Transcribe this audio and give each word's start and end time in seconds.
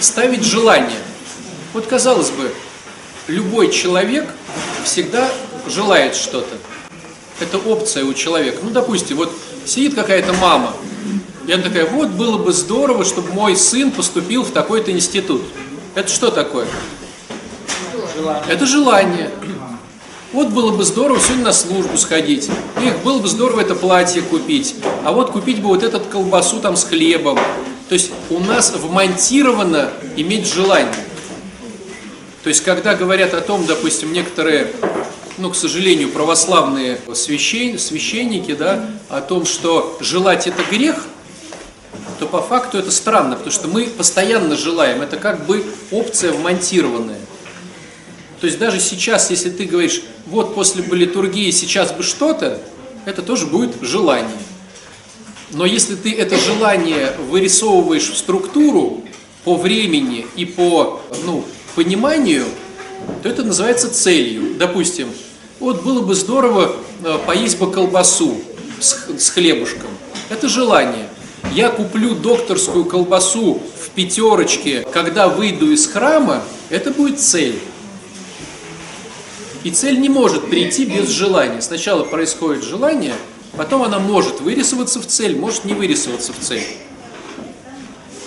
ставить 0.00 0.44
желание. 0.44 0.98
Вот 1.72 1.86
казалось 1.86 2.30
бы, 2.30 2.52
любой 3.26 3.70
человек 3.70 4.28
всегда 4.84 5.28
желает 5.68 6.14
что-то. 6.14 6.56
Это 7.40 7.58
опция 7.58 8.04
у 8.04 8.14
человека. 8.14 8.58
Ну, 8.62 8.70
допустим, 8.70 9.16
вот 9.16 9.32
сидит 9.64 9.94
какая-то 9.94 10.32
мама, 10.34 10.74
и 11.46 11.52
она 11.52 11.62
такая, 11.62 11.86
вот 11.86 12.08
было 12.08 12.38
бы 12.38 12.52
здорово, 12.52 13.04
чтобы 13.04 13.32
мой 13.32 13.56
сын 13.56 13.90
поступил 13.90 14.42
в 14.42 14.50
такой-то 14.50 14.90
институт. 14.90 15.42
Это 15.94 16.08
что 16.08 16.30
такое? 16.30 16.66
Желание. 18.14 18.44
Это 18.48 18.66
желание. 18.66 19.30
Вот 20.32 20.48
было 20.48 20.72
бы 20.72 20.84
здорово 20.84 21.18
сегодня 21.20 21.44
на 21.44 21.52
службу 21.52 21.96
сходить. 21.96 22.50
Эх, 22.76 22.98
было 23.02 23.18
бы 23.18 23.28
здорово 23.28 23.62
это 23.62 23.74
платье 23.74 24.20
купить. 24.20 24.74
А 25.04 25.12
вот 25.12 25.30
купить 25.30 25.62
бы 25.62 25.68
вот 25.68 25.82
этот 25.82 26.06
колбасу 26.08 26.60
там 26.60 26.76
с 26.76 26.84
хлебом. 26.84 27.38
То 27.88 27.94
есть 27.94 28.10
у 28.30 28.38
нас 28.38 28.72
вмонтировано 28.74 29.90
иметь 30.16 30.46
желание. 30.52 30.92
То 32.42 32.48
есть 32.48 32.62
когда 32.62 32.94
говорят 32.94 33.34
о 33.34 33.40
том, 33.40 33.64
допустим, 33.66 34.12
некоторые, 34.12 34.72
ну, 35.38 35.50
к 35.50 35.56
сожалению, 35.56 36.10
православные 36.10 37.00
священ, 37.14 37.78
священники, 37.78 38.54
да, 38.54 38.90
о 39.08 39.20
том, 39.20 39.46
что 39.46 39.96
желать 40.00 40.46
это 40.46 40.62
грех, 40.70 41.06
то 42.18 42.26
по 42.26 42.42
факту 42.42 42.78
это 42.78 42.90
странно, 42.90 43.36
потому 43.36 43.52
что 43.52 43.68
мы 43.68 43.86
постоянно 43.86 44.56
желаем. 44.56 45.02
Это 45.02 45.16
как 45.16 45.46
бы 45.46 45.64
опция 45.90 46.32
вмонтированная. 46.32 47.20
То 48.40 48.46
есть 48.46 48.58
даже 48.58 48.80
сейчас, 48.80 49.30
если 49.30 49.50
ты 49.50 49.64
говоришь, 49.64 50.02
вот 50.26 50.54
после 50.54 50.82
бы 50.82 50.96
литургии 50.96 51.50
сейчас 51.50 51.92
бы 51.92 52.02
что-то, 52.02 52.60
это 53.04 53.22
тоже 53.22 53.46
будет 53.46 53.76
желание. 53.80 54.30
Но 55.52 55.64
если 55.64 55.94
ты 55.94 56.14
это 56.14 56.36
желание 56.36 57.12
вырисовываешь 57.30 58.10
в 58.10 58.16
структуру 58.16 59.02
по 59.44 59.56
времени 59.56 60.26
и 60.36 60.44
по 60.44 61.00
ну, 61.24 61.44
пониманию, 61.74 62.44
то 63.22 63.28
это 63.28 63.42
называется 63.42 63.92
целью. 63.92 64.56
Допустим, 64.58 65.08
вот 65.58 65.82
было 65.82 66.02
бы 66.02 66.14
здорово 66.14 66.76
э, 67.02 67.18
поесть 67.26 67.58
бы 67.58 67.70
колбасу 67.70 68.40
с, 68.78 69.08
с 69.18 69.30
хлебушком. 69.30 69.88
Это 70.28 70.48
желание. 70.48 71.08
Я 71.52 71.70
куплю 71.70 72.14
докторскую 72.14 72.84
колбасу 72.84 73.62
в 73.82 73.90
пятерочке, 73.90 74.86
когда 74.92 75.28
выйду 75.28 75.70
из 75.72 75.86
храма, 75.86 76.42
это 76.68 76.90
будет 76.90 77.20
цель. 77.20 77.58
И 79.64 79.70
цель 79.70 79.98
не 79.98 80.08
может 80.08 80.48
прийти 80.50 80.84
без 80.84 81.08
желания. 81.08 81.60
Сначала 81.60 82.04
происходит 82.04 82.62
желание, 82.62 83.14
потом 83.56 83.82
она 83.82 83.98
может 83.98 84.40
вырисоваться 84.40 85.00
в 85.00 85.06
цель, 85.06 85.36
может 85.36 85.64
не 85.64 85.74
вырисоваться 85.74 86.32
в 86.32 86.38
цель. 86.38 86.64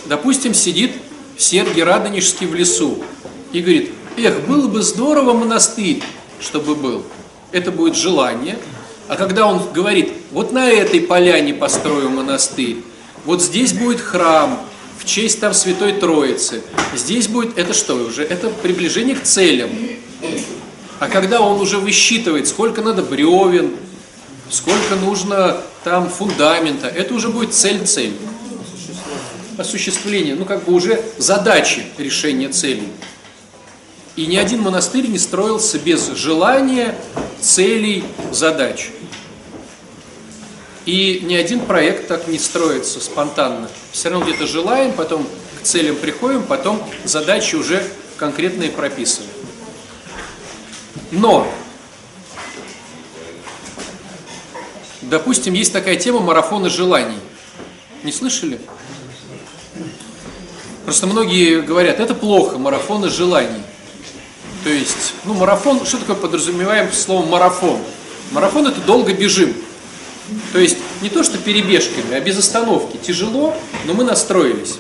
Допустим, 0.06 0.54
сидит 0.54 0.92
Сергий 1.38 1.84
Радонежский 1.84 2.48
в 2.48 2.54
лесу 2.54 3.04
и 3.52 3.62
говорит, 3.62 3.92
эх, 4.18 4.42
было 4.42 4.68
бы 4.68 4.82
здорово 4.82 5.34
монастырь, 5.34 6.04
чтобы 6.40 6.76
был. 6.76 7.04
Это 7.52 7.72
будет 7.72 7.96
желание. 7.96 8.58
А 9.08 9.16
когда 9.16 9.46
он 9.46 9.62
говорит, 9.74 10.12
вот 10.32 10.52
на 10.52 10.70
этой 10.70 11.02
поляне 11.02 11.54
построю 11.54 12.10
монастырь, 12.10 12.78
вот 13.26 13.42
здесь 13.42 13.74
будет 13.74 14.00
храм 14.00 14.60
в 15.00 15.06
честь 15.06 15.40
там 15.40 15.54
Святой 15.54 15.94
Троицы, 15.94 16.62
здесь 16.96 17.28
будет, 17.28 17.58
это 17.58 17.74
что 17.74 17.96
уже? 17.96 18.24
Это 18.24 18.50
приближение 18.50 19.16
к 19.16 19.24
целям. 19.24 19.70
А 21.00 21.08
когда 21.08 21.42
он 21.42 21.60
уже 21.60 21.78
высчитывает, 21.78 22.48
сколько 22.48 22.82
надо 22.82 23.02
бревен, 23.02 23.72
сколько 24.52 24.96
нужно 24.96 25.62
там 25.84 26.10
фундамента, 26.10 26.88
это 26.88 27.14
уже 27.14 27.30
будет 27.30 27.54
цель-цель. 27.54 28.14
Осуществление, 29.58 30.36
ну 30.36 30.46
как 30.46 30.66
бы 30.66 30.74
уже 30.74 31.04
задачи 31.18 31.86
решения 31.98 32.50
целей. 32.50 32.90
И 34.16 34.26
ни 34.26 34.36
один 34.36 34.62
монастырь 34.62 35.08
не 35.08 35.18
строился 35.18 35.80
без 35.80 36.10
желания, 36.10 36.96
целей, 37.40 38.04
задач. 38.32 38.90
И 40.86 41.22
ни 41.24 41.36
один 41.36 41.62
проект 41.62 42.08
так 42.08 42.28
не 42.28 42.38
строится 42.38 43.00
спонтанно. 43.00 43.70
Все 43.92 44.10
равно 44.10 44.26
где-то 44.26 44.48
желаем, 44.48 44.94
потом 44.94 45.26
к 45.62 45.64
целям 45.64 45.96
приходим, 45.96 46.44
потом 46.44 46.84
задачи 47.06 47.56
уже 47.56 47.84
конкретные 48.18 48.70
прописываем. 48.70 49.30
Но, 51.12 51.48
допустим, 55.12 55.54
есть 55.54 55.74
такая 55.74 55.98
тема 55.98 56.22
марафона 56.22 56.70
желаний. 56.70 57.20
Не 58.04 58.12
слышали? 58.12 58.60
Просто 60.86 61.06
многие 61.06 61.62
говорят, 61.62 62.00
это 62.00 62.16
плохо, 62.16 62.58
марафоны 62.58 63.10
желаний. 63.10 63.62
То 64.64 64.70
есть, 64.70 65.14
ну, 65.26 65.34
марафон, 65.34 65.86
что 65.86 65.98
такое 65.98 66.16
подразумеваем 66.16 66.92
словом 66.94 67.30
марафон? 67.30 67.80
Марафон 68.32 68.68
это 68.68 68.80
долго 68.82 69.14
бежим. 69.14 69.54
То 70.54 70.60
есть, 70.60 70.78
не 71.02 71.10
то 71.10 71.24
что 71.24 71.38
перебежками, 71.38 72.16
а 72.16 72.22
без 72.22 72.38
остановки. 72.40 72.98
Тяжело, 72.98 73.56
но 73.86 73.94
мы 73.94 74.04
настроились. 74.06 74.78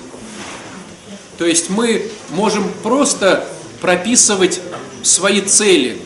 То 1.37 1.45
есть, 1.45 1.69
мы 1.69 2.09
можем 2.29 2.71
просто 2.83 3.47
прописывать 3.81 4.61
свои 5.03 5.41
цели, 5.41 6.01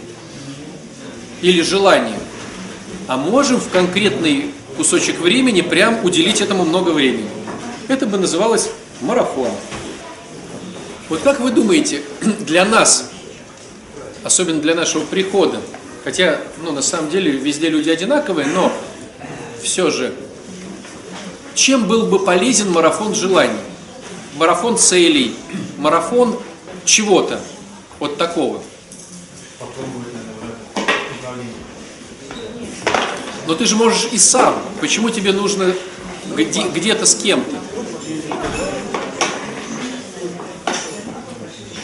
или 1.42 1.62
желание, 1.62 2.18
а 3.08 3.18
можем 3.18 3.60
в 3.60 3.70
конкретный 3.70 4.52
кусочек 4.78 5.20
времени 5.20 5.62
прям 5.62 6.04
уделить 6.04 6.42
этому 6.42 6.66
много 6.66 6.90
времени. 6.90 7.30
Это 7.88 8.08
бы 8.08 8.18
называлось 8.18 8.70
марафон. 9.02 9.50
Вот 11.10 11.22
как 11.22 11.40
вы 11.40 11.52
думаете, 11.52 12.02
для 12.42 12.66
нас, 12.66 13.10
особенно 14.24 14.60
для 14.60 14.76
нашего 14.76 15.06
прихода, 15.06 15.62
хотя, 16.04 16.40
ну, 16.64 16.72
на 16.72 16.82
самом 16.82 17.10
деле, 17.10 17.32
везде 17.32 17.70
люди 17.70 17.90
одинаковые, 17.90 18.48
но 18.48 18.72
все 19.62 19.92
же, 19.92 20.14
чем 21.54 21.88
был 21.88 22.08
бы 22.08 22.20
полезен 22.20 22.72
марафон 22.72 23.16
желаний? 23.16 23.60
Марафон 24.36 24.78
целей, 24.78 25.36
марафон 25.78 26.38
чего-то, 26.84 27.40
вот 28.00 28.18
такого. 28.18 28.62
Но 33.48 33.54
ты 33.54 33.66
же 33.66 33.76
можешь 33.76 34.08
и 34.12 34.18
сам. 34.18 34.56
Почему 34.82 35.10
тебе 35.10 35.32
нужно 35.32 35.74
где, 36.36 36.64
где-то 36.64 37.06
с 37.06 37.16
кем-то? 37.16 37.56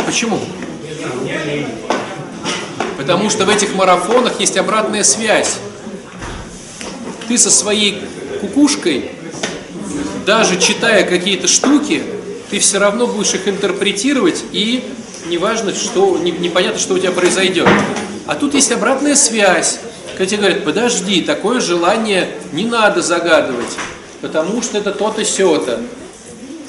Почему? 0.05 0.39
Потому 2.97 3.29
что 3.29 3.45
в 3.45 3.49
этих 3.49 3.75
марафонах 3.75 4.39
есть 4.39 4.57
обратная 4.57 5.03
связь. 5.03 5.57
Ты 7.27 7.37
со 7.37 7.49
своей 7.49 8.01
кукушкой, 8.41 9.11
даже 10.25 10.59
читая 10.59 11.03
какие-то 11.03 11.47
штуки, 11.47 12.03
ты 12.49 12.59
все 12.59 12.79
равно 12.79 13.07
будешь 13.07 13.33
их 13.33 13.47
интерпретировать, 13.47 14.43
и 14.51 14.83
неважно, 15.27 15.73
что, 15.73 16.17
непонятно, 16.17 16.79
что 16.79 16.95
у 16.95 16.99
тебя 16.99 17.11
произойдет. 17.11 17.67
А 18.27 18.35
тут 18.35 18.53
есть 18.53 18.71
обратная 18.71 19.15
связь. 19.15 19.79
Когда 20.21 20.37
говорят, 20.37 20.63
подожди, 20.63 21.23
такое 21.23 21.59
желание 21.59 22.29
не 22.53 22.63
надо 22.63 23.01
загадывать, 23.01 23.75
потому 24.21 24.61
что 24.61 24.77
это 24.77 24.91
то-то, 24.91 25.25
сё-то. 25.25 25.81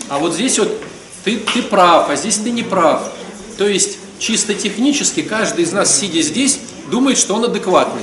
А 0.09 0.19
вот 0.19 0.33
здесь 0.33 0.59
вот 0.59 0.75
ты, 1.23 1.37
ты 1.37 1.61
прав, 1.62 2.09
а 2.09 2.17
здесь 2.17 2.39
ты 2.39 2.51
не 2.51 2.62
прав. 2.62 3.12
То 3.59 3.69
есть 3.69 3.99
чисто 4.19 4.55
технически 4.55 5.21
каждый 5.21 5.65
из 5.65 5.73
нас, 5.73 5.95
сидя 5.95 6.23
здесь, 6.23 6.61
думает, 6.91 7.19
что 7.19 7.35
он 7.35 7.45
адекватный. 7.45 8.01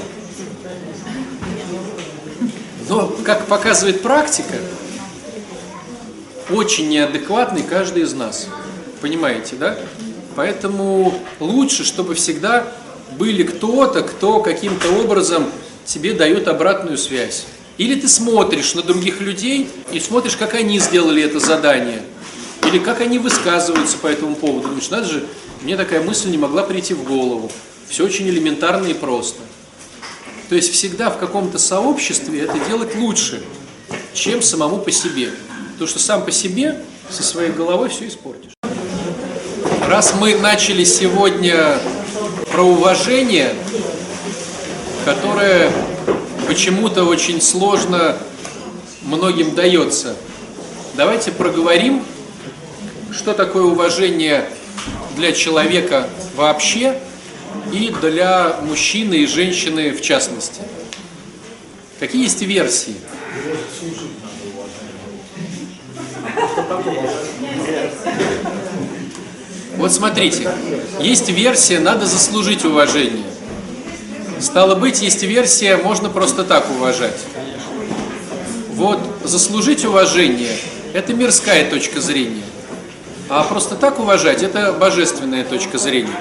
Но, 2.88 3.08
как 3.26 3.48
показывает 3.48 4.04
практика, 4.04 4.54
очень 6.52 6.90
неадекватный 6.90 7.64
каждый 7.64 8.04
из 8.04 8.14
нас. 8.14 8.46
Понимаете, 9.02 9.56
да? 9.56 9.80
Поэтому 10.36 11.12
лучше, 11.40 11.86
чтобы 11.86 12.14
всегда 12.14 12.72
были 13.18 13.44
кто-то, 13.44 14.02
кто 14.04 14.42
каким-то 14.42 14.90
образом 14.94 15.52
тебе 15.86 16.14
дает 16.14 16.48
обратную 16.48 16.98
связь. 16.98 17.46
Или 17.78 18.00
ты 18.00 18.08
смотришь 18.08 18.76
на 18.76 18.82
других 18.82 19.22
людей 19.22 19.70
и 19.92 20.00
смотришь, 20.00 20.36
как 20.36 20.54
они 20.54 20.80
сделали 20.80 21.24
это 21.24 21.40
задание. 21.40 22.02
Или 22.66 22.78
как 22.78 23.02
они 23.02 23.20
высказываются 23.20 23.98
по 23.98 24.08
этому 24.08 24.36
поводу. 24.36 24.68
Думаешь, 24.68 24.90
надо 24.90 25.06
же, 25.06 25.26
мне 25.62 25.78
такая 25.78 26.02
мысль 26.02 26.30
не 26.30 26.38
могла 26.38 26.64
прийти 26.64 26.94
в 26.94 27.04
голову. 27.04 27.52
Все 27.88 28.06
очень 28.06 28.28
элементарно 28.28 28.88
и 28.88 28.94
просто. 28.94 29.40
То 30.50 30.56
есть 30.56 30.72
всегда 30.74 31.10
в 31.10 31.18
каком-то 31.18 31.58
сообществе 31.58 32.42
это 32.42 32.58
делать 32.68 32.96
лучше, 32.96 33.42
чем 34.14 34.42
самому 34.42 34.80
по 34.80 34.92
себе. 34.92 35.32
Потому 35.74 35.88
что 35.88 36.00
сам 36.00 36.26
по 36.26 36.32
себе 36.32 36.84
со 37.10 37.24
своей 37.24 37.52
головой 37.52 37.90
все 37.90 38.08
испортишь. 38.08 38.52
Раз 39.88 40.14
мы 40.20 40.36
начали 40.36 40.84
сегодня 40.84 41.80
про 42.52 42.64
уважение, 42.64 43.54
которое 45.06 45.72
почему-то 46.48 47.04
очень 47.04 47.42
сложно 47.42 48.18
многим 49.04 49.56
дается. 49.56 50.16
Давайте 50.96 51.32
проговорим, 51.32 52.04
что 53.12 53.34
такое 53.34 53.64
уважение 53.64 54.50
для 55.16 55.32
человека 55.32 56.10
вообще 56.36 57.00
и 57.72 57.94
для 58.02 58.60
мужчины 58.64 59.16
и 59.16 59.26
женщины 59.26 59.92
в 59.92 60.02
частности. 60.02 60.62
Какие 62.00 62.24
есть 62.24 62.42
версии? 62.42 62.96
Вот 69.80 69.94
смотрите, 69.94 70.52
есть 71.00 71.30
версия 71.30 71.80
«надо 71.80 72.06
заслужить 72.06 72.66
уважение». 72.66 73.24
Стало 74.42 74.76
быть, 74.76 75.02
есть 75.02 75.24
версия 75.24 75.78
«можно 75.78 76.10
просто 76.10 76.44
так 76.44 76.70
уважать». 76.70 77.18
Вот 78.72 79.00
заслужить 79.24 79.86
уважение– 79.86 80.58
это 80.94 81.14
мирская 81.14 81.70
точка 81.70 82.02
зрения. 82.02 82.44
А 83.30 83.46
просто 83.46 83.76
так 83.76 84.00
уважать– 84.00 84.44
это 84.44 84.74
божественная 84.74 85.46
точка 85.46 85.78
зрения. 85.78 86.14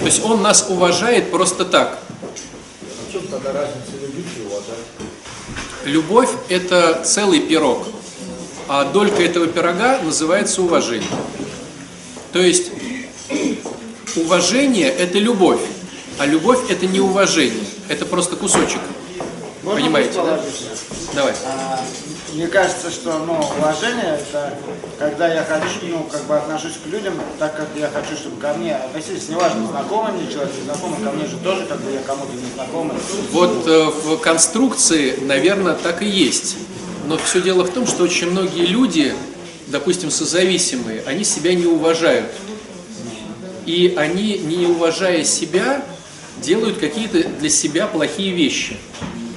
То 0.00 0.06
есть 0.06 0.24
он 0.24 0.42
нас 0.42 0.66
уважает 0.68 1.30
просто 1.30 1.64
так. 1.64 2.00
А 2.20 3.08
в 3.08 3.12
чем 3.12 3.22
тогда 3.28 3.52
разница 3.52 3.92
любить 4.00 4.26
и 4.36 4.40
уважать? 4.44 4.82
Любовь– 5.84 6.30
это 6.48 7.04
целый 7.04 7.38
пирог, 7.38 7.86
а 8.66 8.84
долька 8.86 9.22
этого 9.22 9.46
пирога 9.46 10.00
называется 10.02 10.62
уважение. 10.62 11.06
То 12.32 12.40
есть 12.40 12.70
уважение– 14.16 14.88
это 14.98 15.18
любовь, 15.18 15.60
а 16.18 16.26
любовь– 16.26 16.60
это 16.70 16.86
не 16.86 17.00
уважение, 17.00 17.64
это 17.88 18.06
просто 18.06 18.36
кусочек. 18.36 18.80
Можно 19.62 19.80
Понимаете, 19.80 20.14
да? 20.14 20.40
Давай. 21.14 21.34
А, 21.46 21.80
Мне 22.34 22.48
кажется, 22.48 22.90
что 22.90 23.18
ну, 23.18 23.34
уважение 23.58 24.18
это 24.18 24.54
когда 24.98 25.32
я 25.32 25.44
хочу, 25.44 25.86
ну, 25.88 26.04
как 26.10 26.22
бы 26.24 26.36
отношусь 26.36 26.78
к 26.82 26.86
людям 26.88 27.14
так, 27.38 27.56
как 27.56 27.68
я 27.76 27.88
хочу, 27.88 28.16
чтобы 28.16 28.40
ко 28.40 28.54
мне 28.54 28.74
относились, 28.74 29.28
неважно, 29.28 29.66
знакомый 29.66 30.12
мне 30.12 30.32
человек, 30.32 30.52
незнакомый, 30.58 30.98
ко 31.04 31.10
мне 31.12 31.26
же 31.26 31.36
тоже, 31.38 31.66
как 31.66 31.80
бы 31.80 31.92
я 31.92 32.00
кому-то 32.00 32.32
незнакомый. 32.32 32.96
Вот 33.30 33.66
э, 33.68 33.84
в 33.84 34.16
конструкции, 34.18 35.18
наверное, 35.20 35.74
так 35.74 36.02
и 36.02 36.06
есть. 36.06 36.56
Но 37.06 37.18
все 37.18 37.40
дело 37.40 37.64
в 37.64 37.70
том, 37.70 37.86
что 37.86 38.04
очень 38.04 38.30
многие 38.30 38.66
люди, 38.66 39.14
допустим, 39.68 40.10
созависимые, 40.10 41.02
они 41.06 41.24
себя 41.24 41.54
не 41.54 41.66
уважают. 41.66 42.26
И 43.66 43.94
они, 43.96 44.38
не 44.38 44.66
уважая 44.66 45.24
себя, 45.24 45.84
делают 46.40 46.78
какие-то 46.78 47.22
для 47.22 47.48
себя 47.48 47.86
плохие 47.86 48.32
вещи. 48.32 48.76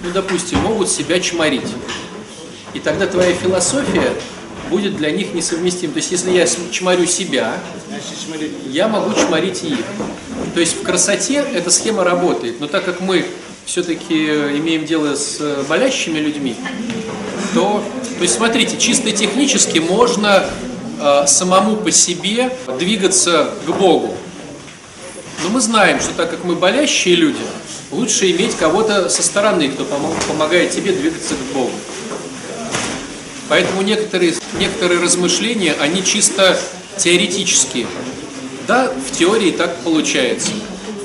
Ну, 0.03 0.11
допустим, 0.11 0.59
могут 0.59 0.89
себя 0.89 1.19
чморить. 1.19 1.67
И 2.73 2.79
тогда 2.79 3.07
твоя 3.07 3.33
философия 3.33 4.13
будет 4.69 4.97
для 4.97 5.11
них 5.11 5.33
несовместима. 5.33 5.93
То 5.93 5.97
есть, 5.97 6.11
если 6.11 6.31
я 6.31 6.47
чморю 6.71 7.05
себя, 7.05 7.53
я 8.69 8.87
могу 8.87 9.13
чморить 9.13 9.63
их. 9.63 9.79
То 10.53 10.59
есть 10.59 10.75
в 10.77 10.83
красоте 10.83 11.45
эта 11.53 11.69
схема 11.69 12.03
работает, 12.03 12.59
но 12.59 12.67
так 12.67 12.85
как 12.85 13.01
мы 13.01 13.25
все-таки 13.65 14.25
имеем 14.57 14.85
дело 14.85 15.15
с 15.15 15.37
э, 15.39 15.63
болящими 15.67 16.19
людьми, 16.19 16.55
то, 17.55 17.81
то 18.17 18.21
есть 18.21 18.35
смотрите, 18.35 18.77
чисто 18.77 19.11
технически 19.11 19.79
можно 19.79 20.45
э, 20.99 21.23
самому 21.25 21.77
по 21.77 21.89
себе 21.89 22.51
двигаться 22.77 23.49
к 23.65 23.69
Богу. 23.69 24.13
Но 25.41 25.49
мы 25.49 25.61
знаем, 25.61 26.01
что 26.01 26.11
так 26.17 26.31
как 26.31 26.43
мы 26.43 26.55
болящие 26.55 27.15
люди, 27.15 27.39
лучше 27.91 28.29
иметь 28.31 28.57
кого-то 28.57 29.07
со 29.07 29.23
стороны, 29.23 29.69
кто 29.69 29.83
помо- 29.83 30.13
помогает 30.27 30.71
тебе 30.71 30.91
двигаться 30.91 31.33
к 31.33 31.53
Богу. 31.53 31.71
Поэтому 33.47 33.83
некоторые, 33.83 34.33
некоторые 34.59 34.99
размышления, 34.99 35.75
они 35.79 36.03
чисто 36.03 36.59
теоретические. 36.97 37.87
Да, 38.67 38.91
в 38.91 39.17
теории 39.17 39.51
так 39.51 39.77
получается, 39.77 40.51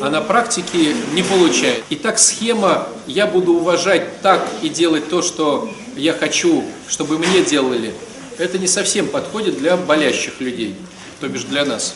а 0.01 0.11
на 0.11 0.21
практике 0.21 0.97
не 1.13 1.23
получается. 1.23 1.85
Итак, 1.91 2.19
схема 2.19 2.89
«я 3.07 3.29
буду 3.29 3.53
уважать 3.53 4.21
так 4.21 4.45
и 4.63 4.69
делать 4.69 5.09
то, 5.09 5.23
что 5.23 5.71
я 5.97 6.13
хочу, 6.13 6.65
чтобы 6.89 7.19
мне 7.19 7.43
делали», 7.43 7.95
это 8.39 8.59
не 8.59 8.67
совсем 8.67 9.07
подходит 9.09 9.59
для 9.59 9.77
болящих 9.77 10.41
людей, 10.41 10.75
то 11.21 11.29
бишь 11.29 11.45
для 11.45 11.65
нас. 11.65 11.95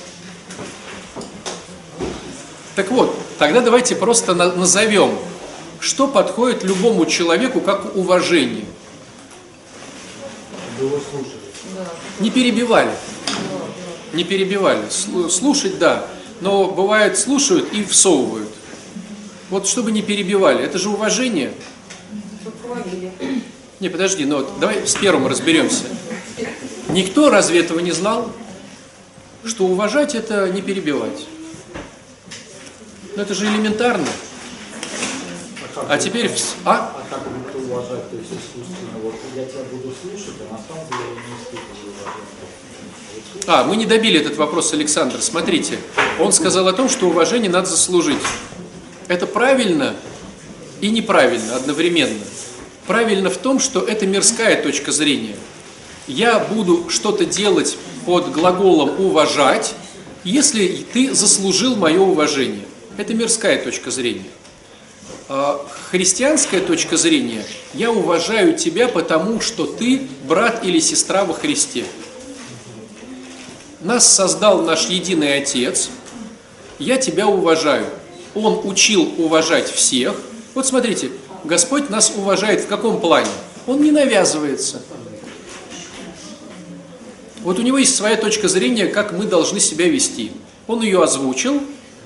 Так 2.77 2.91
вот, 2.91 3.17
тогда 3.39 3.61
давайте 3.61 3.95
просто 3.97 4.35
на- 4.35 4.53
назовем, 4.53 5.17
что 5.81 6.07
подходит 6.09 6.65
любому 6.65 7.07
человеку 7.07 7.61
как 7.61 7.95
уважение. 7.97 8.65
Не 12.21 12.31
перебивали. 12.31 12.91
Не 14.13 14.25
перебивали. 14.25 14.83
Слу- 14.91 15.31
Слушать, 15.31 15.79
да. 15.79 16.07
Но 16.41 16.67
бывает, 16.67 17.19
слушают 17.19 17.73
и 17.73 17.85
всовывают. 17.85 18.49
Вот 19.51 19.67
чтобы 19.69 19.93
не 19.93 20.03
перебивали. 20.03 20.65
Это 20.65 20.79
же 20.79 20.89
уважение. 20.89 21.53
Не, 23.81 23.89
подожди, 23.89 24.25
ну 24.25 24.37
вот 24.39 24.59
давай 24.61 24.87
с 24.87 24.95
первым 24.95 25.27
разберемся. 25.27 25.85
Никто 26.91 27.31
разве 27.31 27.61
этого 27.61 27.81
не 27.81 27.93
знал? 27.93 28.31
Что 29.45 29.65
уважать 29.67 30.15
это 30.15 30.49
не 30.49 30.63
перебивать. 30.63 31.27
Ну 33.17 33.23
это 33.23 33.35
же 33.35 33.47
элементарно. 33.47 34.07
А 35.89 35.95
это- 35.97 36.05
теперь... 36.05 36.27
вс- 36.27 36.55
А? 36.65 36.95
А 36.97 37.05
как 37.15 37.21
это 37.49 37.59
уважать, 37.59 38.11
то 38.11 38.17
есть 38.17 38.31
искусственно? 38.31 38.99
Вот 39.03 39.15
я 39.35 39.45
тебя 39.45 39.61
буду 39.71 39.93
слушать, 40.01 40.35
а 40.49 40.53
на 40.53 40.59
самом 40.59 40.87
деле 40.89 41.03
я 41.05 41.21
не 41.21 41.43
испытываю. 41.43 41.95
А, 43.47 43.65
мы 43.65 43.77
не 43.77 43.85
добили 43.85 44.21
этот 44.21 44.37
вопрос, 44.37 44.73
Александр. 44.73 45.21
Смотрите, 45.21 45.79
он 46.21 46.33
сказал 46.33 46.69
о 46.69 46.73
том, 46.73 46.89
что 46.89 47.09
уважение 47.09 47.51
надо 47.51 47.67
заслужить. 47.69 48.19
Это 49.09 49.27
правильно 49.27 49.95
и 50.81 50.91
неправильно 50.91 51.57
одновременно. 51.57 52.25
Правильно 52.87 53.31
в 53.31 53.39
том, 53.39 53.59
что 53.59 53.81
это 53.81 54.07
мирская 54.07 54.63
точка 54.63 54.93
зрения. 54.93 55.37
Я 56.07 56.39
буду 56.39 56.91
что-то 56.91 57.25
делать 57.25 57.77
под 58.05 58.31
глаголом 58.31 59.01
«уважать», 59.01 59.75
если 60.23 60.85
ты 60.93 61.15
заслужил 61.15 61.77
мое 61.77 62.01
уважение. 62.01 62.65
Это 62.97 63.15
мирская 63.15 63.63
точка 63.63 63.91
зрения. 63.91 64.31
А 65.29 65.65
Христианская 65.91 66.61
точка 66.61 66.97
зрения– 66.97 67.45
я 67.75 67.91
уважаю 67.91 68.57
тебя, 68.57 68.89
потому 68.89 69.41
что 69.41 69.67
ты 69.67 70.07
брат 70.29 70.65
или 70.65 70.79
сестра 70.79 71.25
во 71.25 71.35
Христе. 71.35 71.85
Нас 73.81 74.07
создал 74.07 74.63
наш 74.63 74.87
единый 74.89 75.39
Отец, 75.39 75.91
я 76.79 76.97
тебя 76.97 77.27
уважаю. 77.27 77.87
Он 78.35 78.61
учил 78.65 79.13
уважать 79.19 79.71
всех. 79.71 80.15
Вот 80.55 80.67
смотрите, 80.67 81.11
Господь 81.45 81.91
нас 81.91 82.13
уважает 82.17 82.63
в 82.63 82.67
каком 82.67 83.01
плане? 83.01 83.31
Он 83.67 83.83
не 83.83 83.91
навязывается. 83.91 84.83
Вот 87.43 87.59
у 87.59 87.63
него 87.63 87.77
есть 87.77 87.95
своя 87.95 88.17
точка 88.17 88.49
зрения, 88.49 88.87
как 88.87 89.13
мы 89.13 89.27
должны 89.27 89.61
себя 89.61 89.87
вести. 89.87 90.33
Он 90.67 90.83
ее 90.83 91.03
озвучил 91.03 91.63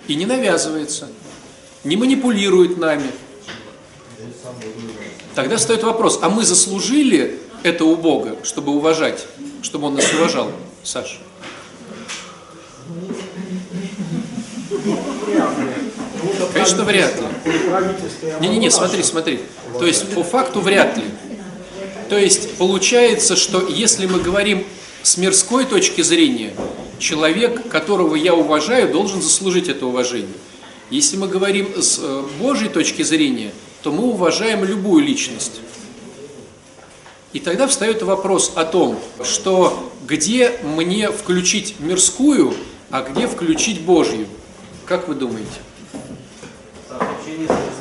и 0.09 0.16
не 0.16 0.26
навязывается, 0.26 1.09
не 1.85 1.97
манипулирует 1.97 2.76
нами. 2.76 3.11
Тогда 5.37 5.57
встает 5.57 5.85
вопрос, 5.85 6.18
а 6.21 6.28
мы 6.28 6.45
заслужили 6.45 7.38
это 7.62 7.85
у 7.85 7.95
Бога, 7.95 8.37
чтобы 8.42 8.73
уважать, 8.73 9.26
чтобы 9.62 9.87
Он 9.87 9.95
нас 9.95 10.12
уважал, 10.12 10.50
Саша? 10.83 11.18
Конечно, 16.52 16.85
вряд 16.85 17.14
ли. 17.21 17.26
Не-не-не, 18.40 18.71
смотри, 18.71 19.02
смотри. 19.02 19.40
То 19.78 19.87
есть 19.87 20.09
по 20.14 20.23
факту 20.23 20.61
вряд 20.61 20.97
ли. 20.97 21.04
То 22.09 22.16
есть 22.18 22.57
получается, 22.57 23.37
что 23.37 23.66
если 23.68 24.07
мы 24.07 24.21
говорим 24.21 24.64
с 25.02 25.16
мирской 25.16 25.64
точки 25.64 26.02
зрения, 26.02 26.54
человек, 26.99 27.68
которого 27.68 28.14
я 28.14 28.35
уважаю, 28.35 28.90
должен 28.90 29.23
заслужить 29.23 29.68
это 29.68 29.87
уважение. 29.87 30.35
Если 30.90 31.16
мы 31.16 31.28
говорим 31.28 31.80
с 31.80 31.99
э, 32.00 32.25
Божьей 32.40 32.68
точки 32.68 33.02
зрения, 33.02 33.52
то 33.83 33.92
мы 33.92 34.04
уважаем 34.04 34.64
любую 34.64 35.04
личность. 35.04 35.61
И 37.35 37.40
тогда 37.40 37.66
встает 37.66 38.02
вопрос 38.02 38.52
о 38.54 38.64
том, 38.64 38.99
что 39.23 39.92
где 40.07 40.59
мне 40.62 41.11
включить 41.11 41.78
мирскую, 41.78 42.54
а 42.90 43.02
где 43.02 43.26
включить 43.26 43.83
Божью. 43.83 44.26
Как 44.87 45.09
вы 45.09 45.14
думаете? 45.14 45.61
Так, 46.88 47.02
общение 47.02 47.47
с 47.47 47.49
мужчинами, 47.49 47.49
мирское 47.49 47.49
общение 47.49 47.49
с 47.49 47.50
э, 47.50 47.50
церковью 47.50 47.68
Божьей. 47.68 47.77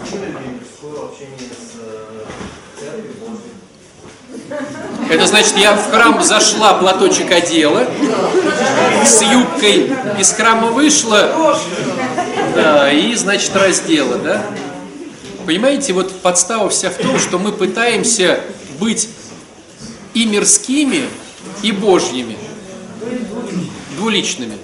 Это 5.09 5.25
значит, 5.25 5.57
я 5.57 5.73
в 5.73 5.89
храм 5.89 6.21
зашла, 6.21 6.73
платочек 6.75 7.31
одела, 7.31 7.87
с 9.05 9.21
юбкой 9.21 9.91
из 10.19 10.31
храма 10.31 10.67
вышла, 10.67 11.55
да, 12.55 12.91
и, 12.91 13.15
значит, 13.15 13.55
раздела, 13.55 14.17
да? 14.17 14.45
Понимаете, 15.45 15.93
вот 15.93 16.11
подстава 16.21 16.69
вся 16.69 16.89
в 16.89 16.95
том, 16.97 17.19
что 17.19 17.39
мы 17.39 17.53
пытаемся 17.53 18.41
быть 18.79 19.09
и 20.13 20.25
мирскими, 20.25 21.03
и 21.61 21.71
божьими. 21.71 22.37
двуличными. 23.97 24.57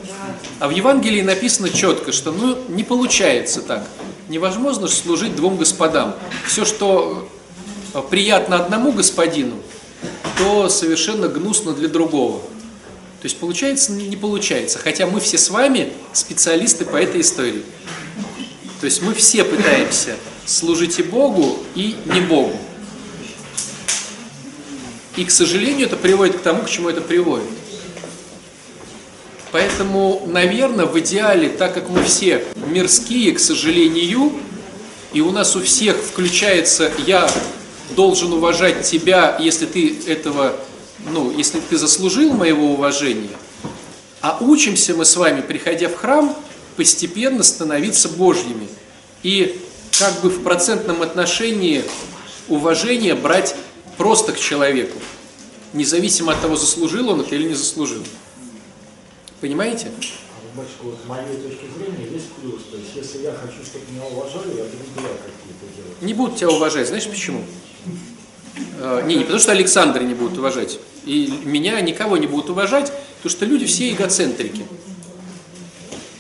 А 0.60 0.68
в 0.68 0.72
Евангелии 0.72 1.22
написано 1.22 1.70
четко, 1.70 2.12
что 2.12 2.32
ну 2.32 2.58
не 2.70 2.84
получается 2.84 3.62
так. 3.62 3.84
Невозможно 4.30 4.88
же 4.88 4.94
служить 4.94 5.36
двум 5.36 5.58
господам. 5.58 6.16
Все, 6.48 6.66
что 6.66 7.28
э, 7.94 8.02
приятно 8.10 8.58
одному 8.58 8.92
господину, 8.92 9.56
то 10.38 10.70
совершенно 10.70 11.28
гнусно 11.28 11.74
для 11.74 11.90
другого. 11.90 12.40
То 13.22 13.28
есть 13.28 13.38
получается, 13.38 13.92
не 13.94 14.16
получается. 14.16 14.80
Хотя 14.80 15.08
мы 15.08 15.20
все 15.20 15.38
с 15.38 15.50
вами 15.50 15.94
специалисты 16.12 16.86
по 16.86 16.98
этой 16.98 17.22
истории. 17.22 17.64
То 18.80 18.86
есть 18.86 19.02
мы 19.02 19.14
все 19.14 19.46
пытаемся 19.46 20.18
служить 20.46 21.00
и 21.00 21.04
Богу, 21.04 21.58
и 21.76 21.96
не 22.06 22.20
Богу. 22.20 22.58
И, 25.16 25.26
к 25.26 25.32
сожалению, 25.32 25.88
это 25.88 25.96
приводит 25.96 26.38
к 26.38 26.42
тому, 26.42 26.64
к 26.64 26.70
чему 26.70 26.90
это 26.90 27.00
приводит. 27.00 27.48
Поэтому, 29.54 30.24
наверное, 30.26 30.88
в 30.88 31.00
идеале, 31.00 31.48
так 31.48 31.76
как 31.76 31.88
мы 31.88 32.04
все 32.04 32.44
мирские, 32.66 33.34
к 33.34 33.40
сожалению, 33.40 34.34
и 35.14 35.22
у 35.22 35.30
нас 35.30 35.56
у 35.56 35.62
всех 35.62 35.96
включается 35.96 36.92
«я 37.06 37.30
должен 37.96 38.34
уважать 38.34 38.82
тебя, 38.82 39.38
если 39.40 39.68
ты 39.68 39.96
этого, 40.08 40.56
ну, 41.06 41.32
если 41.38 41.60
ты 41.60 41.78
заслужил 41.78 42.34
моего 42.34 42.72
уважения», 42.72 43.30
а 44.22 44.40
учимся 44.42 44.96
мы 44.96 45.06
с 45.06 45.16
вами, 45.16 45.42
приходя 45.42 45.88
в 45.88 45.98
храм, 45.98 46.36
постепенно 46.76 47.44
становиться 47.44 48.10
Божьими. 48.10 48.68
И 49.22 49.62
как 50.00 50.20
бы 50.22 50.30
в 50.30 50.42
процентном 50.42 51.04
отношении 51.04 51.84
уважение 52.48 53.14
брать 53.14 53.56
просто 53.98 54.32
к 54.32 54.40
человеку, 54.40 54.98
независимо 55.74 56.32
от 56.32 56.42
того, 56.42 56.56
заслужил 56.56 57.10
он 57.10 57.22
это 57.22 57.36
или 57.36 57.50
не 57.50 57.54
заслужил. 57.54 58.04
Понимаете? 59.44 59.88
А 59.90 60.58
батюшка, 60.58 60.84
вот 60.84 60.98
с 61.04 61.10
моей 61.10 61.36
точки 61.36 61.66
зрения 61.78 62.10
есть 62.14 62.32
плюс. 62.40 62.62
То 62.72 62.78
есть, 62.78 62.96
если 62.96 63.24
я 63.24 63.34
хочу, 63.34 63.58
чтобы 63.66 63.84
меня 63.92 64.06
уважали, 64.06 64.56
я 64.56 64.64
буду 64.64 64.86
дела 64.96 65.18
какие-то 65.18 65.76
делать. 65.76 66.02
Не 66.02 66.14
будут 66.14 66.38
тебя 66.38 66.50
уважать. 66.50 66.88
Знаешь 66.88 67.06
почему? 67.10 67.44
Э, 68.80 69.04
Не, 69.06 69.16
не 69.18 69.24
потому 69.24 69.42
что 69.42 69.52
Александра 69.52 70.02
не 70.02 70.14
будут 70.14 70.38
уважать. 70.38 70.80
И 71.04 71.42
меня 71.44 71.82
никого 71.82 72.16
не 72.16 72.26
будут 72.26 72.52
уважать, 72.52 72.94
потому 73.18 73.32
что 73.32 73.46
люди 73.46 73.66
все 73.66 73.92
эгоцентрики. 73.92 74.66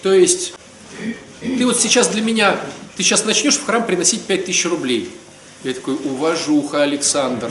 То 0.01 0.12
есть, 0.12 0.53
ты 1.39 1.65
вот 1.65 1.80
сейчас 1.80 2.10
для 2.10 2.22
меня, 2.22 2.60
ты 2.98 3.03
сейчас 3.03 3.24
начнешь 3.24 3.56
в 3.56 3.65
храм 3.65 3.86
приносить 3.86 4.24
5000 4.24 4.65
рублей. 4.65 5.10
Я 5.63 5.74
такой, 5.74 5.96
уважуха, 5.96 6.84
Александр, 6.84 7.50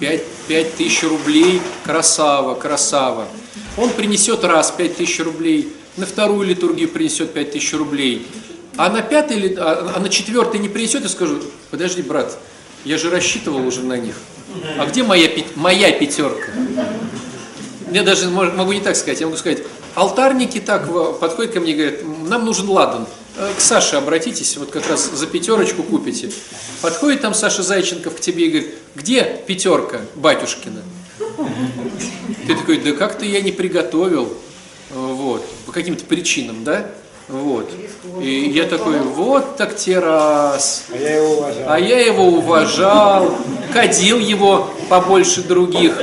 5, 0.00 0.22
5 0.48 0.74
тысяч 0.74 1.04
рублей, 1.04 1.62
красава, 1.84 2.56
красава. 2.56 3.28
Он 3.76 3.90
принесет 3.90 4.42
раз 4.42 4.72
5 4.72 4.96
тысяч 4.96 5.20
рублей, 5.20 5.72
на 5.96 6.06
вторую 6.06 6.46
литургию 6.46 6.88
принесет 6.88 7.32
5 7.32 7.52
тысяч 7.52 7.72
рублей, 7.74 8.26
а 8.76 8.90
на 8.90 9.00
пятый, 9.00 9.54
а, 9.58 9.92
а 9.94 10.00
на 10.00 10.08
четвертый 10.08 10.58
не 10.58 10.68
принесет, 10.68 11.04
я 11.04 11.08
скажу, 11.08 11.40
подожди, 11.70 12.02
брат, 12.02 12.36
я 12.84 12.98
же 12.98 13.10
рассчитывал 13.10 13.64
уже 13.64 13.82
на 13.82 13.96
них. 13.96 14.16
А 14.76 14.86
где 14.86 15.04
моя, 15.04 15.28
моя 15.54 15.92
пятерка? 15.92 16.50
Я 17.92 18.02
даже 18.02 18.28
могу 18.28 18.72
не 18.72 18.80
так 18.80 18.96
сказать, 18.96 19.20
я 19.20 19.26
могу 19.26 19.38
сказать, 19.38 19.62
алтарники 19.94 20.58
так 20.58 20.88
подходят 21.20 21.52
ко 21.52 21.60
мне 21.60 21.72
и 21.72 21.74
говорят, 21.76 22.00
нам 22.28 22.44
нужен 22.44 22.68
ладан. 22.68 23.06
Э, 23.36 23.52
К 23.56 23.60
Саше 23.60 23.96
обратитесь, 23.96 24.56
вот 24.56 24.70
как 24.70 24.88
раз 24.88 25.10
за 25.10 25.26
пятерочку 25.26 25.82
купите. 25.82 26.30
Подходит 26.80 27.20
там 27.20 27.34
Саша 27.34 27.62
Зайченков 27.62 28.16
к 28.16 28.20
тебе 28.20 28.46
и 28.46 28.48
говорит, 28.50 28.74
где 28.94 29.22
пятерка 29.46 30.00
батюшкина? 30.14 30.82
Ты 32.46 32.54
такой, 32.54 32.78
да 32.78 32.92
как-то 32.92 33.24
я 33.24 33.40
не 33.42 33.52
приготовил, 33.52 34.32
э, 34.90 34.94
вот, 34.94 35.44
по 35.66 35.72
каким-то 35.72 36.04
причинам, 36.04 36.64
да? 36.64 36.86
Вот. 37.28 37.68
И 38.20 38.50
я 38.54 38.64
такой, 38.64 39.00
вот 39.00 39.56
так 39.56 39.74
те 39.76 39.98
раз. 39.98 40.84
А 40.92 40.96
я 40.96 41.16
его 41.16 41.34
уважаю. 41.38 41.66
А 41.72 41.80
я 41.80 41.98
его 42.06 42.24
уважал, 42.28 43.38
кадил 43.72 44.20
его 44.20 44.70
побольше 44.88 45.42
других, 45.42 45.98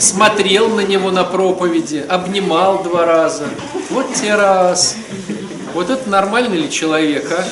смотрел 0.00 0.68
на 0.68 0.80
него 0.80 1.12
на 1.12 1.22
проповеди, 1.22 2.04
обнимал 2.08 2.82
два 2.82 3.06
раза. 3.06 3.44
Вот 3.90 4.12
те 4.14 4.34
раз. 4.34 4.96
Вот 5.74 5.90
это 5.90 6.08
нормальный 6.08 6.56
ли 6.56 6.70
человек, 6.70 7.30
а? 7.30 7.46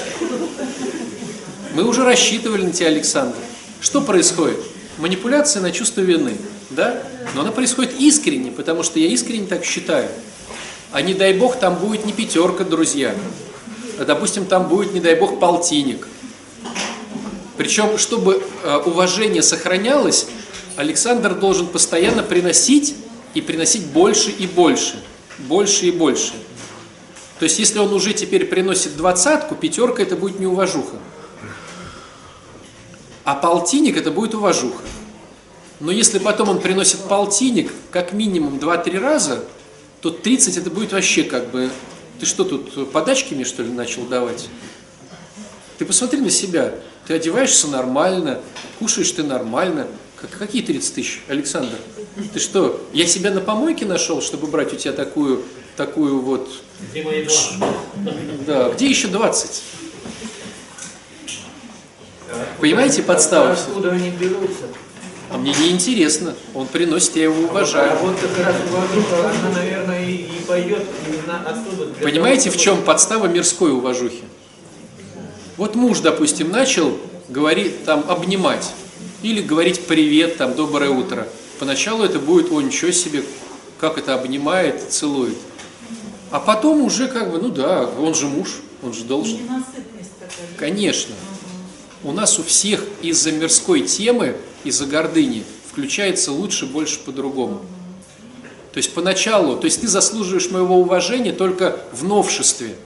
Мы 1.74 1.84
уже 1.84 2.04
рассчитывали 2.04 2.62
на 2.62 2.72
тебя, 2.72 2.88
Александр. 2.88 3.36
Что 3.80 4.00
происходит? 4.00 4.58
Манипуляция 4.98 5.60
на 5.60 5.70
чувство 5.70 6.00
вины, 6.00 6.36
да? 6.70 7.02
Но 7.34 7.42
она 7.42 7.52
происходит 7.52 7.92
искренне, 8.00 8.50
потому 8.50 8.82
что 8.82 8.98
я 8.98 9.08
искренне 9.08 9.46
так 9.46 9.64
считаю. 9.64 10.08
А 10.92 11.02
не 11.02 11.12
дай 11.12 11.34
бог 11.34 11.58
там 11.58 11.76
будет 11.76 12.06
не 12.06 12.12
пятерка, 12.12 12.64
друзья. 12.64 13.14
А, 13.98 14.04
допустим, 14.04 14.46
там 14.46 14.68
будет, 14.68 14.94
не 14.94 15.00
дай 15.00 15.14
бог, 15.14 15.38
полтинник. 15.38 16.08
Причем, 17.58 17.98
чтобы 17.98 18.42
э, 18.62 18.76
уважение 18.86 19.42
сохранялось, 19.42 20.26
Александр 20.76 21.34
должен 21.34 21.66
постоянно 21.66 22.22
приносить 22.22 22.94
и 23.34 23.40
приносить 23.40 23.86
больше 23.86 24.30
и 24.30 24.46
больше, 24.46 24.96
больше 25.38 25.86
и 25.86 25.90
больше. 25.90 26.32
То 27.38 27.44
есть, 27.44 27.58
если 27.58 27.78
он 27.78 27.92
уже 27.92 28.14
теперь 28.14 28.46
приносит 28.46 28.96
двадцатку, 28.96 29.54
пятерка 29.54 30.02
это 30.02 30.16
будет 30.16 30.40
не 30.40 30.46
уважуха. 30.46 30.96
А 33.24 33.34
полтинник 33.34 33.96
это 33.96 34.10
будет 34.10 34.34
уважуха. 34.34 34.82
Но 35.80 35.92
если 35.92 36.18
потом 36.18 36.48
он 36.48 36.60
приносит 36.60 37.00
полтинник 37.00 37.70
как 37.90 38.12
минимум 38.12 38.56
2-3 38.58 38.98
раза, 38.98 39.44
то 40.00 40.10
30 40.10 40.56
это 40.56 40.70
будет 40.70 40.92
вообще 40.92 41.24
как 41.24 41.50
бы... 41.50 41.70
Ты 42.18 42.24
что 42.24 42.44
тут, 42.44 42.90
подачки 42.92 43.34
мне 43.34 43.44
что 43.44 43.62
ли 43.62 43.70
начал 43.70 44.04
давать? 44.06 44.48
Ты 45.76 45.84
посмотри 45.84 46.20
на 46.20 46.30
себя. 46.30 46.74
Ты 47.06 47.14
одеваешься 47.14 47.68
нормально, 47.68 48.40
кушаешь 48.78 49.10
ты 49.10 49.22
нормально. 49.22 49.86
Как- 50.18 50.30
Какие 50.30 50.62
30 50.62 50.94
тысяч, 50.94 51.22
Александр? 51.28 51.76
Ты 52.32 52.38
что, 52.38 52.80
я 52.94 53.06
себя 53.06 53.30
на 53.30 53.42
помойке 53.42 53.84
нашел, 53.84 54.22
чтобы 54.22 54.46
брать 54.46 54.72
у 54.72 54.76
тебя 54.76 54.92
такую, 54.94 55.44
такую 55.76 56.20
вот... 56.20 56.48
Где 56.90 57.02
мои 57.02 57.24
два? 57.24 57.68
Да, 58.46 58.68
где 58.70 58.86
еще 58.86 59.08
20? 59.08 59.62
Понимаете 62.60 63.02
подставу? 63.02 63.54
всю? 63.54 63.68
Откуда 63.68 63.92
они 63.92 64.10
берутся? 64.10 64.64
А 65.30 65.38
мне 65.38 65.52
не 65.52 65.70
интересно. 65.70 66.34
Он 66.54 66.66
приносит, 66.66 67.16
я 67.16 67.24
его 67.24 67.46
А 67.48 67.50
уважаю. 67.50 67.98
вот 67.98 68.16
как 68.20 68.46
раз 68.46 68.56
уважуха, 68.68 69.30
она, 69.30 69.58
наверное, 69.58 70.04
и, 70.06 70.12
и 70.12 70.40
пойдет 70.46 70.84
именно 71.08 71.40
оттуда. 71.40 71.92
Понимаете, 72.00 72.50
того, 72.50 72.58
в 72.58 72.62
чем 72.62 72.82
подстава 72.82 73.26
мирской 73.26 73.72
уважухи? 73.72 74.22
Вот 75.56 75.74
муж, 75.74 76.00
допустим, 76.00 76.50
начал 76.50 76.96
говорить, 77.28 77.84
там, 77.84 78.04
обнимать 78.08 78.70
или 79.22 79.42
говорить 79.42 79.86
привет, 79.86 80.36
там, 80.36 80.54
доброе 80.54 80.90
утро. 80.90 81.26
Поначалу 81.58 82.04
это 82.04 82.18
будет, 82.18 82.52
о, 82.52 82.60
ничего 82.60 82.92
себе, 82.92 83.24
как 83.80 83.98
это 83.98 84.14
обнимает, 84.14 84.92
целует. 84.92 85.36
А 86.30 86.40
потом 86.40 86.82
уже 86.82 87.08
как 87.08 87.30
бы, 87.30 87.38
ну 87.38 87.48
да, 87.48 87.86
он 87.86 88.14
же 88.14 88.26
муж, 88.26 88.56
он 88.82 88.92
же 88.92 89.04
должен. 89.04 89.38
Ненасытность 89.38 90.18
такая. 90.18 90.46
Конечно. 90.58 91.14
У 92.02 92.12
нас 92.12 92.38
у 92.38 92.42
всех 92.42 92.84
из-за 93.02 93.32
мирской 93.32 93.82
темы, 93.82 94.36
из-за 94.64 94.86
гордыни 94.86 95.44
включается 95.68 96.32
лучше, 96.32 96.66
больше 96.66 96.98
по-другому. 97.00 97.62
То 98.72 98.78
есть 98.78 98.92
поначалу, 98.92 99.56
то 99.56 99.64
есть 99.64 99.80
ты 99.80 99.88
заслуживаешь 99.88 100.50
моего 100.50 100.78
уважения 100.78 101.32
только 101.32 101.80
в 101.92 102.04
новшестве. 102.04 102.76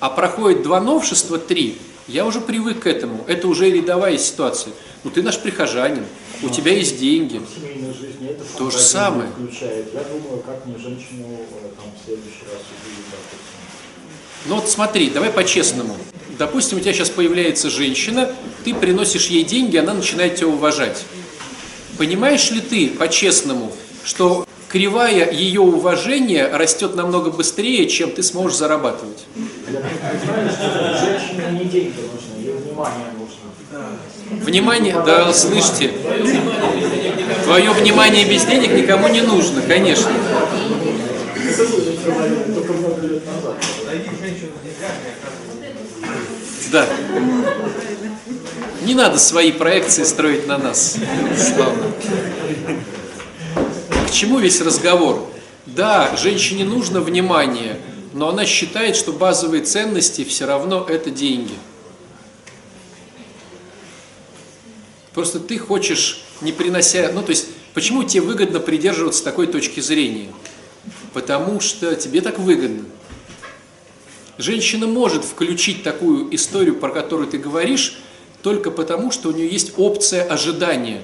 А 0.00 0.10
проходит 0.10 0.62
два 0.62 0.80
новшества, 0.80 1.38
три, 1.38 1.78
я 2.08 2.24
уже 2.24 2.40
привык 2.40 2.80
к 2.80 2.86
этому. 2.86 3.24
Это 3.26 3.46
уже 3.48 3.70
рядовая 3.70 4.18
ситуация. 4.18 4.72
Ну 5.04 5.10
ты 5.10 5.22
наш 5.22 5.38
прихожанин, 5.38 6.04
у 6.42 6.48
тебя 6.48 6.72
есть 6.72 6.98
деньги. 6.98 7.40
Жизни 7.98 8.36
То 8.56 8.70
же 8.70 8.78
самое. 8.78 9.30
включает. 9.30 9.92
Я 9.94 10.04
думаю, 10.04 10.42
как 10.44 10.64
мне 10.66 10.76
женщину 10.78 11.26
э, 11.28 11.68
там 11.76 11.86
в 11.94 12.04
следующий 12.04 12.44
раз 12.44 12.62
увидеть, 12.72 13.04
допустим. 13.10 13.48
Ну 14.46 14.54
вот 14.56 14.68
смотри, 14.68 15.10
давай 15.10 15.30
по-честному. 15.30 15.96
Допустим, 16.38 16.78
у 16.78 16.80
тебя 16.80 16.92
сейчас 16.92 17.10
появляется 17.10 17.68
женщина, 17.68 18.32
ты 18.64 18.72
приносишь 18.74 19.26
ей 19.26 19.44
деньги, 19.44 19.76
она 19.76 19.92
начинает 19.92 20.36
тебя 20.36 20.48
уважать. 20.48 21.04
Понимаешь 21.98 22.50
ли 22.52 22.60
ты, 22.60 22.88
по-честному, 22.90 23.72
что 24.04 24.46
кривая 24.68 25.30
ее 25.32 25.60
уважения 25.60 26.48
растет 26.48 26.94
намного 26.94 27.30
быстрее, 27.30 27.88
чем 27.88 28.10
ты 28.10 28.22
сможешь 28.22 28.58
зарабатывать? 28.58 29.24
Женщине 29.66 31.44
не 31.52 31.64
деньги 31.64 31.96
нужны, 32.00 32.44
ей 32.44 32.52
внимание 32.52 33.06
нужно. 33.18 34.44
Внимание, 34.44 34.94
да, 35.04 35.32
слышите, 35.32 35.92
твое 37.44 37.70
внимание 37.70 38.24
без 38.26 38.44
денег 38.44 38.72
никому 38.72 39.08
не 39.08 39.22
нужно, 39.22 39.62
конечно. 39.62 40.10
Да. 46.70 46.86
Не 48.82 48.94
надо 48.94 49.18
свои 49.18 49.52
проекции 49.52 50.04
строить 50.04 50.46
на 50.46 50.58
нас, 50.58 50.96
Слава. 51.36 51.74
К 54.08 54.10
чему 54.10 54.38
весь 54.38 54.62
разговор? 54.62 55.30
Да, 55.66 56.16
женщине 56.16 56.64
нужно 56.64 57.02
внимание, 57.02 57.78
но 58.14 58.30
она 58.30 58.46
считает, 58.46 58.96
что 58.96 59.12
базовые 59.12 59.62
ценности 59.62 60.24
все 60.24 60.46
равно 60.46 60.86
это 60.88 61.10
деньги. 61.10 61.52
Просто 65.12 65.38
ты 65.40 65.58
хочешь, 65.58 66.22
не 66.40 66.52
принося... 66.52 67.10
Ну, 67.12 67.22
то 67.22 67.30
есть, 67.30 67.48
почему 67.74 68.02
тебе 68.02 68.22
выгодно 68.22 68.60
придерживаться 68.60 69.22
такой 69.22 69.46
точки 69.46 69.80
зрения? 69.80 70.28
Потому 71.12 71.60
что 71.60 71.94
тебе 71.94 72.22
так 72.22 72.38
выгодно. 72.38 72.86
Женщина 74.38 74.86
может 74.86 75.22
включить 75.22 75.82
такую 75.82 76.34
историю, 76.34 76.76
про 76.76 76.88
которую 76.88 77.28
ты 77.28 77.36
говоришь, 77.36 77.98
только 78.42 78.70
потому, 78.70 79.10
что 79.10 79.28
у 79.28 79.32
нее 79.32 79.48
есть 79.48 79.74
опция 79.76 80.24
ожидания. 80.24 81.02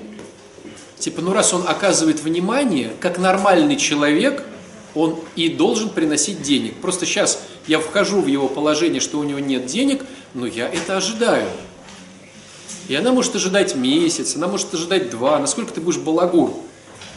Типа, 1.05 1.21
ну 1.21 1.35
раз 1.35 1.53
он 1.53 1.69
оказывает 1.69 2.23
внимание, 2.23 2.91
как 2.99 3.19
нормальный 3.19 3.77
человек, 3.77 4.43
он 4.95 5.21
и 5.37 5.51
должен 5.51 5.91
приносить 5.91 6.41
денег. 6.41 6.81
Просто 6.81 7.05
сейчас 7.05 7.43
я 7.67 7.79
вхожу 7.79 8.23
в 8.23 8.27
его 8.27 8.49
положение, 8.49 9.03
что 9.03 9.19
у 9.19 9.23
него 9.23 9.39
нет 9.39 9.67
денег, 9.67 10.03
но 10.33 10.47
я 10.47 10.67
это 10.67 10.97
ожидаю. 10.97 11.47
И 12.89 12.95
она 12.95 13.13
может 13.13 13.37
ожидать 13.37 13.75
месяц, 13.75 14.35
она 14.35 14.49
может 14.49 14.73
ожидать 14.73 15.11
два. 15.11 15.39
Насколько 15.39 15.75
ты 15.75 15.83
будешь 15.83 15.99
балагур, 15.99 16.55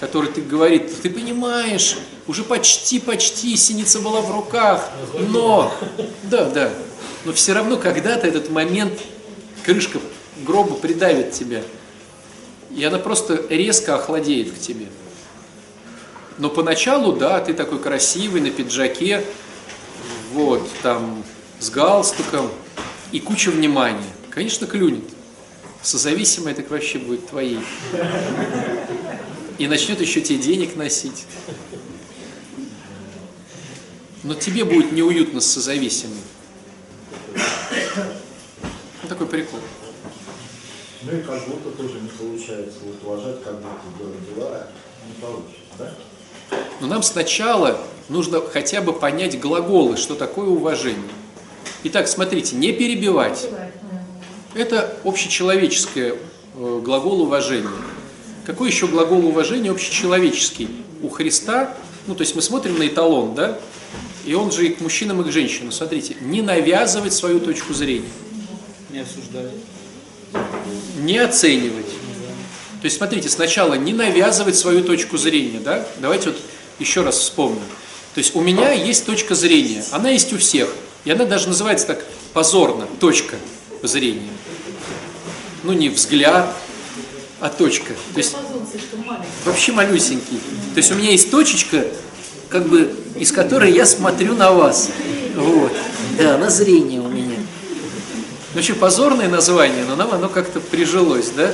который 0.02 0.30
ты 0.34 0.42
говорит, 0.42 0.94
ты 1.02 1.10
понимаешь, 1.10 1.96
уже 2.28 2.44
почти-почти 2.44 3.56
синица 3.56 4.02
была 4.02 4.20
в 4.20 4.30
руках, 4.30 4.90
но, 5.30 5.74
да, 6.24 6.44
да, 6.44 6.72
но 7.24 7.32
все 7.32 7.54
равно 7.54 7.78
когда-то 7.78 8.28
этот 8.28 8.50
момент, 8.50 9.00
крышка 9.64 10.02
гроба 10.46 10.76
придавит 10.76 11.32
тебя. 11.32 11.64
И 12.78 12.84
она 12.84 13.00
просто 13.00 13.44
резко 13.50 13.96
охладеет 13.96 14.52
к 14.52 14.60
тебе. 14.60 14.86
Но 16.38 16.52
поначалу, 16.52 17.12
да, 17.12 17.40
ты 17.40 17.56
такой 17.56 17.80
красивый, 17.80 18.40
на 18.40 18.52
пиджаке, 18.52 19.26
вот, 20.32 20.62
там, 20.84 21.24
с 21.60 21.72
галстуком 21.72 22.52
и 23.12 23.20
куча 23.20 23.50
внимания. 23.50 24.06
Конечно, 24.30 24.68
клюнет. 24.68 25.04
Созависимая 25.82 26.54
так 26.54 26.70
вообще 26.70 27.00
будет 27.00 27.28
твоей. 27.28 27.58
И 29.58 29.66
начнет 29.66 30.00
еще 30.00 30.22
тебе 30.22 30.38
денег 30.38 30.76
носить. 30.76 31.26
Но 34.22 34.36
тебе 34.36 34.64
будет 34.66 34.92
неуютно 34.92 35.42
с 35.42 35.48
созависимой. 35.48 36.22
Ну, 39.02 39.10
такой 39.10 39.26
прикол. 39.26 39.62
Ну 41.04 41.18
и 41.18 41.22
как 41.22 41.48
будто 41.48 41.70
тоже 41.72 42.00
не 42.00 42.10
получается 42.10 42.80
вот 42.84 43.04
уважать, 43.04 43.44
как 43.44 43.56
будто 43.56 43.98
делать 44.00 44.36
дела, 44.36 44.68
не 45.08 45.22
получится, 45.22 45.62
да? 45.78 45.94
Но 46.80 46.88
нам 46.88 47.04
сначала 47.04 47.80
нужно 48.10 48.42
хотя 48.42 48.82
бы 48.82 48.94
понять 48.94 49.40
глаголы, 49.40 49.98
что 49.98 50.16
такое 50.16 50.48
уважение. 50.48 51.10
Итак, 51.84 52.08
смотрите, 52.08 52.56
не 52.56 52.72
перебивать. 52.72 53.48
Это 54.56 54.98
общечеловеческое 55.04 56.16
э, 56.56 56.82
глагол 56.84 57.22
уважения. 57.22 57.70
Какой 58.46 58.70
еще 58.70 58.88
глагол 58.88 59.26
уважения 59.26 59.70
общечеловеческий? 59.70 60.70
У 61.04 61.10
Христа, 61.10 61.76
ну 62.08 62.16
то 62.16 62.22
есть 62.22 62.36
мы 62.36 62.42
смотрим 62.42 62.80
на 62.80 62.88
эталон, 62.88 63.36
да, 63.36 63.60
и 64.26 64.34
он 64.34 64.52
же 64.52 64.68
и 64.68 64.70
к 64.70 64.82
мужчинам, 64.82 65.22
и 65.22 65.26
к 65.26 65.32
женщинам. 65.32 65.72
Смотрите, 65.72 66.16
не 66.22 66.42
навязывать 66.42 67.14
свою 67.14 67.40
точку 67.40 67.74
зрения. 67.74 68.10
Не 68.90 69.00
осуждаю. 69.00 69.52
Не 70.98 71.18
оценивать. 71.18 71.86
То 72.82 72.86
есть, 72.86 72.98
смотрите, 72.98 73.30
сначала 73.30 73.74
не 73.74 73.94
навязывать 73.94 74.56
свою 74.56 74.84
точку 74.84 75.18
зрения, 75.18 75.60
да? 75.60 75.86
Давайте 76.00 76.30
вот 76.30 76.40
еще 76.80 77.02
раз 77.02 77.18
вспомним. 77.18 77.64
То 78.14 78.20
есть, 78.20 78.36
у 78.36 78.42
меня 78.42 78.72
есть 78.72 79.06
точка 79.06 79.36
зрения, 79.36 79.84
она 79.92 80.10
есть 80.10 80.32
у 80.34 80.38
всех, 80.38 80.70
и 81.06 81.12
она 81.12 81.26
даже 81.26 81.48
называется 81.48 81.88
так 81.88 82.06
позорно, 82.34 82.88
точка 83.00 83.36
зрения. 83.84 84.30
Ну, 85.64 85.74
не 85.74 85.90
взгляд, 85.90 86.54
а 87.40 87.50
точка. 87.50 87.94
То 88.14 88.18
есть, 88.18 88.36
вообще 89.46 89.72
малюсенький. 89.72 90.40
То 90.74 90.78
есть, 90.78 90.92
у 90.92 90.96
меня 90.96 91.12
есть 91.12 91.32
точечка, 91.32 91.88
как 92.50 92.68
бы, 92.68 92.96
из 93.16 93.32
которой 93.32 93.72
я 93.72 93.86
смотрю 93.86 94.36
на 94.36 94.52
вас. 94.52 94.90
Вот. 95.36 95.72
Да, 96.18 96.38
на 96.38 96.50
зрение 96.50 97.02
Ну, 98.58 98.62
Очень 98.62 98.74
позорное 98.74 99.30
название, 99.30 99.86
но 99.86 99.96
нам 99.96 100.12
оно 100.12 100.30
как-то 100.30 100.60
прижилось, 100.60 101.30
да? 101.30 101.54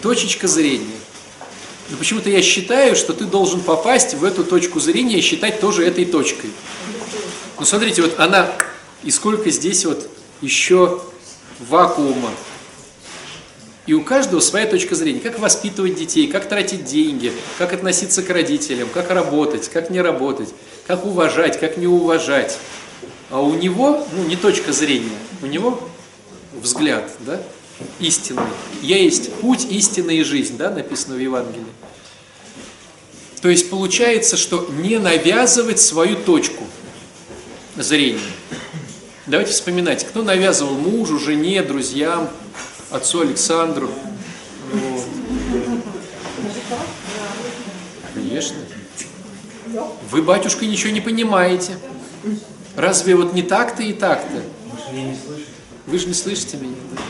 Точечка 0.00 0.48
зрения. 0.48 0.96
Но 1.90 1.98
почему-то 1.98 2.30
я 2.30 2.40
считаю, 2.40 2.96
что 2.96 3.12
ты 3.12 3.26
должен 3.26 3.60
попасть 3.60 4.14
в 4.14 4.24
эту 4.24 4.44
точку 4.44 4.80
зрения 4.80 5.18
и 5.18 5.20
считать 5.20 5.60
тоже 5.60 5.84
этой 5.84 6.06
точкой. 6.06 6.48
Ну, 7.58 7.66
смотрите, 7.66 8.00
вот 8.00 8.18
она, 8.18 8.50
и 9.02 9.10
сколько 9.10 9.50
здесь 9.50 9.84
вот 9.84 10.08
еще 10.40 11.02
вакуума. 11.68 12.30
И 13.84 13.92
у 13.92 14.00
каждого 14.00 14.40
своя 14.40 14.66
точка 14.66 14.94
зрения. 14.94 15.20
Как 15.20 15.38
воспитывать 15.38 15.96
детей, 15.96 16.28
как 16.28 16.48
тратить 16.48 16.86
деньги, 16.86 17.30
как 17.58 17.74
относиться 17.74 18.22
к 18.22 18.30
родителям, 18.30 18.88
как 18.94 19.10
работать, 19.10 19.68
как 19.68 19.90
не 19.90 20.00
работать, 20.00 20.48
как 20.86 21.04
уважать, 21.04 21.60
как 21.60 21.76
не 21.76 21.86
уважать. 21.86 22.56
А 23.28 23.38
у 23.38 23.52
него, 23.52 24.06
ну, 24.16 24.24
не 24.24 24.36
точка 24.36 24.72
зрения, 24.72 25.18
у 25.42 25.46
него 25.46 25.86
взгляд, 26.52 27.10
да, 27.20 27.40
истинный. 28.00 28.42
Я 28.82 28.98
есть 28.98 29.32
путь, 29.34 29.66
истина 29.70 30.10
и 30.10 30.22
жизнь, 30.22 30.56
да, 30.56 30.70
написано 30.70 31.16
в 31.16 31.20
Евангелии. 31.20 31.66
То 33.40 33.48
есть 33.48 33.70
получается, 33.70 34.36
что 34.36 34.68
не 34.82 34.98
навязывать 34.98 35.78
свою 35.78 36.16
точку 36.16 36.64
зрения. 37.76 38.20
Давайте 39.26 39.52
вспоминать, 39.52 40.06
кто 40.06 40.22
навязывал 40.22 40.74
мужу, 40.74 41.18
жене, 41.18 41.62
друзьям, 41.62 42.30
отцу 42.90 43.20
Александру. 43.20 43.90
Вот. 44.72 45.04
Конечно. 48.14 48.56
Вы, 50.10 50.22
батюшка, 50.22 50.66
ничего 50.66 50.92
не 50.92 51.00
понимаете. 51.00 51.78
Разве 52.74 53.14
вот 53.14 53.34
не 53.34 53.42
так-то 53.42 53.82
и 53.82 53.92
так-то? 53.92 54.42
Вы 55.88 55.98
же 55.98 56.06
не 56.06 56.12
слышите 56.12 56.58
меня. 56.58 56.76
да? 56.92 57.00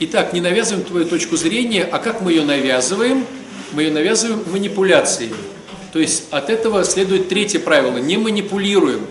Итак, 0.00 0.34
не 0.34 0.42
навязываем 0.42 0.84
твою 0.84 1.06
точку 1.06 1.38
зрения, 1.38 1.84
а 1.84 1.98
как 1.98 2.20
мы 2.20 2.32
ее 2.32 2.44
навязываем? 2.44 3.24
Мы 3.72 3.84
ее 3.84 3.92
навязываем 3.92 4.44
манипуляцией. 4.52 5.32
То 5.94 5.98
есть 5.98 6.24
от 6.30 6.50
этого 6.50 6.84
следует 6.84 7.30
третье 7.30 7.58
правило. 7.58 7.96
Не 7.96 8.18
манипулируем. 8.18 9.06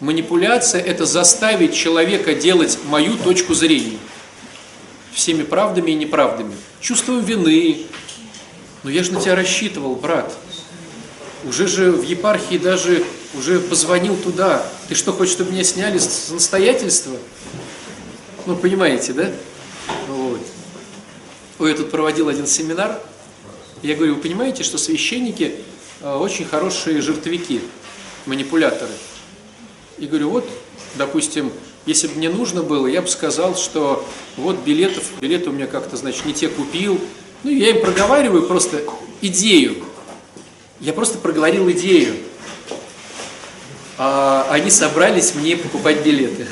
Манипуляция– 0.00 0.82
это 0.86 1.06
заставить 1.06 1.74
человека 1.74 2.34
делать 2.34 2.78
мою 2.84 3.16
точку 3.16 3.54
зрения. 3.54 3.96
Всеми 5.14 5.42
правдами 5.42 5.92
и 5.92 5.94
неправдами. 5.94 6.54
Чувствуем 6.82 7.24
вины. 7.24 7.86
Но 8.82 8.90
я 8.90 9.02
же 9.02 9.14
на 9.14 9.20
тебя 9.20 9.34
рассчитывал, 9.34 9.94
брат. 9.94 10.30
Уже 11.48 11.66
же 11.66 11.90
в 11.90 12.02
епархии 12.02 12.58
даже 12.58 13.02
уже 13.34 13.60
позвонил 13.60 14.16
туда. 14.16 14.66
Ты 14.88 14.94
что, 14.94 15.12
хочешь, 15.12 15.34
чтобы 15.34 15.52
меня 15.52 15.64
сняли 15.64 15.98
с 15.98 16.30
настоятельства? 16.30 17.16
Ну, 18.46 18.56
понимаете, 18.56 19.12
да? 19.12 19.30
Вот. 20.08 20.40
Ой, 21.58 21.70
я 21.70 21.76
тут 21.76 21.90
проводил 21.90 22.28
один 22.28 22.46
семинар. 22.46 23.00
Я 23.82 23.94
говорю, 23.94 24.16
вы 24.16 24.20
понимаете, 24.20 24.62
что 24.62 24.78
священники 24.78 25.54
э, 26.00 26.14
очень 26.14 26.44
хорошие 26.44 27.00
жертвяки, 27.00 27.60
манипуляторы. 28.26 28.92
И 29.98 30.06
говорю, 30.06 30.30
вот, 30.30 30.48
допустим, 30.96 31.52
если 31.86 32.08
бы 32.08 32.16
мне 32.16 32.28
нужно 32.28 32.62
было, 32.62 32.86
я 32.86 33.02
бы 33.02 33.08
сказал, 33.08 33.56
что 33.56 34.06
вот 34.36 34.58
билетов, 34.64 35.04
билеты 35.20 35.50
у 35.50 35.52
меня 35.52 35.66
как-то, 35.66 35.96
значит, 35.96 36.24
не 36.24 36.34
те 36.34 36.48
купил. 36.48 37.00
Ну, 37.42 37.50
я 37.50 37.70
им 37.70 37.80
проговариваю 37.80 38.42
просто 38.42 38.82
идею. 39.22 39.76
Я 40.80 40.92
просто 40.92 41.18
проговорил 41.18 41.70
идею. 41.70 42.16
А 44.02 44.46
они 44.48 44.70
собрались 44.70 45.34
мне 45.34 45.58
покупать 45.58 46.02
билеты. 46.02 46.46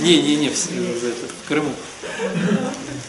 Не, 0.00 0.20
не, 0.20 0.34
не, 0.34 0.48
в, 0.48 0.54
это, 0.54 1.32
в 1.44 1.46
Крыму. 1.46 1.70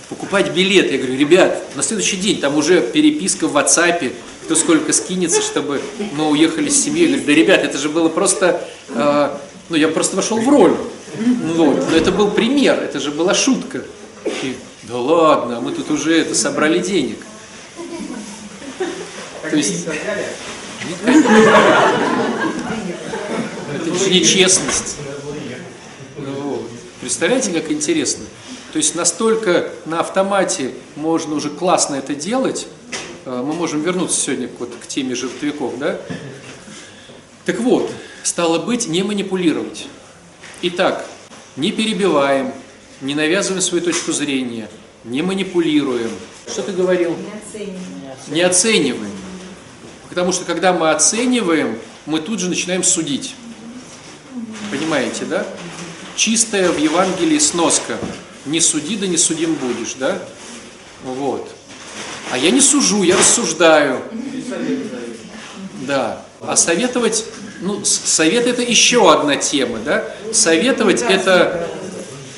Покупать 0.08 0.54
билеты. 0.54 0.94
Я 0.94 0.98
говорю, 1.00 1.18
ребят, 1.18 1.76
на 1.76 1.82
следующий 1.82 2.18
день 2.18 2.40
там 2.40 2.56
уже 2.58 2.80
переписка 2.82 3.48
в 3.48 3.58
WhatsApp, 3.58 4.14
кто 4.44 4.54
сколько 4.54 4.94
скинется, 4.94 5.42
чтобы 5.42 5.82
мы 6.14 6.30
уехали 6.30 6.70
с 6.70 6.80
семьей. 6.80 7.08
Я 7.10 7.18
говорю, 7.18 7.26
да, 7.26 7.34
ребят, 7.34 7.64
это 7.64 7.80
же 7.80 7.90
было 7.90 8.08
просто, 8.08 8.64
э, 8.90 9.38
ну, 9.70 9.76
я 9.76 9.88
просто 9.88 10.16
вошел 10.16 10.40
в 10.40 10.48
роль. 10.48 10.78
Ну, 11.18 11.54
вот. 11.54 11.90
Но 11.90 11.98
это 11.98 12.12
был 12.12 12.30
пример, 12.30 12.80
это 12.80 13.00
же 13.00 13.10
была 13.10 13.34
шутка. 13.34 13.82
И, 14.44 14.56
да 14.84 14.96
ладно, 14.96 15.60
мы 15.60 15.72
тут 15.72 15.90
уже 15.90 16.22
это 16.22 16.36
собрали 16.36 16.78
денег. 16.78 17.18
То 19.50 19.58
есть, 19.58 19.88
это 23.76 23.96
же 23.98 24.10
нечестность. 24.10 24.98
Ну 26.18 26.32
вот. 26.42 26.70
Представляете, 27.02 27.52
как 27.52 27.72
интересно? 27.72 28.26
То 28.72 28.78
есть 28.78 28.96
настолько 28.96 29.72
на 29.86 30.00
автомате 30.00 30.72
можно 30.96 31.36
уже 31.36 31.50
классно 31.50 31.96
это 31.96 32.14
делать, 32.14 32.68
э, 33.26 33.44
мы 33.46 33.54
можем 33.54 33.82
вернуться 33.82 34.20
сегодня 34.20 34.50
вот 34.60 34.72
к 34.80 34.86
теме 34.86 35.16
жертвяков, 35.16 35.80
да? 35.80 36.00
Так 37.46 37.60
вот, 37.62 37.90
стало 38.22 38.60
быть, 38.60 38.88
не 38.88 39.02
манипулировать. 39.02 39.88
Итак, 40.62 41.06
не 41.56 41.72
перебиваем, 41.72 42.52
не 43.02 43.16
навязываем 43.16 43.62
свою 43.62 43.84
точку 43.84 44.12
зрения, 44.12 44.70
не 45.04 45.24
манипулируем. 45.24 46.12
Что 46.48 46.62
ты 46.62 46.72
говорил? 46.72 47.16
Не 48.28 48.42
оцениваем. 48.42 49.09
Потому 50.10 50.32
что 50.32 50.46
когда 50.46 50.74
мы 50.74 50.90
оцениваем, 50.92 51.78
мы 52.06 52.20
тут 52.20 52.40
же 52.40 52.50
начинаем 52.50 52.84
судить. 52.84 53.36
Понимаете, 54.72 55.26
да? 55.26 55.46
Чистая 56.16 56.70
в 56.70 56.78
Евангелии 56.78 57.38
сноска. 57.38 57.98
Не 58.46 58.60
суди, 58.60 58.96
да 58.98 59.08
не 59.08 59.18
судим 59.18 59.54
будешь, 59.56 59.94
да? 59.94 60.20
Вот. 61.04 61.50
А 62.32 62.38
я 62.38 62.52
не 62.52 62.62
сужу, 62.62 63.04
я 63.04 63.18
рассуждаю. 63.18 64.02
Да. 65.88 66.26
А 66.42 66.56
советовать, 66.56 67.26
ну, 67.62 67.84
совет 67.86 68.48
это 68.48 68.62
еще 68.62 69.12
одна 69.12 69.36
тема, 69.36 69.80
да? 69.80 70.06
Советовать 70.34 71.02
это 71.02 71.68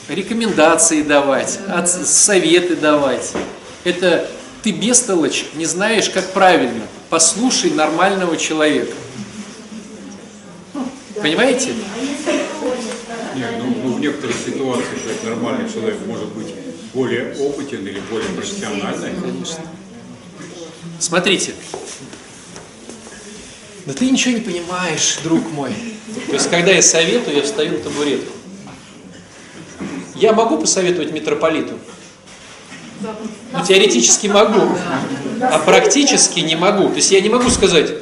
рекомендации 0.09 1.01
давать, 1.01 1.59
советы 1.87 2.75
давать. 2.75 3.31
Это 3.83 4.29
ты 4.63 4.71
бестолочь, 4.71 5.45
не 5.55 5.65
знаешь, 5.65 6.09
как 6.09 6.31
правильно. 6.33 6.83
Послушай 7.11 7.71
нормального 7.71 8.37
человека. 8.37 8.93
Понимаете? 11.21 11.73
Нет, 13.35 13.49
ну, 13.59 13.75
ну, 13.83 13.93
в 13.95 13.99
некоторых 13.99 14.33
ситуациях 14.33 14.97
этот 15.05 15.23
нормальный 15.25 15.69
человек 15.69 15.97
может 16.07 16.29
быть 16.29 16.55
более 16.93 17.35
опытен 17.35 17.85
или 17.85 17.99
более 18.09 18.29
профессиональный. 18.29 19.11
Смотрите. 20.99 21.53
Да 23.85 23.91
ты 23.91 24.09
ничего 24.09 24.35
не 24.35 24.41
понимаешь, 24.41 25.17
друг 25.21 25.51
мой. 25.51 25.71
То 26.27 26.33
есть, 26.33 26.49
когда 26.49 26.71
я 26.71 26.81
советую, 26.81 27.35
я 27.35 27.43
встаю 27.43 27.73
на 27.73 27.79
табуретку. 27.79 28.31
Я 30.15 30.31
могу 30.31 30.57
посоветовать 30.57 31.11
митрополиту? 31.11 31.77
Ну, 33.51 33.65
теоретически 33.65 34.27
могу, 34.27 34.61
а 35.41 35.59
практически 35.59 36.39
не 36.39 36.55
могу. 36.55 36.89
То 36.89 36.95
есть 36.95 37.11
я 37.11 37.21
не 37.21 37.29
могу 37.29 37.49
сказать, 37.49 37.93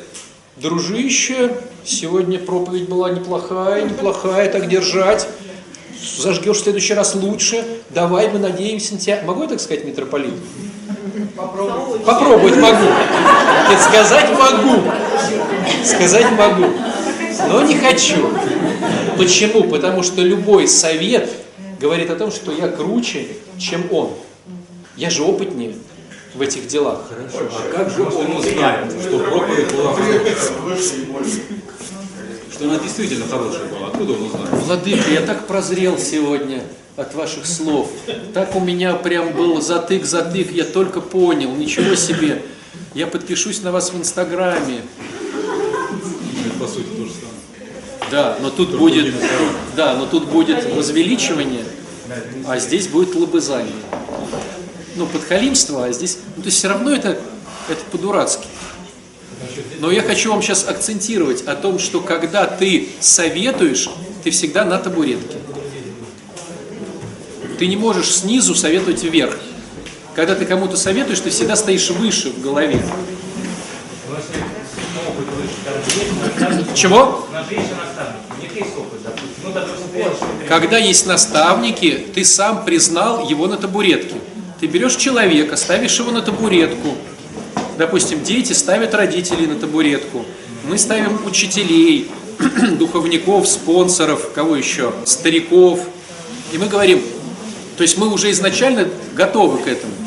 дружище, 0.58 1.58
сегодня 1.86 2.40
проповедь 2.40 2.90
была 2.90 3.10
неплохая, 3.10 3.84
неплохая, 3.84 4.52
так 4.52 4.68
держать. 4.68 5.28
Зажгешь 6.18 6.58
в 6.58 6.64
следующий 6.64 6.94
раз 6.94 7.16
лучше. 7.16 7.64
Давай, 7.90 8.30
мы 8.30 8.40
надеемся 8.40 8.94
на 8.94 9.00
тебя. 9.00 9.22
Могу 9.26 9.44
я 9.44 9.50
так 9.50 9.60
сказать 9.60 9.86
митрополиту? 9.86 10.38
Попробовать 11.36 12.58
могу. 12.58 12.86
Нет, 13.70 13.82
сказать 13.82 14.30
могу. 14.38 14.82
Сказать 15.84 16.32
могу. 16.32 16.68
Но 17.48 17.62
не 17.64 17.76
хочу. 17.76 18.30
Почему? 19.18 19.64
Потому 19.64 20.04
что 20.04 20.22
любой 20.22 20.68
совет 20.68 21.30
говорит 21.80 22.10
о 22.10 22.16
том, 22.16 22.32
что 22.32 22.52
я 22.52 22.68
круче, 22.68 23.28
чем 23.58 23.84
он. 23.92 24.12
Я 25.00 25.10
же 25.10 25.24
опытнее 25.24 25.76
в 26.36 26.42
этих 26.42 26.68
делах. 26.68 27.00
А 27.10 27.72
как 27.74 27.90
же 27.90 28.04
он 28.04 28.36
узнает, 28.36 28.92
что 29.02 29.20
проповедь 29.20 29.74
была 29.74 29.96
Что 32.52 32.66
она 32.66 32.80
действительно 32.80 33.26
хорошая 33.26 33.68
была? 33.68 33.88
Откуда 33.88 34.12
он 34.12 34.24
узнает? 34.24 34.50
Владыка, 34.52 35.10
я 35.10 35.22
так 35.22 35.48
прозрел 35.48 35.98
сегодня 35.98 36.66
от 36.98 37.16
ваших 37.16 37.46
слов. 37.46 37.90
Так 38.34 38.58
у 38.58 38.60
меня 38.60 38.94
прям 38.94 39.32
был 39.32 39.62
затык-затык, 39.62 40.52
я 40.52 40.66
только 40.66 41.00
понял. 41.00 41.56
Ничего 41.56 41.96
себе. 41.96 42.44
Я 42.94 43.08
подпишусь 43.08 43.62
на 43.62 43.72
вас 43.72 43.94
в 43.94 43.98
Инстаграме. 43.98 44.82
Это, 46.46 46.60
по 46.60 46.68
сути, 46.68 46.88
то 46.88 47.06
же 47.06 47.12
самое. 47.12 48.12
Да, 48.12 48.38
но 48.42 48.50
тут 48.50 48.78
будет, 48.78 49.16
да, 49.78 49.96
но 49.96 50.08
тут 50.08 50.26
будет 50.26 50.66
возвеличивание, 50.76 51.64
а 52.46 52.60
здесь 52.60 52.90
будет 52.90 53.16
лобызание. 53.16 53.72
Ну, 54.96 55.06
подхалимство, 55.06 55.86
а 55.86 55.92
здесь, 55.92 56.18
ну, 56.36 56.44
то 56.44 56.48
есть 56.48 56.58
все 56.58 56.68
равно 56.68 56.92
это, 56.92 57.20
это 57.70 57.82
по-дурацки. 57.92 58.46
Но 59.80 59.92
я 59.92 60.02
хочу 60.02 60.32
вам 60.32 60.42
сейчас 60.42 60.68
акцентировать 60.68 61.44
о 61.44 61.56
том, 61.56 61.80
что 61.80 62.02
когда 62.02 62.46
ты 62.46 62.90
советуешь, 63.00 63.90
ты 64.24 64.32
всегда 64.32 64.66
на 64.66 64.78
табуретке. 64.78 65.38
Ты 67.58 67.68
не 67.68 67.76
можешь 67.76 68.14
снизу 68.14 68.56
советовать 68.56 69.04
вверх. 69.04 69.38
Когда 70.16 70.36
ты 70.36 70.46
кому-то 70.46 70.76
советуешь, 70.76 71.20
ты 71.20 71.30
всегда 71.30 71.56
стоишь 71.56 71.90
выше 71.92 72.32
в 72.32 72.42
голове. 72.42 72.82
Чего? 76.76 77.26
Когда 80.48 80.78
есть 80.78 81.06
наставники, 81.06 82.08
ты 82.14 82.26
сам 82.26 82.66
признал 82.66 83.28
его 83.28 83.48
на 83.48 83.58
табуретке. 83.58 84.16
Ты 84.60 84.68
берешь 84.68 84.98
человека, 84.98 85.56
ставишь 85.56 85.98
его 86.00 86.12
на 86.12 86.22
табуретку. 86.22 86.96
Допустим, 87.78 88.22
дети 88.24 88.52
ставят 88.52 88.94
родителей 88.94 89.48
на 89.48 89.56
табуретку. 89.56 90.26
Мы 90.66 90.78
ставим 90.78 91.26
учителей, 91.26 92.12
духовников, 92.78 93.48
спонсоров, 93.48 94.34
кого 94.34 94.58
еще, 94.58 94.94
стариков. 95.06 95.88
И 96.52 96.58
мы 96.58 96.68
говорим, 96.68 97.02
то 97.78 97.84
есть 97.84 97.98
мы 97.98 98.12
уже 98.12 98.32
изначально 98.32 98.90
готовы 99.16 99.60
к 99.60 99.68
этому. 99.68 99.94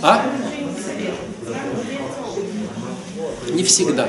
А? 0.00 0.24
Не 3.50 3.64
всегда. 3.64 4.08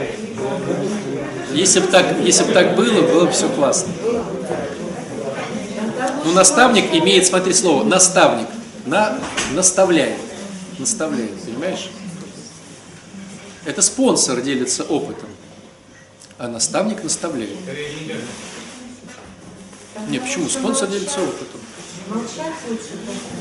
Если 1.51 1.79
бы 1.79 1.87
так, 1.87 2.05
если 2.23 2.43
бы 2.43 2.53
так 2.53 2.75
было, 2.75 3.01
было 3.01 3.25
бы 3.25 3.31
все 3.31 3.49
классно. 3.49 3.91
Ну, 6.25 6.33
наставник 6.33 6.93
имеет, 6.93 7.25
смотри 7.25 7.53
слово, 7.53 7.83
наставник. 7.83 8.47
На, 8.85 9.19
наставляет. 9.53 10.17
Наставляет, 10.77 11.31
понимаешь? 11.43 11.89
Это 13.65 13.81
спонсор 13.81 14.41
делится 14.41 14.83
опытом, 14.83 15.29
а 16.37 16.47
наставник 16.47 17.03
наставляет. 17.03 17.57
Не, 20.07 20.19
почему? 20.19 20.49
Спонсор 20.49 20.87
делится 20.87 21.19
опытом. 21.21 21.59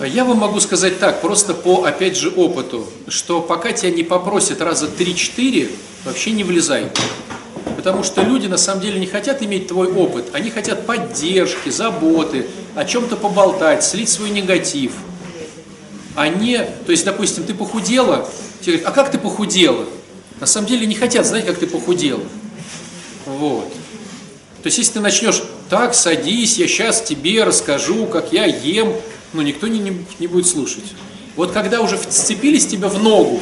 А 0.01 0.07
Я 0.07 0.25
вам 0.25 0.39
могу 0.39 0.61
сказать 0.61 0.99
так, 0.99 1.23
просто 1.23 1.55
по, 1.55 1.85
опять 1.85 2.17
же, 2.17 2.31
опыту, 2.31 2.87
что 3.07 3.41
пока 3.41 3.73
тебя 3.73 3.91
не 3.91 4.03
попросят 4.03 4.61
раза 4.61 4.87
3-4, 4.87 5.71
вообще 6.05 6.33
не 6.33 6.45
влезай. 6.45 6.91
Потому 7.77 8.03
что 8.03 8.23
люди 8.23 8.47
на 8.47 8.59
самом 8.59 8.83
деле 8.83 8.99
не 8.99 9.07
хотят 9.07 9.43
иметь 9.43 9.69
твой 9.69 9.93
опыт, 9.93 10.27
они 10.33 10.51
хотят 10.51 10.87
поддержки, 10.87 11.69
заботы, 11.69 12.47
о 12.75 12.85
чем-то 12.85 13.17
поболтать, 13.17 13.85
слить 13.85 14.09
свой 14.09 14.31
негатив. 14.31 14.93
Не, 16.41 16.59
то 16.87 16.91
есть, 16.91 17.05
допустим, 17.05 17.45
ты 17.45 17.55
похудела, 17.55 18.29
тебе 18.61 18.79
говорят, 18.79 18.89
а 18.89 18.91
как 18.93 19.11
ты 19.11 19.19
похудела? 19.19 19.87
На 20.41 20.47
самом 20.47 20.67
деле 20.67 20.87
не 20.87 20.95
хотят 20.95 21.27
знать, 21.27 21.47
как 21.47 21.59
ты 21.59 21.67
похудела. 21.67 22.23
Вот. 23.27 23.69
То 24.63 24.67
есть, 24.67 24.79
если 24.79 24.95
ты 24.95 25.01
начнешь, 25.01 25.43
так, 25.71 25.95
садись, 25.95 26.59
я 26.59 26.67
сейчас 26.67 27.03
тебе 27.03 27.45
расскажу, 27.45 28.07
как 28.07 28.33
я 28.33 28.47
ем, 28.47 28.93
ну, 29.33 29.43
никто 29.43 29.69
не, 29.69 29.79
не, 29.79 30.05
не 30.19 30.27
будет 30.27 30.47
слушать. 30.47 30.85
Вот 31.37 31.53
когда 31.53 31.81
уже 31.81 31.97
вцепились 31.97 32.67
тебя 32.67 32.89
в 32.89 33.01
ногу, 33.01 33.41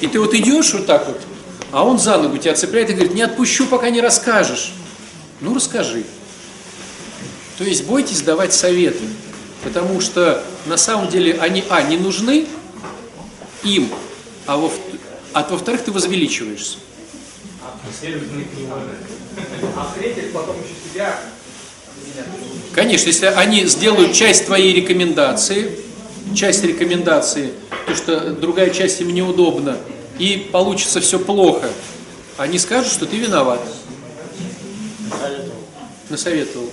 и 0.00 0.08
ты 0.08 0.18
вот 0.18 0.34
идешь 0.34 0.72
вот 0.74 0.86
так 0.86 1.06
вот, 1.06 1.20
а 1.72 1.84
он 1.84 1.98
за 1.98 2.18
ногу 2.18 2.36
тебя 2.36 2.54
цепляет 2.54 2.90
и 2.90 2.92
говорит, 2.92 3.14
не 3.14 3.22
отпущу, 3.22 3.66
пока 3.66 3.88
не 3.88 4.00
расскажешь. 4.00 4.72
Ну, 5.40 5.54
расскажи. 5.54 6.04
То 7.58 7.64
есть, 7.64 7.86
бойтесь 7.86 8.20
давать 8.20 8.52
советы, 8.52 9.04
потому 9.64 10.00
что 10.00 10.44
на 10.66 10.76
самом 10.76 11.08
деле 11.08 11.38
они, 11.40 11.64
а, 11.70 11.82
не 11.82 11.96
нужны 11.96 12.46
им, 13.64 13.88
а 14.46 14.58
во, 14.58 14.70
а 15.32 15.46
во-вторых, 15.48 15.82
ты 15.82 15.92
возвеличиваешься. 15.92 16.78
А 17.62 17.72
потом 20.32 20.56
еще 20.56 20.74
Конечно, 22.74 23.08
если 23.08 23.26
они 23.26 23.66
сделают 23.66 24.12
часть 24.12 24.46
твоей 24.46 24.74
рекомендации, 24.74 25.78
часть 26.34 26.64
рекомендации, 26.64 27.52
то 27.86 27.94
что 27.94 28.30
другая 28.30 28.70
часть 28.70 29.00
им 29.00 29.08
неудобна, 29.08 29.78
и 30.22 30.36
получится 30.36 31.00
все 31.00 31.18
плохо, 31.18 31.68
они 32.38 32.56
скажут, 32.60 32.92
что 32.92 33.06
ты 33.06 33.16
виноват. 33.16 33.60
Насоветовал. 36.08 36.70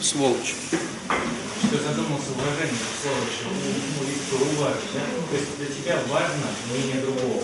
Сволочь. 0.00 0.54
Что 0.64 1.76
задумался 1.76 2.32
уважение, 2.34 2.78
слово, 3.02 3.18
что 3.36 4.38
ну, 4.38 4.46
уважишь, 4.56 4.80
да? 4.94 5.00
То 5.30 5.36
есть 5.36 5.58
для 5.58 5.66
тебя 5.66 5.98
важно 6.08 6.46
мнение 6.72 7.02
другого. 7.02 7.42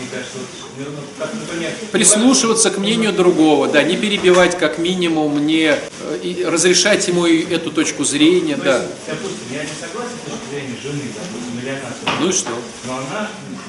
Не 0.00 0.06
кажется, 0.10 0.38
вот, 0.78 0.88
ну, 0.88 1.02
как, 1.18 1.34
например, 1.34 1.70
Прислушиваться 1.92 2.70
к 2.70 2.78
мнению 2.78 3.12
другого, 3.12 3.68
да, 3.68 3.82
не 3.82 3.96
перебивать 3.96 4.56
как 4.56 4.78
минимум, 4.78 5.46
не 5.46 5.76
э, 5.76 6.18
и 6.22 6.44
разрешать 6.44 7.06
ему 7.06 7.26
и 7.26 7.42
эту 7.52 7.70
точку 7.70 8.04
зрения, 8.04 8.56
То 8.56 8.64
да. 8.64 8.76
есть, 8.78 8.88
допустим, 9.06 9.46
я 9.52 9.62
не 9.62 9.70
согласен 9.78 10.16
с 10.26 10.30
точки 10.30 10.54
зрения 10.54 10.76
жены, 10.82 11.02
допустим, 11.14 11.60
или 11.60 11.68
она, 11.68 12.20
Ну 12.20 12.28
и 12.28 12.32
что? 12.32 12.50
но 12.86 12.96
она 12.96 13.30
ну, 13.50 13.59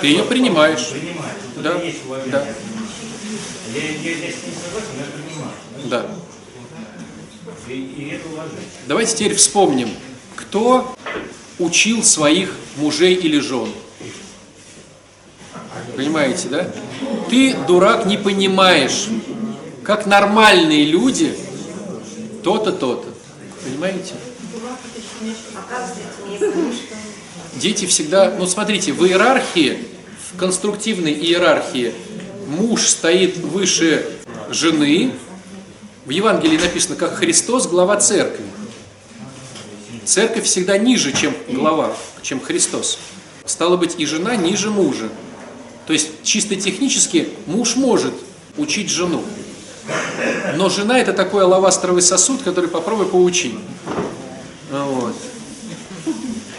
Ты 0.00 0.06
её 0.08 0.24
принимаешь. 0.24 0.88
Принимает. 0.88 1.36
Вот 1.54 1.62
Да. 1.62 1.82
есть 1.82 2.04
уважение. 2.06 2.32
Да. 2.32 2.46
Я, 3.74 3.82
я, 3.82 3.88
я 3.90 3.92
с 3.92 4.02
ней 4.02 4.32
не 4.46 4.54
согласен, 4.54 4.94
я 4.98 5.04
принимаю. 5.14 5.52
Да. 5.84 6.06
И, 7.68 7.72
и 7.72 8.08
это 8.14 8.28
уважение. 8.28 8.60
Давайте 8.86 9.16
теперь 9.16 9.34
вспомним, 9.36 9.90
кто 10.36 10.94
учил 11.58 12.02
своих 12.02 12.54
мужей 12.76 13.14
или 13.14 13.38
жен. 13.38 13.68
Понимаете, 15.96 16.48
да? 16.48 16.70
Ты, 17.28 17.54
дурак, 17.66 18.06
не 18.06 18.16
понимаешь, 18.16 19.08
как 19.84 20.06
нормальные 20.06 20.84
люди 20.84 21.36
то-то, 22.42 22.72
то-то. 22.72 23.08
Понимаете? 23.64 24.14
Дети 27.60 27.84
всегда, 27.84 28.34
ну 28.38 28.46
смотрите, 28.46 28.94
в 28.94 29.04
иерархии, 29.04 29.84
в 30.32 30.38
конструктивной 30.38 31.12
иерархии 31.12 31.92
муж 32.48 32.86
стоит 32.86 33.36
выше 33.36 34.06
жены. 34.50 35.12
В 36.06 36.10
Евангелии 36.10 36.56
написано, 36.56 36.96
как 36.96 37.16
Христос 37.16 37.66
глава 37.66 37.98
церкви. 37.98 38.46
Церковь 40.06 40.44
всегда 40.44 40.78
ниже, 40.78 41.12
чем 41.12 41.34
глава, 41.48 41.94
чем 42.22 42.40
Христос. 42.40 42.98
Стало 43.44 43.76
быть, 43.76 43.96
и 43.98 44.06
жена 44.06 44.36
ниже 44.36 44.70
мужа. 44.70 45.10
То 45.86 45.92
есть 45.92 46.22
чисто 46.22 46.56
технически 46.56 47.28
муж 47.44 47.76
может 47.76 48.14
учить 48.56 48.88
жену. 48.88 49.22
Но 50.56 50.70
жена 50.70 50.98
это 50.98 51.12
такой 51.12 51.44
алавастровый 51.44 52.00
сосуд, 52.00 52.40
который 52.40 52.70
попробуй 52.70 53.04
поучи. 53.04 53.54
Вот. 54.70 55.14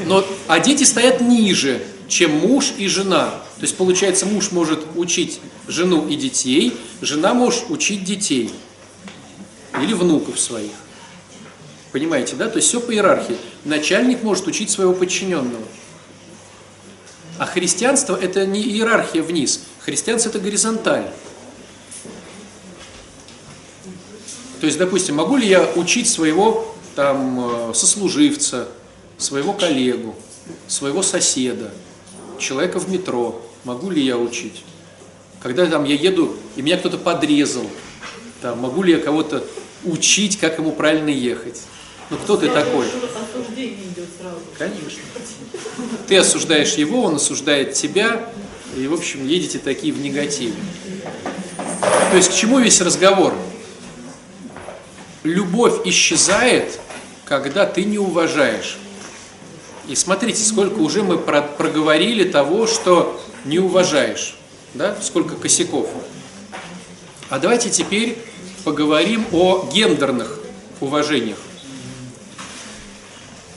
Но, 0.05 0.25
а 0.47 0.59
дети 0.59 0.83
стоят 0.83 1.21
ниже, 1.21 1.81
чем 2.07 2.31
муж 2.31 2.73
и 2.77 2.87
жена. 2.87 3.29
То 3.57 3.61
есть 3.61 3.77
получается, 3.77 4.25
муж 4.25 4.51
может 4.51 4.79
учить 4.95 5.39
жену 5.67 6.07
и 6.07 6.15
детей, 6.15 6.73
жена 7.01 7.33
может 7.33 7.69
учить 7.69 8.03
детей 8.03 8.51
или 9.81 9.93
внуков 9.93 10.39
своих. 10.39 10.71
Понимаете, 11.91 12.35
да? 12.35 12.49
То 12.49 12.57
есть 12.57 12.69
все 12.69 12.79
по 12.79 12.93
иерархии. 12.93 13.37
Начальник 13.65 14.23
может 14.23 14.47
учить 14.47 14.69
своего 14.69 14.93
подчиненного. 14.93 15.63
А 17.37 17.45
христианство 17.45 18.15
это 18.15 18.45
не 18.45 18.61
иерархия 18.61 19.23
вниз. 19.23 19.61
Христианство 19.79 20.29
это 20.29 20.39
горизонталь. 20.39 21.11
То 24.59 24.67
есть, 24.67 24.77
допустим, 24.77 25.15
могу 25.15 25.37
ли 25.37 25.47
я 25.47 25.67
учить 25.75 26.07
своего 26.07 26.75
там 26.95 27.69
э, 27.69 27.73
сослуживца, 27.73 28.67
своего 29.21 29.53
коллегу, 29.53 30.15
своего 30.67 31.03
соседа, 31.03 31.71
человека 32.39 32.79
в 32.79 32.89
метро? 32.89 33.41
Могу 33.63 33.89
ли 33.89 34.03
я 34.03 34.17
учить? 34.17 34.63
Когда 35.41 35.65
там 35.67 35.83
я 35.83 35.95
еду 35.95 36.35
и 36.55 36.61
меня 36.61 36.77
кто-то 36.77 36.97
подрезал, 36.97 37.65
там, 38.41 38.59
могу 38.59 38.83
ли 38.83 38.93
я 38.93 38.99
кого-то 38.99 39.43
учить, 39.83 40.39
как 40.39 40.57
ему 40.57 40.71
правильно 40.71 41.09
ехать? 41.09 41.61
Ну 42.09 42.17
кто 42.17 42.35
ты 42.37 42.49
такой? 42.49 42.87
Осуждение 42.87 43.85
идет 43.85 44.09
сразу. 44.19 44.39
Конечно. 44.57 44.99
Ты 46.07 46.17
осуждаешь 46.17 46.73
его, 46.73 47.03
он 47.03 47.15
осуждает 47.15 47.73
тебя, 47.73 48.29
и, 48.75 48.87
в 48.87 48.93
общем, 48.93 49.25
едете 49.27 49.59
такие 49.59 49.93
в 49.93 50.01
негативе. 50.01 50.55
То 52.09 52.17
есть 52.17 52.31
к 52.31 52.33
чему 52.33 52.59
весь 52.59 52.81
разговор? 52.81 53.33
Любовь 55.23 55.85
исчезает, 55.85 56.79
когда 57.25 57.65
ты 57.65 57.85
не 57.85 57.99
уважаешь. 57.99 58.77
И 59.87 59.95
смотрите, 59.95 60.43
сколько 60.43 60.79
уже 60.79 61.03
мы 61.03 61.17
про- 61.17 61.41
проговорили 61.41 62.23
того, 62.29 62.67
что 62.67 63.19
не 63.45 63.59
уважаешь. 63.59 64.35
Да? 64.73 64.95
Сколько 65.01 65.35
косяков. 65.35 65.89
А 67.29 67.39
давайте 67.39 67.69
теперь 67.69 68.17
поговорим 68.63 69.25
о 69.31 69.69
гендерных 69.73 70.39
уважениях. 70.79 71.37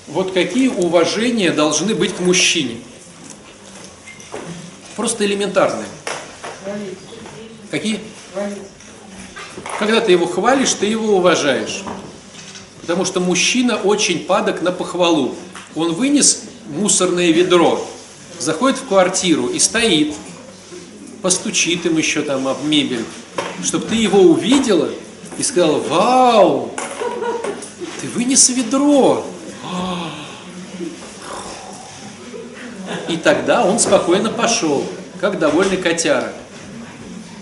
Вот 0.07 0.33
какие 0.33 0.69
уважения 0.69 1.51
должны 1.51 1.95
быть 1.95 2.15
к 2.15 2.21
мужчине? 2.21 2.79
Просто 4.97 5.25
элементарные. 5.25 5.87
Какие? 7.71 8.01
Когда 9.79 10.01
ты 10.01 10.13
его 10.13 10.27
хвалишь, 10.27 10.73
ты 10.75 10.87
его 10.87 11.17
уважаешь. 11.17 11.83
Потому 12.81 13.05
что 13.05 13.21
мужчина 13.21 13.77
очень 13.77 14.21
падок 14.25 14.63
на 14.63 14.73
похвалу. 14.73 15.35
Он 15.75 15.93
вынес 15.93 16.43
мусорное 16.69 17.31
ведро, 17.33 17.85
заходит 18.39 18.79
в 18.79 18.87
квартиру 18.87 19.49
и 19.49 19.59
стоит, 19.59 20.15
постучит 21.21 21.85
им 21.87 21.97
еще 21.97 22.23
там 22.23 22.47
об 22.47 22.63
мебель, 22.65 23.05
чтобы 23.63 23.87
ты 23.87 23.97
его 23.97 24.21
увидела 24.21 24.91
и 25.37 25.43
сказала, 25.43 25.79
вау, 25.79 26.73
ты 28.01 28.09
вынес 28.09 28.49
ведро. 28.51 29.27
И 33.09 33.17
тогда 33.17 33.65
он 33.65 33.79
спокойно 33.79 34.31
пошел, 34.31 34.85
как 35.21 35.39
довольный 35.39 35.77
котяра. 35.77 36.33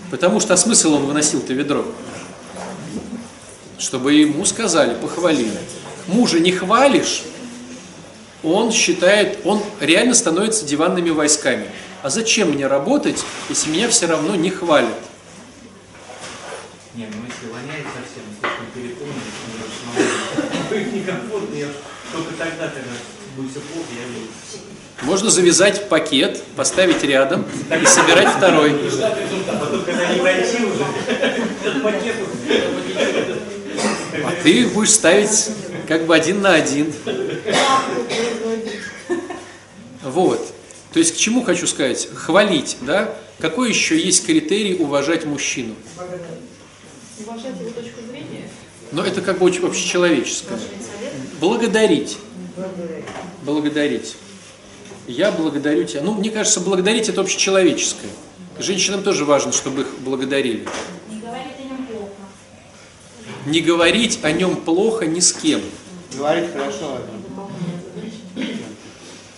Потому 0.09 0.39
что 0.39 0.53
а 0.53 0.57
смысл 0.57 0.95
он 0.95 1.05
выносил-то 1.05 1.53
ведро? 1.53 1.85
Чтобы 3.77 4.13
ему 4.13 4.45
сказали, 4.45 4.95
похвалили. 4.95 5.57
Мужа 6.07 6.39
не 6.39 6.51
хвалишь, 6.51 7.23
он 8.43 8.71
считает, 8.71 9.39
он 9.45 9.61
реально 9.79 10.13
становится 10.13 10.65
диванными 10.65 11.09
войсками. 11.09 11.67
А 12.01 12.09
зачем 12.09 12.51
мне 12.51 12.67
работать, 12.67 13.23
если 13.49 13.69
меня 13.69 13.87
все 13.87 14.05
равно 14.05 14.35
не 14.35 14.49
хвалят? 14.49 14.89
Не, 16.95 17.05
ну 17.05 17.23
если 17.25 17.51
воняет 17.51 17.85
совсем, 17.87 18.23
слишком 18.39 18.65
переполнен, 18.75 19.13
будет 20.69 20.93
некомфортно, 20.93 21.55
я 21.55 21.67
только 22.11 22.33
тогда, 22.33 22.67
когда 22.67 22.91
будет 23.35 23.51
все 23.51 23.61
плохо, 23.61 23.87
я 23.99 24.05
выйду. 24.07 24.29
Можно 25.01 25.29
завязать 25.29 25.89
пакет, 25.89 26.41
поставить 26.55 27.03
рядом 27.03 27.45
и 27.81 27.85
собирать 27.85 28.29
второй. 28.29 28.73
А 29.01 29.57
потом, 29.59 29.83
когда 29.83 30.13
не 30.13 30.19
пройти 30.19 30.63
уже, 30.63 30.85
этот 31.63 31.83
пакет 31.83 32.15
А 34.23 34.31
ты 34.43 34.67
будешь 34.67 34.91
ставить 34.91 35.49
как 35.87 36.05
бы 36.05 36.15
один 36.15 36.41
на 36.41 36.53
один. 36.53 36.93
Вот. 40.03 40.53
То 40.91 40.99
есть 40.99 41.15
к 41.15 41.17
чему 41.17 41.43
хочу 41.43 41.65
сказать? 41.65 42.07
Хвалить, 42.13 42.77
да? 42.81 43.15
Какой 43.39 43.69
еще 43.69 43.99
есть 43.99 44.25
критерий 44.25 44.75
уважать 44.75 45.25
мужчину? 45.25 45.75
Уважать 47.25 47.59
его 47.59 47.69
точку 47.71 48.01
зрения. 48.09 48.49
Но 48.91 49.03
это 49.03 49.21
как 49.21 49.39
бы 49.39 49.45
очень 49.45 49.65
общечеловеческое. 49.65 50.59
Благодарить. 51.39 52.17
Благодарить. 53.43 54.15
Я 55.07 55.31
благодарю 55.31 55.83
тебя. 55.83 56.01
Ну, 56.01 56.13
мне 56.13 56.29
кажется, 56.29 56.59
благодарить 56.59 57.09
это 57.09 57.21
общечеловеческое. 57.21 58.11
Женщинам 58.59 59.03
тоже 59.03 59.25
важно, 59.25 59.51
чтобы 59.51 59.81
их 59.81 59.87
благодарили. 59.99 60.67
Не 61.09 61.19
говорить 61.19 61.53
о 61.59 61.63
нем 61.63 61.87
плохо. 61.87 62.11
Не 63.45 63.61
говорить 63.61 64.19
о 64.23 64.31
нем 64.31 64.55
плохо 64.55 65.05
ни 65.05 65.19
с 65.19 65.33
кем. 65.33 65.61
Говорит 66.15 66.51
хорошо. 66.53 66.99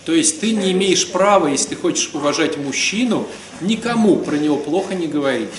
То 0.04 0.12
есть 0.12 0.40
ты 0.40 0.52
не 0.52 0.72
имеешь 0.72 1.10
права, 1.10 1.48
если 1.48 1.70
ты 1.70 1.76
хочешь 1.76 2.10
уважать 2.14 2.56
мужчину, 2.56 3.26
никому 3.60 4.16
про 4.16 4.36
него 4.36 4.56
плохо 4.56 4.94
не 4.94 5.08
говорить. 5.08 5.50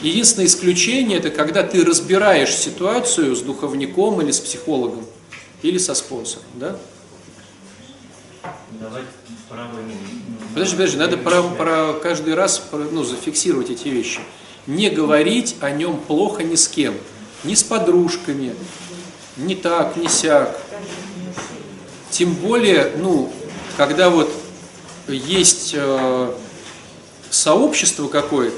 Единственное 0.00 0.46
исключение 0.46 1.18
это 1.18 1.30
когда 1.30 1.62
ты 1.62 1.84
разбираешь 1.84 2.54
ситуацию 2.54 3.34
с 3.36 3.40
духовником 3.40 4.20
или 4.22 4.30
с 4.30 4.40
психологом 4.40 5.06
или 5.62 5.78
со 5.78 5.94
спонсором, 5.94 6.44
да? 6.54 6.76
давать 8.80 9.04
право 9.48 9.80
не... 9.80 9.96
Подожди, 10.52 10.76
подожди, 10.76 10.96
надо 10.98 11.16
про, 11.16 11.42
про 11.42 11.94
каждый 11.94 12.34
раз 12.34 12.58
про- 12.58 12.78
ну, 12.78 13.02
зафиксировать 13.02 13.70
эти 13.70 13.88
вещи. 13.88 14.20
Не 14.66 14.90
говорить 14.90 15.56
о 15.60 15.70
нем 15.70 15.98
плохо 15.98 16.42
ни 16.42 16.54
с 16.54 16.68
кем, 16.68 16.94
ни 17.44 17.54
с 17.54 17.62
подружками, 17.62 18.54
ни 19.36 19.54
так, 19.54 19.96
ни 19.96 20.06
сяк. 20.06 20.58
Тем 22.10 22.32
более, 22.34 22.92
ну, 22.96 23.30
когда 23.76 24.08
вот 24.08 24.32
есть 25.08 25.72
э, 25.74 26.34
сообщество 27.30 28.08
какое-то, 28.08 28.56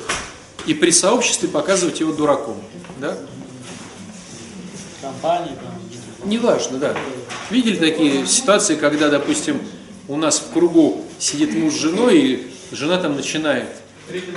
и 0.67 0.75
при 0.75 0.91
сообществе 0.91 1.49
показывать 1.49 2.01
его 2.01 2.13
дураком, 2.13 2.57
да? 3.01 3.17
Компании 5.01 5.55
там. 5.55 6.29
Неважно, 6.29 6.79
да. 6.79 6.97
Видели 7.51 7.77
такие 7.77 8.27
ситуации, 8.27 8.75
когда, 8.75 9.09
допустим, 9.09 9.61
у 10.09 10.17
нас 10.17 10.39
в 10.39 10.53
кругу 10.53 11.05
сидит 11.19 11.55
муж 11.55 11.75
с 11.75 11.77
женой, 11.77 12.19
и 12.19 12.51
Жена 12.73 12.99
там 12.99 13.15
начинает. 13.15 13.69
Третье 14.09 14.33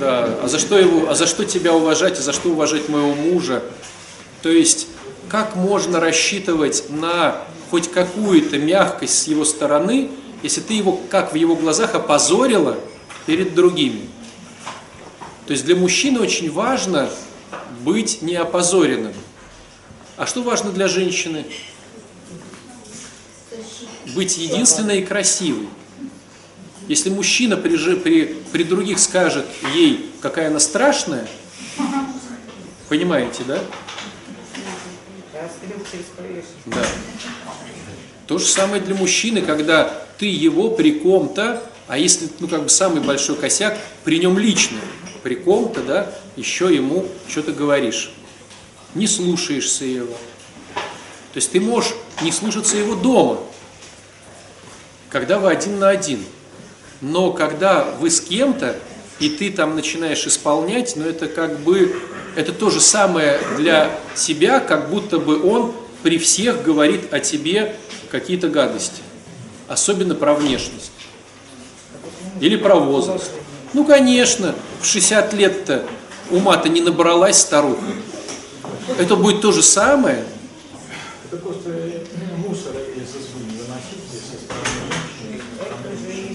Да, 0.00 0.38
а 0.42 0.48
за 0.48 0.58
что 0.58 0.78
его, 0.78 1.08
а 1.08 1.14
за 1.14 1.26
что 1.26 1.44
тебя 1.44 1.74
уважать, 1.74 2.18
а 2.18 2.22
за 2.22 2.32
что 2.32 2.50
уважать 2.50 2.88
моего 2.88 3.14
мужа? 3.14 3.62
То 4.42 4.48
есть, 4.48 4.88
как 5.28 5.56
можно 5.56 6.00
рассчитывать 6.00 6.90
на 6.90 7.42
хоть 7.70 7.90
какую-то 7.90 8.58
мягкость 8.58 9.22
с 9.22 9.26
его 9.26 9.44
стороны, 9.44 10.10
если 10.42 10.60
ты 10.60 10.74
его, 10.74 10.98
как 11.10 11.32
в 11.32 11.36
его 11.36 11.54
глазах, 11.54 11.94
опозорила 11.94 12.76
перед 13.26 13.54
другими? 13.54 14.08
То 15.46 15.52
есть 15.52 15.64
для 15.64 15.76
мужчины 15.76 16.20
очень 16.20 16.50
важно 16.50 17.08
быть 17.84 18.22
не 18.22 18.34
опозоренным. 18.34 19.14
А 20.16 20.26
что 20.26 20.42
важно 20.42 20.72
для 20.72 20.88
женщины? 20.88 21.46
Быть 24.14 24.36
единственной 24.38 25.00
и 25.00 25.04
красивой. 25.04 25.68
Если 26.88 27.10
мужчина 27.10 27.58
при, 27.58 27.76
при, 27.96 28.24
при 28.50 28.62
других 28.64 28.98
скажет 28.98 29.44
ей, 29.74 30.10
какая 30.22 30.48
она 30.48 30.58
страшная, 30.58 31.28
понимаете, 32.88 33.42
да? 33.46 33.58
Да. 36.64 36.86
То 38.26 38.38
же 38.38 38.46
самое 38.46 38.82
для 38.82 38.94
мужчины, 38.94 39.42
когда 39.42 39.92
ты 40.16 40.26
его 40.26 40.70
при 40.70 40.92
ком-то, 40.98 41.62
а 41.86 41.98
если, 41.98 42.28
ну, 42.40 42.48
как 42.48 42.62
бы 42.64 42.68
самый 42.70 43.02
большой 43.02 43.36
косяк, 43.36 43.78
при 44.04 44.18
нем 44.18 44.38
лично, 44.38 44.78
при 45.22 45.34
ком-то, 45.34 45.82
да, 45.82 46.14
еще 46.36 46.74
ему 46.74 47.06
что-то 47.28 47.52
говоришь. 47.52 48.12
Не 48.94 49.06
слушаешься 49.06 49.84
его. 49.84 50.14
То 51.32 51.36
есть 51.36 51.52
ты 51.52 51.60
можешь 51.60 51.92
не 52.22 52.32
слушаться 52.32 52.78
его 52.78 52.94
дома, 52.94 53.40
когда 55.10 55.38
вы 55.38 55.50
один 55.50 55.78
на 55.78 55.90
один. 55.90 56.24
Но 57.00 57.32
когда 57.32 57.84
вы 57.84 58.10
с 58.10 58.20
кем-то, 58.20 58.76
и 59.20 59.28
ты 59.28 59.50
там 59.50 59.74
начинаешь 59.74 60.26
исполнять, 60.26 60.96
но 60.96 61.04
это 61.04 61.28
как 61.28 61.58
бы, 61.60 62.00
это 62.36 62.52
то 62.52 62.70
же 62.70 62.80
самое 62.80 63.38
для 63.56 63.90
тебя, 64.14 64.60
как 64.60 64.90
будто 64.90 65.18
бы 65.18 65.42
он 65.42 65.72
при 66.02 66.18
всех 66.18 66.62
говорит 66.62 67.12
о 67.12 67.20
тебе 67.20 67.76
какие-то 68.10 68.48
гадости. 68.48 69.02
Особенно 69.66 70.14
про 70.14 70.34
внешность. 70.34 70.92
Или 72.40 72.56
про 72.56 72.76
возраст. 72.76 73.30
Ну, 73.74 73.84
конечно, 73.84 74.54
в 74.80 74.86
60 74.86 75.34
лет-то 75.34 75.84
ума-то 76.30 76.68
не 76.68 76.80
набралась 76.80 77.38
старуха. 77.38 77.84
Это 78.98 79.16
будет 79.16 79.42
то 79.42 79.52
же 79.52 79.62
самое. 79.62 80.24
Это 81.30 81.42
просто 81.42 81.70
э, 81.70 82.04
мусор 82.38 82.72
из 82.96 83.10
избы 83.10 83.44
не 83.44 83.58
выносить, 83.58 84.00
если 84.12 84.38
стороны 84.38 85.42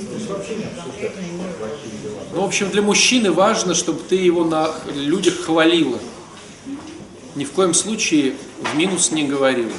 То 0.08 0.14
есть 0.14 0.30
вообще 0.30 0.56
не 0.56 0.66
обсуждать 0.66 1.14
плохие 1.58 1.98
дела. 2.04 2.23
Ну, 2.34 2.42
в 2.42 2.46
общем, 2.46 2.72
для 2.72 2.82
мужчины 2.82 3.32
важно, 3.32 3.76
чтобы 3.76 4.02
ты 4.10 4.16
его 4.16 4.44
на 4.44 4.74
людях 4.96 5.42
хвалила. 5.42 6.00
Ни 7.36 7.46
в 7.46 7.52
коем 7.52 7.76
случае 7.76 8.34
в 8.60 8.76
минус 8.76 9.12
не 9.12 9.24
говорила. 9.24 9.72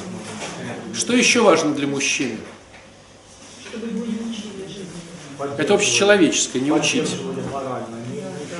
Что 0.93 1.13
еще 1.13 1.41
важно 1.41 1.73
для 1.73 1.85
мужчины? 1.85 2.37
Это 5.57 5.73
общечеловеческое, 5.73 6.61
не 6.61 6.71
учить. 6.71 7.09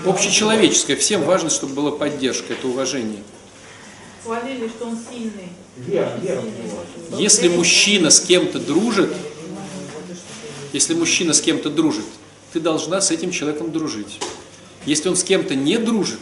Общечеловеческое. 0.05 0.97
Всем 0.97 1.23
важно, 1.23 1.49
чтобы 1.49 1.73
была 1.73 1.91
поддержка, 1.91 2.51
это 2.51 2.67
уважение. 2.67 3.23
Хвалили, 4.25 4.67
что 4.67 4.87
он 4.87 4.99
сильный. 5.09 5.51
Если 7.17 7.47
мужчина 7.47 8.09
с 8.09 8.19
кем-то 8.19 8.59
дружит, 8.59 9.13
если 10.73 10.95
мужчина 10.95 11.33
с 11.33 11.39
кем-то 11.39 11.69
дружит, 11.69 12.05
ты 12.55 12.61
должна 12.61 13.01
с 13.01 13.11
этим 13.11 13.31
человеком 13.31 13.69
дружить. 13.69 14.17
Если 14.85 15.09
он 15.09 15.17
с 15.17 15.25
кем-то 15.25 15.55
не 15.55 15.77
дружит, 15.77 16.21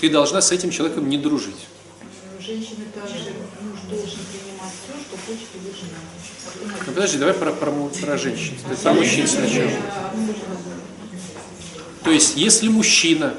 ты 0.00 0.08
должна 0.08 0.40
с 0.40 0.50
этим 0.52 0.70
человеком 0.70 1.06
не 1.06 1.18
дружить. 1.18 1.66
Женщины 2.40 2.86
также 2.94 3.34
муж 3.60 3.78
должен 3.90 4.20
принимать 4.32 4.72
все, 4.72 4.94
что 4.98 5.18
хочет 5.26 5.48
его 5.54 5.70
жена. 5.78 6.78
Ну 6.86 6.92
подожди, 6.94 7.18
давай 7.18 7.34
про, 7.34 7.52
про, 7.52 7.70
про 7.70 8.16
женщин. 8.16 8.54
Ты 8.66 8.74
про 8.74 8.94
мужчин 8.94 9.28
сначала. 9.28 9.70
То 12.04 12.10
есть, 12.10 12.38
если 12.38 12.68
мужчина 12.68 13.34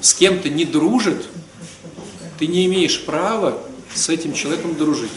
с 0.00 0.14
кем-то 0.14 0.48
не 0.48 0.64
дружит, 0.64 1.26
ты 2.38 2.46
не 2.46 2.66
имеешь 2.66 3.04
права 3.04 3.60
с 3.92 4.08
этим 4.08 4.32
человеком 4.32 4.76
дружить. 4.76 5.10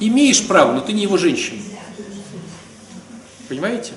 Имеешь 0.00 0.42
право, 0.46 0.72
но 0.72 0.80
ты 0.80 0.94
не 0.94 1.02
его 1.02 1.18
женщина. 1.18 1.60
Понимаете? 3.50 3.94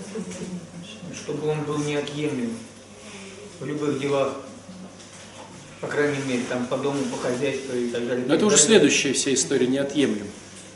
Чтобы 1.14 1.48
он 1.48 1.62
был 1.62 1.78
неотъемлем 1.78 2.58
в 3.60 3.66
любых 3.68 4.00
делах. 4.00 4.34
По 5.80 5.86
крайней 5.86 6.18
мере, 6.28 6.42
там 6.50 6.66
по 6.66 6.76
дому, 6.76 6.98
по 7.12 7.18
хозяйству 7.18 7.78
и 7.78 7.90
так 7.90 8.08
далее. 8.08 8.26
Но 8.28 8.34
это 8.34 8.48
уже 8.48 8.58
следующая 8.58 9.14
вся 9.14 9.32
история, 9.32 9.68
неотъемлем. 9.68 10.26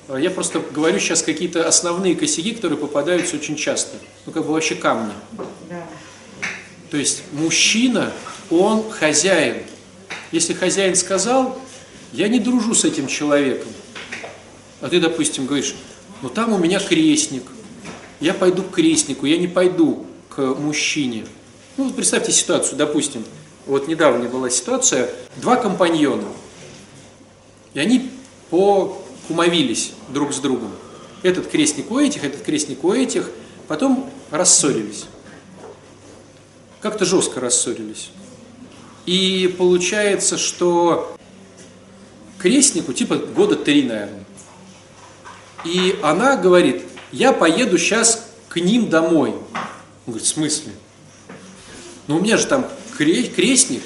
А 0.10 0.18
Я 0.18 0.30
просто 0.30 0.60
говорю 0.60 1.00
сейчас 1.00 1.24
какие-то 1.24 1.68
основные 1.68 2.16
косяки, 2.16 2.54
которые 2.54 2.78
попадаются 2.78 3.36
очень 3.38 3.56
часто. 3.56 3.98
Ну, 4.28 4.32
как 4.32 4.46
бы 4.46 4.54
вообще 4.54 4.76
камни. 4.76 5.14
То 6.92 6.98
есть 6.98 7.24
мужчина, 7.32 8.14
он 8.52 8.92
хозяин. 8.92 9.64
Если 10.32 10.54
хозяин 10.54 10.96
сказал, 10.96 11.60
я 12.14 12.28
не 12.28 12.40
дружу 12.40 12.76
с 12.76 12.86
этим 12.86 13.08
человеком, 13.08 13.70
а 14.82 14.90
ты, 14.90 15.00
допустим, 15.00 15.48
говоришь, 15.48 15.74
ну 16.22 16.30
там 16.30 16.54
у 16.54 16.60
меня 16.60 16.80
крестник, 16.80 17.44
я 18.20 18.34
пойду 18.34 18.64
к 18.64 18.72
крестнику, 18.72 19.26
я 19.26 19.38
не 19.38 19.48
пойду 19.48 20.06
к 20.30 20.42
мужчине. 20.42 21.26
Ну, 21.78 21.92
представьте 21.92 22.32
ситуацию, 22.32 22.78
допустим, 22.78 23.24
вот 23.66 23.88
недавно 23.88 24.28
была 24.30 24.50
ситуация, 24.50 25.10
два 25.38 25.58
компаньона, 25.58 26.28
и 27.74 27.80
они 27.80 28.10
покумовились 28.50 29.92
друг 30.10 30.34
с 30.34 30.40
другом. 30.40 30.72
Этот 31.24 31.48
крестник 31.48 31.92
у 31.92 32.00
этих, 32.00 32.24
этот 32.24 32.42
крестник 32.42 32.84
у 32.84 32.94
этих, 32.94 33.30
потом 33.68 34.10
рассорились. 34.32 35.06
Как-то 36.82 37.06
жестко 37.06 37.40
рассорились. 37.40 38.12
И 39.06 39.54
получается, 39.58 40.38
что 40.38 41.16
крестнику, 42.38 42.94
типа 42.94 43.18
года 43.18 43.56
три, 43.56 43.84
наверное. 43.84 44.26
И 45.66 45.98
она 46.02 46.38
говорит, 46.38 46.84
я 47.12 47.34
поеду 47.34 47.78
сейчас 47.78 48.28
к 48.50 48.58
ним 48.58 48.90
домой. 48.90 49.32
Он 49.32 50.14
говорит, 50.14 50.26
в 50.26 50.30
смысле? 50.30 50.72
Ну 52.08 52.18
у 52.18 52.22
меня 52.22 52.38
же 52.38 52.48
там 52.48 52.68
кре- 52.98 53.30
крестник. 53.30 53.84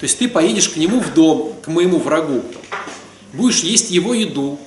То 0.00 0.04
есть 0.04 0.18
ты 0.18 0.28
поедешь 0.28 0.68
к 0.68 0.76
нему 0.76 1.00
в 1.00 1.12
дом, 1.14 1.54
к 1.62 1.68
моему 1.68 1.98
врагу. 1.98 2.44
Будешь 3.32 3.60
есть 3.60 3.90
его 3.90 4.14
еду. 4.14 4.58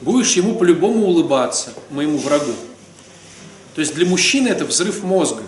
Будешь 0.00 0.32
ему 0.32 0.56
по-любому 0.56 1.06
улыбаться, 1.06 1.72
моему 1.90 2.18
врагу. 2.18 2.52
То 3.74 3.80
есть 3.80 3.94
для 3.94 4.06
мужчины 4.06 4.48
это 4.48 4.64
взрыв 4.64 5.02
мозга. 5.02 5.42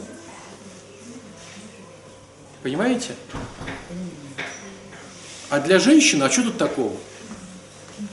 Понимаете? 2.62 3.14
А 5.50 5.60
для 5.60 5.78
женщины, 5.78 6.24
а 6.24 6.30
что 6.30 6.44
тут 6.44 6.58
такого? 6.58 6.92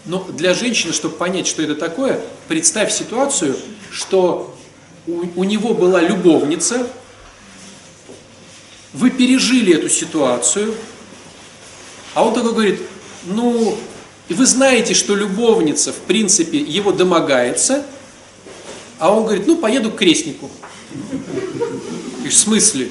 Но 0.06 0.24
для 0.24 0.54
женщины, 0.54 0.94
чтобы 0.94 1.16
понять, 1.16 1.48
что 1.48 1.62
это 1.62 1.76
такое, 1.76 2.20
представь 2.48 2.92
ситуацию, 2.92 3.56
что 3.92 4.56
у, 5.08 5.24
у 5.36 5.44
него 5.44 5.74
была 5.74 6.02
любовница, 6.02 6.88
вы 8.94 9.10
пережили 9.10 9.76
эту 9.76 9.90
ситуацию, 9.90 10.74
а 12.14 12.24
он 12.26 12.34
такой 12.34 12.52
говорит, 12.54 12.82
ну, 13.26 13.78
вы 14.30 14.46
знаете, 14.46 14.94
что 14.94 15.16
любовница, 15.16 15.92
в 15.92 15.98
принципе, 15.98 16.58
его 16.58 16.92
домогается, 16.92 17.86
а 18.98 19.14
он 19.14 19.26
говорит, 19.26 19.46
ну, 19.48 19.58
поеду 19.58 19.92
к 19.92 19.98
крестнику. 19.98 20.50
И 22.24 22.30
в 22.30 22.34
смысле? 22.34 22.90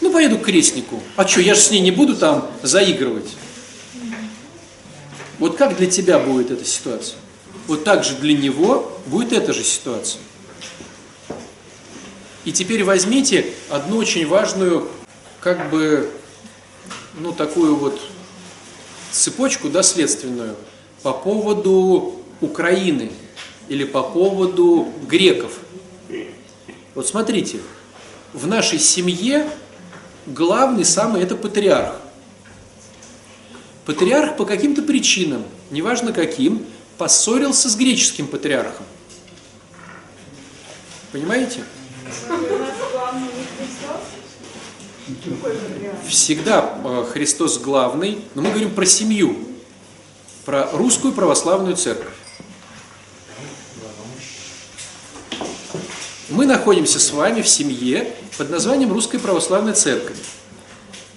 Ну, 0.00 0.12
поеду 0.12 0.38
к 0.38 0.42
крестнику. 0.42 1.00
А 1.16 1.26
что, 1.26 1.40
я 1.40 1.54
же 1.54 1.60
с 1.60 1.70
ней 1.70 1.80
не 1.80 1.90
буду 1.90 2.16
там 2.16 2.50
заигрывать. 2.62 3.30
Вот 5.40 5.56
как 5.56 5.76
для 5.78 5.86
тебя 5.86 6.18
будет 6.18 6.50
эта 6.50 6.66
ситуация? 6.66 7.16
Вот 7.66 7.82
так 7.82 8.04
же 8.04 8.14
для 8.16 8.36
него 8.36 8.92
будет 9.06 9.32
эта 9.32 9.54
же 9.54 9.64
ситуация. 9.64 10.20
И 12.44 12.52
теперь 12.52 12.84
возьмите 12.84 13.46
одну 13.70 13.96
очень 13.96 14.26
важную, 14.26 14.88
как 15.40 15.70
бы, 15.70 16.10
ну, 17.18 17.32
такую 17.32 17.76
вот 17.76 17.98
цепочку, 19.10 19.70
да, 19.70 19.82
следственную, 19.82 20.56
по 21.02 21.14
поводу 21.14 22.16
Украины 22.42 23.10
или 23.68 23.84
по 23.84 24.02
поводу 24.02 24.92
греков. 25.08 25.52
Вот 26.94 27.08
смотрите, 27.08 27.60
в 28.34 28.46
нашей 28.46 28.78
семье 28.78 29.48
главный 30.26 30.84
самый 30.84 31.22
это 31.22 31.34
патриарх. 31.34 31.96
Патриарх 33.90 34.36
по 34.36 34.44
каким-то 34.44 34.82
причинам, 34.82 35.42
неважно 35.72 36.12
каким, 36.12 36.64
поссорился 36.96 37.68
с 37.68 37.74
греческим 37.74 38.28
патриархом. 38.28 38.86
Понимаете? 41.10 41.64
Всегда 46.06 46.78
э, 46.84 47.04
Христос 47.12 47.58
главный, 47.58 48.24
но 48.36 48.42
мы 48.42 48.50
говорим 48.50 48.72
про 48.72 48.86
семью, 48.86 49.36
про 50.44 50.70
русскую 50.70 51.12
православную 51.12 51.74
церковь. 51.74 52.14
Мы 56.28 56.46
находимся 56.46 57.00
с 57.00 57.10
вами 57.10 57.42
в 57.42 57.48
семье 57.48 58.14
под 58.38 58.50
названием 58.50 58.92
Русская 58.92 59.18
Православная 59.18 59.74
Церковь. 59.74 60.16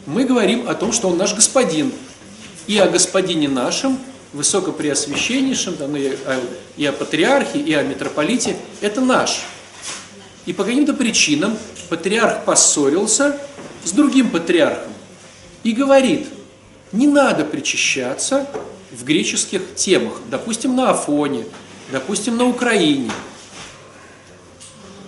Мы 0.07 0.24
говорим 0.24 0.67
о 0.67 0.74
том, 0.74 0.91
что 0.91 1.09
Он 1.09 1.17
наш 1.17 1.36
Господин, 1.36 1.93
и 2.68 2.78
о 2.78 2.88
Господине 2.88 3.47
нашем, 3.47 3.99
Высокопреосвященнейшем, 4.34 5.76
там, 5.76 5.95
и, 5.95 6.07
о, 6.07 6.39
и 6.76 6.86
о 6.88 6.91
Патриархе, 6.91 7.59
и 7.59 7.72
о 7.74 7.84
Митрополите. 7.84 8.55
Это 8.82 8.99
наш. 8.99 9.41
И 10.47 10.53
по 10.53 10.64
каким-то 10.64 10.95
причинам 10.95 11.55
Патриарх 11.89 12.43
поссорился 12.43 13.38
с 13.84 13.91
другим 13.91 14.32
Патриархом 14.32 14.91
и 15.61 15.72
говорит, 15.72 16.30
не 16.91 17.05
надо 17.05 17.45
причащаться 17.45 18.47
в 18.91 19.03
греческих 19.03 19.76
темах, 19.76 20.14
допустим, 20.32 20.76
на 20.76 20.89
Афоне, 20.89 21.45
допустим, 21.91 22.36
на 22.36 22.45
Украине– 22.45 23.11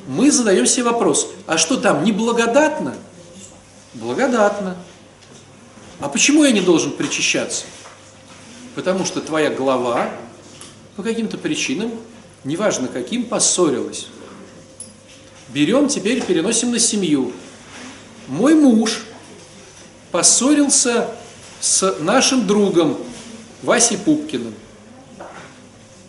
мы 0.08 0.32
задаем 0.32 0.66
себе 0.66 0.86
вопрос, 0.86 1.32
а 1.47 1.58
что 1.58 1.78
там, 1.78 2.03
неблагодатно? 2.03 2.95
Благодатно. 3.93 4.78
А 5.99 6.09
почему 6.09 6.43
я 6.43 6.51
не 6.51 6.61
должен 6.61 6.91
причащаться? 6.91 7.65
Потому 8.75 9.05
что 9.05 9.21
твоя 9.21 9.49
глава 9.49 10.11
по 10.95 11.03
каким-то 11.03 11.37
причинам, 11.37 11.91
неважно 12.43 12.87
каким, 12.87 13.25
поссорилась. 13.25 14.07
Берем 15.49 15.87
теперь, 15.87 16.21
переносим 16.21 16.71
на 16.71 16.79
семью. 16.79 17.31
Мой 18.27 18.55
муж 18.55 19.03
поссорился 20.11 21.09
с 21.61 21.97
нашим 21.99 22.45
другом 22.45 22.97
Васей 23.63 23.97
Пупкиным. 23.97 24.53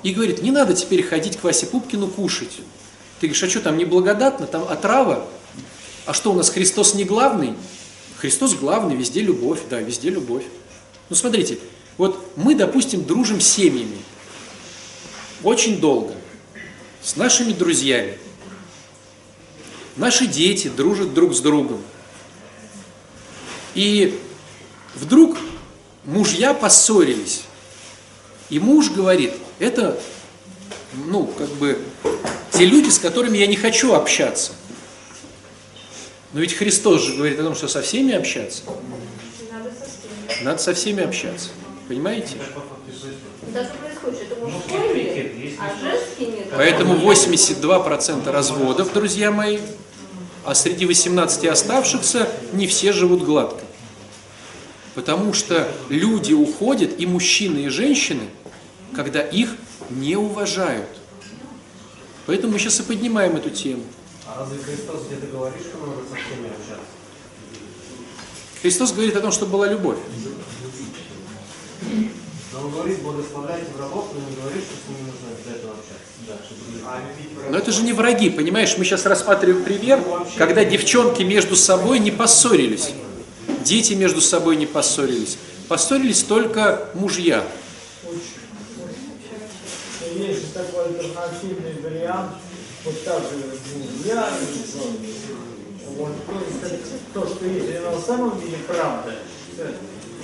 И 0.02 0.12
говорит, 0.12 0.42
не 0.42 0.50
надо 0.50 0.74
теперь 0.74 1.02
ходить 1.02 1.36
к 1.36 1.44
Васе 1.44 1.66
Пупкину 1.66 2.08
кушать. 2.08 2.58
Ты 3.20 3.28
говоришь, 3.28 3.42
а 3.42 3.48
что 3.48 3.60
там 3.60 3.78
неблагодатно, 3.78 4.46
там 4.46 4.64
отрава? 4.68 5.26
А 6.04 6.12
что 6.12 6.32
у 6.32 6.34
нас 6.34 6.50
Христос 6.50 6.94
не 6.94 7.04
главный? 7.04 7.54
Христос 8.18 8.54
главный, 8.54 8.96
везде 8.96 9.20
любовь, 9.20 9.60
да, 9.68 9.80
везде 9.80 10.10
любовь. 10.10 10.44
Ну 11.08 11.16
смотрите, 11.16 11.58
вот 11.98 12.32
мы, 12.36 12.54
допустим, 12.54 13.04
дружим 13.04 13.40
с 13.40 13.48
семьями 13.48 13.98
очень 15.42 15.80
долго, 15.80 16.14
с 17.02 17.16
нашими 17.16 17.52
друзьями. 17.52 18.18
Наши 19.96 20.26
дети 20.26 20.68
дружат 20.68 21.14
друг 21.14 21.34
с 21.34 21.40
другом. 21.40 21.82
И 23.74 24.18
вдруг 24.94 25.36
мужья 26.04 26.54
поссорились. 26.54 27.42
И 28.48 28.58
муж 28.58 28.90
говорит, 28.90 29.32
это, 29.58 30.00
ну, 30.92 31.26
как 31.26 31.48
бы, 31.50 31.78
те 32.50 32.64
люди, 32.64 32.90
с 32.90 32.98
которыми 32.98 33.38
я 33.38 33.46
не 33.46 33.56
хочу 33.56 33.92
общаться. 33.92 34.52
Но 36.36 36.42
ведь 36.42 36.52
Христос 36.52 37.02
же 37.02 37.14
говорит 37.14 37.40
о 37.40 37.44
том, 37.44 37.54
что 37.54 37.66
со 37.66 37.80
всеми 37.80 38.12
общаться. 38.12 38.62
Надо 39.50 39.70
со 39.70 39.86
всеми. 39.86 40.44
Надо 40.44 40.58
со 40.58 40.74
всеми 40.74 41.02
общаться. 41.02 41.48
Понимаете? 41.88 42.34
Это 43.54 44.36
мужской 44.42 44.94
мир, 44.94 45.54
а. 45.58 46.56
Поэтому 46.56 46.96
82% 46.96 48.30
разводов, 48.30 48.92
друзья 48.92 49.30
мои, 49.30 49.60
а 50.44 50.54
среди 50.54 50.84
18 50.84 51.46
оставшихся 51.46 52.28
не 52.52 52.66
все 52.66 52.92
живут 52.92 53.22
гладко. 53.22 53.64
Потому 54.94 55.32
что 55.32 55.66
люди 55.88 56.34
уходят, 56.34 57.00
и 57.00 57.06
мужчины, 57.06 57.60
и 57.60 57.68
женщины, 57.68 58.24
когда 58.94 59.22
их 59.22 59.56
не 59.88 60.16
уважают. 60.16 60.98
Поэтому 62.26 62.52
мы 62.52 62.58
сейчас 62.58 62.80
и 62.80 62.82
поднимаем 62.82 63.36
эту 63.36 63.48
тему. 63.48 63.84
А 64.28 64.40
разве 64.40 64.58
Христос 64.58 65.06
где-то 65.06 65.26
говорит, 65.26 65.60
что 65.60 65.78
надо 65.86 66.02
со 66.02 66.14
всеми 66.14 66.48
общаться? 66.48 66.86
Христос 68.60 68.92
говорит 68.92 69.16
о 69.16 69.20
том, 69.20 69.30
что 69.30 69.46
была 69.46 69.68
любовь. 69.68 69.98
Но 72.52 72.60
он 72.60 72.70
говорит, 72.72 73.02
благословляйте 73.02 73.66
врагов, 73.76 74.08
но 74.14 74.20
не 74.28 74.36
говорит, 74.36 74.64
что 74.64 74.74
с 74.74 74.88
ними 74.88 75.10
нужно 75.10 75.28
обязательно 75.36 75.72
общаться. 75.72 76.06
Да, 76.26 76.34
чтобы... 76.44 76.60
А. 76.86 77.50
Но 77.50 77.58
это 77.58 77.70
же 77.70 77.82
не 77.82 77.92
враги, 77.92 78.30
понимаешь? 78.30 78.76
Мы 78.78 78.84
сейчас 78.84 79.04
рассматриваем 79.04 79.62
пример, 79.62 80.02
когда 80.36 80.64
девчонки 80.64 81.22
между 81.22 81.54
собой 81.54 81.98
не 81.98 82.10
поссорились. 82.10 82.90
Дети 83.62 83.92
между 83.92 84.20
собой 84.20 84.56
не 84.56 84.66
поссорились. 84.66 85.38
Поссорились 85.68 86.22
только 86.22 86.88
мужья. 86.94 87.44
Есть 90.14 90.54
такой 90.54 90.86
альтернативный 90.86 91.74
вариант, 91.82 92.32
вот 92.86 93.04
так 93.04 93.18
же 93.22 93.36
мужья, 93.74 94.28
вот, 95.96 96.12
то, 96.26 96.68
есть, 96.68 97.12
то, 97.12 97.26
что 97.26 97.44
если 97.44 97.78
на 97.78 98.00
самом 98.00 98.40
деле 98.40 98.58
правда, 98.68 99.12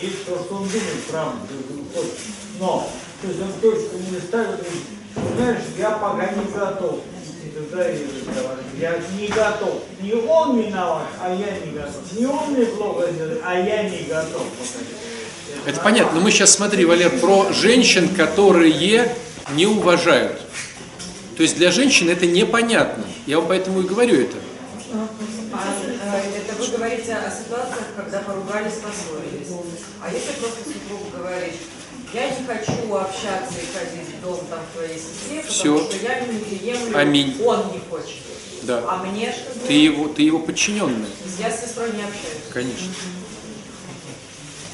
и 0.01 0.07
то, 0.27 0.39
что 0.39 0.55
он 0.55 0.69
думает 0.69 1.05
правда, 1.11 1.39
но, 2.61 2.89
то 3.21 3.29
есть 3.29 3.41
он 3.41 3.53
точку 3.61 3.97
не 4.11 4.21
ставит, 4.21 4.61
знаешь, 5.37 5.63
я 5.77 5.91
пока 5.91 6.31
не 6.31 6.53
готов. 6.53 7.01
И 7.43 7.49
я 7.49 7.61
говорю, 7.73 7.99
я 8.79 8.99
не 9.19 9.27
готов. 9.27 9.83
Не 10.01 10.15
он 10.15 10.61
виноват, 10.61 11.09
а 11.21 11.35
я 11.35 11.59
не 11.59 11.73
готов. 11.73 12.13
Не 12.13 12.27
он 12.27 12.53
мне 12.53 12.67
плохо 12.67 13.09
делает, 13.13 13.43
а 13.45 13.55
я 13.59 13.89
не 13.89 14.05
готов. 14.05 14.43
Это 15.67 15.81
понятно, 15.81 16.19
но 16.19 16.25
мы 16.25 16.31
сейчас 16.31 16.53
смотри, 16.53 16.85
Валер, 16.85 17.11
про 17.19 17.53
женщин, 17.53 18.09
которые 18.15 19.17
не 19.55 19.67
уважают. 19.67 20.41
То 21.43 21.45
есть 21.45 21.57
для 21.57 21.73
женщин 21.73 22.09
это 22.09 22.25
непонятно. 22.25 23.05
Я 23.27 23.41
вам 23.41 23.49
поэтому 23.49 23.81
и 23.81 23.83
говорю 23.83 24.15
это. 24.15 24.37
А, 25.53 26.21
это 26.37 26.55
вы 26.57 26.69
говорите 26.69 27.15
о 27.15 27.29
ситуациях, 27.29 27.87
когда 27.97 28.21
поругались, 28.21 28.75
поссорились. 28.75 29.49
А 30.01 30.13
если 30.13 30.39
просто 30.41 30.61
супруг 30.63 31.01
говорит, 31.19 31.55
я 32.15 32.29
не 32.31 32.47
хочу 32.47 32.95
общаться 32.95 33.55
и 33.55 33.77
ходить 33.77 34.07
в 34.17 34.25
дом 34.25 34.39
там 34.49 34.61
твоей 34.73 34.97
сестре, 34.97 35.41
потому 35.41 35.51
Всё. 35.51 35.85
что 35.85 35.97
я 35.97 36.21
не 36.21 36.39
приемлю, 36.39 36.97
Аминь. 36.97 37.37
он 37.45 37.73
не 37.73 37.81
хочет. 37.91 38.19
Да. 38.63 38.85
А 38.87 39.03
мне 39.05 39.33
что 39.33 39.67
Ты 39.67 39.73
его, 39.73 40.07
ты 40.07 40.23
его 40.23 40.39
подчиненный, 40.39 41.09
Я 41.41 41.51
с 41.51 41.61
сестрой 41.61 41.89
не 41.89 42.05
общаюсь. 42.05 42.53
конечно. 42.53 42.87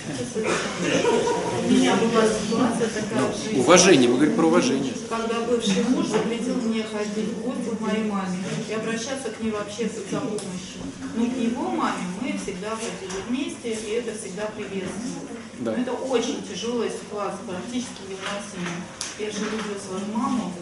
У 0.08 1.70
меня 1.70 1.96
была 1.96 2.24
ситуация 2.24 2.88
такая 2.88 3.30
в 3.30 3.36
жизни. 3.36 3.60
Уважение, 3.60 4.08
мы 4.08 4.14
говорим 4.16 4.36
про 4.36 4.46
уважение. 4.46 4.92
Когда 5.08 5.40
бывший 5.40 5.84
муж 5.84 6.06
запретил 6.06 6.54
мне 6.62 6.82
ходить 6.82 7.28
в 7.28 7.42
гости 7.42 7.76
к 7.76 7.80
моей 7.80 8.04
маме 8.04 8.38
и 8.70 8.72
обращаться 8.72 9.28
к 9.28 9.42
ней 9.42 9.50
вообще 9.50 9.84
за 9.88 10.18
помощью. 10.18 10.80
Но 11.14 11.26
к 11.26 11.36
его 11.36 11.70
маме 11.70 12.04
мы 12.22 12.32
всегда 12.38 12.70
ходили 12.70 13.20
вместе, 13.28 13.70
и 13.70 13.90
это 13.96 14.18
всегда 14.18 14.46
приветствовали. 14.56 15.28
Да. 15.58 15.72
Но 15.72 15.82
это 15.82 15.92
очень 15.92 16.42
тяжелая 16.42 16.88
ситуация, 16.88 17.40
практически 17.46 18.08
невыносимая. 18.08 18.80
Я 19.18 19.30
же 19.30 19.44
люблю 19.44 19.76
свою 19.76 20.16
маму, 20.16 20.52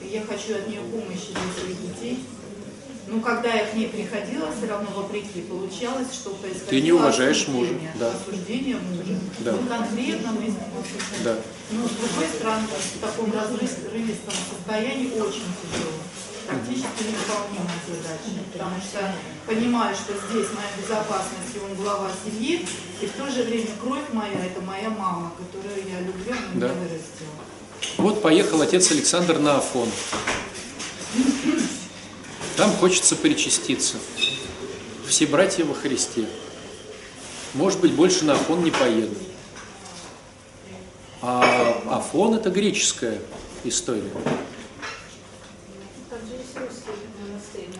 и 0.00 0.08
я 0.08 0.22
хочу 0.22 0.54
от 0.54 0.68
нее 0.68 0.80
помощи 0.80 1.32
для 1.32 1.52
своих 1.52 1.82
детей. 1.82 2.24
Но 3.08 3.20
когда 3.20 3.52
я 3.54 3.66
к 3.66 3.74
ней 3.74 3.86
приходила, 3.88 4.48
все 4.56 4.66
равно 4.66 4.90
вопреки 4.94 5.42
получалось, 5.42 6.08
что 6.12 6.30
происходило 6.30 6.70
Ты 6.70 6.80
не 6.80 6.92
уважаешь 6.92 7.42
осуждение, 7.42 7.72
мужа, 7.78 7.92
да. 8.00 8.10
осуждение 8.10 8.76
мужа. 8.76 9.20
Да. 9.40 9.52
Вот 9.52 9.68
конкретно 9.68 10.32
мы. 10.32 10.54
Да. 11.22 11.36
Но 11.70 11.86
с 11.86 11.90
другой 11.92 12.26
стороны, 12.34 12.66
в 12.66 13.00
таком 13.00 13.32
разрывистом 13.32 14.34
состоянии 14.50 15.10
очень 15.20 15.46
тяжело. 15.62 15.92
Практически 16.48 17.02
невыполнимая 17.06 17.78
задача. 17.86 18.42
Потому 18.52 18.76
что 18.80 19.12
понимаю, 19.46 19.94
что 19.94 20.12
здесь 20.14 20.46
моя 20.54 20.70
безопасность, 20.80 21.54
и 21.54 21.58
он 21.58 21.74
глава 21.76 22.08
семьи, 22.24 22.66
и 23.00 23.06
в 23.06 23.12
то 23.12 23.30
же 23.30 23.42
время 23.44 23.66
кровь 23.82 24.04
моя, 24.12 24.46
это 24.46 24.60
моя 24.62 24.90
мама, 24.90 25.32
которую 25.38 25.78
я 25.88 26.00
люблю, 26.00 26.32
она 26.32 26.54
Да. 26.54 26.68
меня 26.68 26.74
вырастила. 26.74 27.34
Вот 27.98 28.22
поехал 28.22 28.60
отец 28.62 28.90
Александр 28.90 29.38
на 29.38 29.58
Афон. 29.58 29.88
Там 32.56 32.72
хочется 32.72 33.16
причаститься. 33.16 33.96
Все 35.06 35.26
братья 35.26 35.64
во 35.64 35.74
Христе. 35.74 36.26
Может 37.54 37.80
быть, 37.80 37.92
больше 37.92 38.24
на 38.24 38.32
Афон 38.32 38.64
не 38.64 38.70
поеду. 38.70 39.14
А 41.22 41.82
Афон 41.90 42.34
это 42.34 42.50
греческая 42.50 43.20
история. 43.64 44.10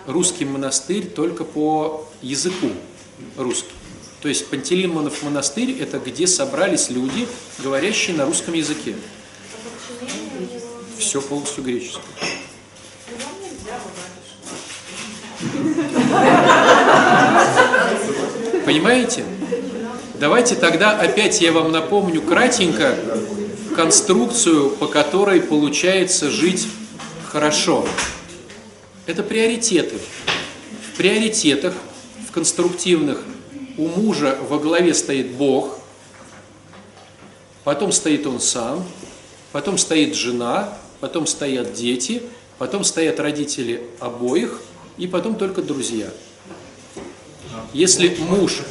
Русский 0.07 0.45
монастырь? 0.45 1.07
только 1.07 1.45
по 1.45 2.09
языку 2.23 2.71
русский. 3.37 3.73
То 4.21 4.29
есть 4.29 4.49
Пантелеймонов 4.49 5.23
монастырь 5.23 5.79
это 5.81 5.99
где 5.99 6.27
собрались 6.27 6.91
люди, 6.91 7.27
говорящие 7.59 8.17
на 8.17 8.25
русском 8.25 8.55
языке. 8.55 8.95
Все 10.99 11.21
полностью 11.21 11.65
греческое. 11.65 12.03
Ну, 13.11 13.17
вам 13.25 13.35
нельзя, 13.43 13.79
вы 13.85 13.91
батюшка. 13.91 14.27
Понимаете? 18.65 19.25
Давайте 20.19 20.55
тогда 20.55 20.99
опять 20.99 21.41
я 21.41 21.53
вам 21.53 21.73
напомню 21.73 22.23
кратенько 22.23 22.97
конструкцию, 23.77 24.71
по 24.71 24.87
которой 24.87 25.41
получается 25.41 26.31
жить 26.31 26.67
хорошо. 27.29 27.87
Это 29.07 29.23
приоритеты. 29.23 29.97
В 30.93 30.97
приоритетах, 30.97 31.75
в 32.27 32.33
конструктивных, 32.33 33.23
у 33.77 33.89
мужа 33.89 34.39
во 34.49 34.59
главе 34.59 34.95
стоит 34.95 35.33
Бог, 35.33 35.79
потом 37.63 37.93
стоит 37.93 38.27
он 38.27 38.41
сам, 38.41 38.85
потом 39.53 39.77
стоит 39.77 40.15
жена, 40.15 40.73
потом 41.01 41.27
стоят 41.27 41.75
дети, 41.75 42.23
потом 42.59 42.85
стоят 42.85 43.21
родители 43.21 43.83
обоих, 44.01 44.63
и 44.99 45.07
потом 45.07 45.37
только 45.37 45.63
друзья. 45.63 46.09
Если 47.73 48.17
муж... 48.21 48.63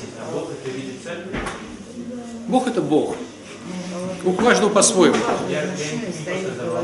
Бог 2.47 2.67
это? 2.67 2.81
Бог. 2.81 3.15
У 4.23 4.33
каждого 4.33 4.69
по-своему. 4.69 5.17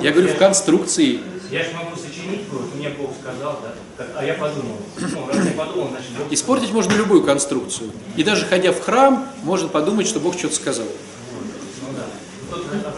Я, 0.01 0.11
говорю 0.11 0.29
в 0.29 0.37
конструкции. 0.37 1.19
Я 1.49 1.63
же 1.63 1.71
могу 1.73 1.95
сочинить, 1.95 2.41
вот 2.51 2.73
мне 2.75 2.89
Бог 2.89 3.11
сказал, 3.19 3.59
да, 3.97 4.05
а 4.15 4.23
я 4.23 4.35
подумал. 4.35 4.77
Ну, 4.97 5.27
раз 5.27 5.45
я 5.45 5.51
подумал, 5.51 5.89
значит 5.89 6.11
Бог 6.17 6.31
Испортить 6.31 6.71
можно 6.71 6.93
любую 6.93 7.23
конструкцию. 7.23 7.91
И 8.15 8.23
даже 8.23 8.45
ходя 8.45 8.71
в 8.71 8.79
храм, 8.79 9.27
можно 9.43 9.67
подумать, 9.67 10.07
что 10.07 10.19
Бог 10.19 10.37
что-то 10.37 10.55
сказал. 10.55 10.85
Ну 10.85 11.93
да. 11.93 12.93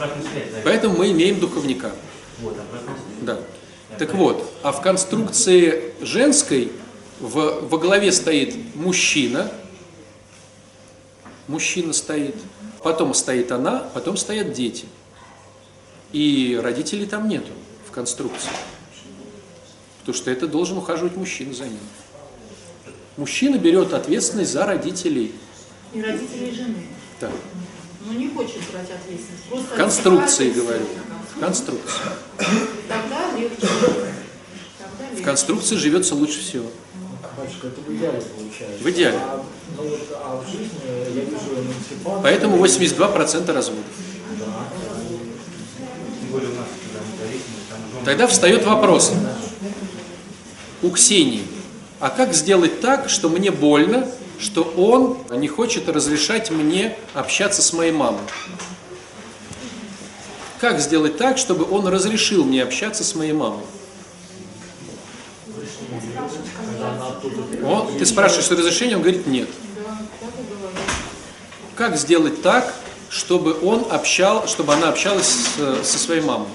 Поэтому 0.63 0.97
мы 0.97 1.11
имеем 1.11 1.39
духовника. 1.39 1.91
Вот. 2.41 2.55
Да. 3.21 3.39
Так 4.03 4.15
вот, 4.15 4.51
а 4.63 4.73
в 4.73 4.81
конструкции 4.81 5.93
женской 6.01 6.73
в, 7.21 7.69
во 7.69 7.77
главе 7.77 8.11
стоит 8.11 8.53
мужчина, 8.75 9.49
мужчина 11.47 11.93
стоит, 11.93 12.35
потом 12.83 13.13
стоит 13.13 13.49
она, 13.53 13.89
потом 13.93 14.17
стоят 14.17 14.51
дети. 14.51 14.87
И 16.11 16.59
родителей 16.61 17.05
там 17.05 17.29
нету 17.29 17.53
в 17.87 17.91
конструкции. 17.91 18.51
Потому 20.01 20.17
что 20.17 20.31
это 20.31 20.47
должен 20.47 20.77
ухаживать 20.77 21.15
мужчина 21.15 21.53
за 21.53 21.63
ним. 21.63 21.79
Мужчина 23.15 23.55
берет 23.57 23.93
ответственность 23.93 24.51
за 24.51 24.65
родителей. 24.65 25.33
И 25.93 26.01
родителей 26.01 26.53
жены. 26.53 26.87
Да. 27.21 27.31
Ну 28.05 28.19
не 28.19 28.27
хочет 28.27 28.59
брать 28.69 28.91
ответственность. 28.91 29.43
Просто 29.49 29.75
конструкции 29.77 30.51
говорю. 30.51 30.85
конструкции. 31.39 32.01
Тогда 32.89 33.22
легче. 33.37 33.67
В 35.17 35.21
конструкции 35.23 35.75
живется 35.75 36.15
лучше 36.15 36.39
всего. 36.39 36.65
Батюшка, 37.37 37.67
это 37.67 37.81
в 37.81 37.93
идеале 37.95 38.21
получается. 38.21 38.83
В 38.83 38.89
идеале. 38.91 39.17
А, 39.21 39.43
ну 39.77 39.83
вот, 39.83 39.99
а 40.13 40.41
в 40.41 40.51
жизни 40.51 40.69
я 40.85 41.21
вижу 41.21 41.35
эмансипацию. 41.55 42.21
Поэтому 42.21 42.57
82% 42.57 43.51
разводов. 43.53 43.83
Тем 44.37 46.29
более 46.31 46.49
у 46.49 46.53
нас, 46.55 46.67
когда 46.83 46.99
мы 46.99 47.17
зависимы, 47.17 47.57
там 47.69 47.79
жены- 47.91 48.05
Тогда 48.05 48.27
встает 48.27 48.65
вопрос 48.65 49.11
у 50.83 50.89
Ксении, 50.91 51.43
а 51.99 52.09
как 52.09 52.33
сделать 52.33 52.81
так, 52.81 53.09
что 53.09 53.29
мне 53.29 53.49
больно, 53.51 54.07
что 54.39 54.63
он 54.63 55.17
не 55.39 55.47
хочет 55.47 55.87
разрешать 55.89 56.51
мне 56.51 56.95
общаться 57.13 57.61
с 57.61 57.73
моей 57.73 57.91
мамой? 57.93 58.21
Как 60.63 60.79
сделать 60.79 61.17
так, 61.17 61.37
чтобы 61.37 61.69
он 61.69 61.85
разрешил 61.87 62.45
мне 62.45 62.63
общаться 62.63 63.03
с 63.03 63.15
моей 63.15 63.33
мамой? 63.33 63.65
Он, 67.65 67.97
ты 67.99 68.05
спрашиваешь 68.05 68.49
разрешение, 68.49 68.95
он 68.95 69.01
говорит 69.01 69.27
нет. 69.27 69.49
Как 71.75 71.97
сделать 71.97 72.41
так, 72.41 72.73
чтобы 73.09 73.59
он 73.61 73.87
общал, 73.91 74.47
чтобы 74.47 74.73
она 74.73 74.87
общалась 74.87 75.35
со 75.83 75.99
своей 75.99 76.21
мамой? 76.21 76.47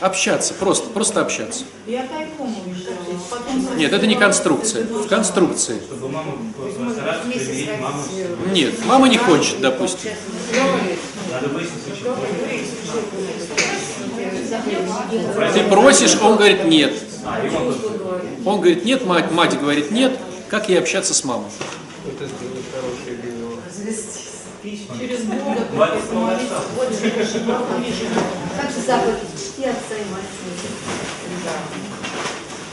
Общаться, 0.00 0.54
просто, 0.54 0.90
просто 0.90 1.20
общаться. 1.20 1.64
Я 1.86 2.06
тайком 2.06 2.54
уезжала. 2.66 3.74
Нет, 3.76 3.92
это 3.92 4.06
не 4.06 4.14
конструкция. 4.14 4.84
В 4.84 5.08
конструкции. 5.08 5.80
Чтобы 5.84 6.08
маму. 6.08 6.38
Нет, 8.52 8.74
мама 8.86 9.08
не 9.08 9.18
хочет, 9.18 9.60
допустим. 9.60 10.10
Ты 15.54 15.62
просишь, 15.64 16.16
он 16.22 16.36
говорит 16.36 16.64
нет. 16.64 16.94
Он 18.44 18.60
говорит 18.60 18.84
нет, 18.84 19.04
мать, 19.04 19.32
мать 19.32 19.58
говорит 19.58 19.90
нет. 19.90 20.16
Как 20.48 20.68
ей 20.68 20.78
общаться 20.78 21.12
с 21.12 21.24
мамой? 21.24 21.50
Это 22.06 22.24
сделать 22.24 22.64
хорошее 22.72 23.17
через 24.62 25.20
Бога. 25.22 25.66
Как 28.56 28.70
же 28.70 28.80
заповедь 28.86 29.18
чти 29.36 29.64
отца 29.64 29.94
и 29.94 30.10
мать 30.10 30.24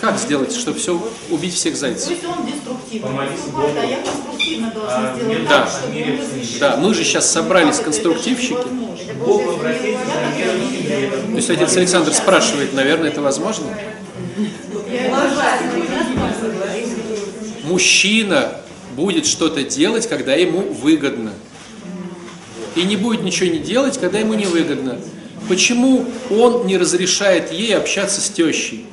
Как 0.01 0.17
сделать, 0.17 0.53
чтобы 0.53 0.79
все 0.79 0.99
убить 1.29 1.53
всех 1.53 1.73
То 1.73 1.79
зайцев? 1.81 2.09
есть 2.09 2.25
он 2.25 2.45
деструктивно 2.45 3.07
Помолись 3.07 3.31
поступает, 3.39 3.73
Богу. 3.73 3.79
а 3.81 3.85
я 3.85 3.97
конструктивно 3.97 4.67
А, 4.67 4.73
должна 4.79 5.15
сделать 5.15 5.39
нет, 5.39 5.47
так, 5.47 5.65
да, 5.65 5.71
чтобы 5.71 5.95
он. 6.01 6.59
Да, 6.59 6.77
мы 6.77 6.93
же 6.93 7.03
сейчас 7.03 7.31
собрались 7.31 7.77
конструктивщики. 7.79 8.67
Богу. 9.19 9.59
То 9.59 11.35
есть 11.35 11.49
отец 11.49 11.77
Александр 11.77 12.13
спрашивает, 12.13 12.73
наверное, 12.73 13.09
это 13.09 13.21
возможно? 13.21 13.67
Мужчина 17.63 18.57
будет 18.95 19.25
что-то 19.25 19.63
делать, 19.63 20.07
когда 20.07 20.33
ему 20.33 20.61
выгодно. 20.61 21.33
И 22.75 22.83
не 22.83 22.97
будет 22.97 23.23
ничего 23.23 23.49
не 23.51 23.59
делать, 23.59 23.97
когда 23.97 24.19
ему 24.19 24.33
не 24.33 24.45
выгодно. 24.45 24.99
Почему 25.47 26.05
он 26.29 26.65
не 26.65 26.77
разрешает 26.77 27.51
ей 27.51 27.75
общаться 27.75 28.19
с 28.19 28.29
тещей? 28.29 28.85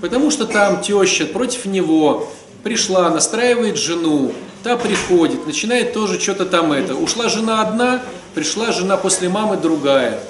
Потому 0.00 0.30
что 0.30 0.46
там 0.46 0.80
теща 0.80 1.26
против 1.26 1.66
него 1.66 2.28
пришла, 2.62 3.10
настраивает 3.10 3.76
жену, 3.76 4.32
та 4.62 4.76
приходит, 4.76 5.46
начинает 5.46 5.92
тоже 5.92 6.20
что-то 6.20 6.46
там 6.46 6.72
это. 6.72 6.94
Ушла 6.94 7.28
жена 7.28 7.62
одна, 7.62 8.02
пришла 8.34 8.72
жена 8.72 8.96
после 8.96 9.28
мамы 9.28 9.56
другая. 9.56 10.20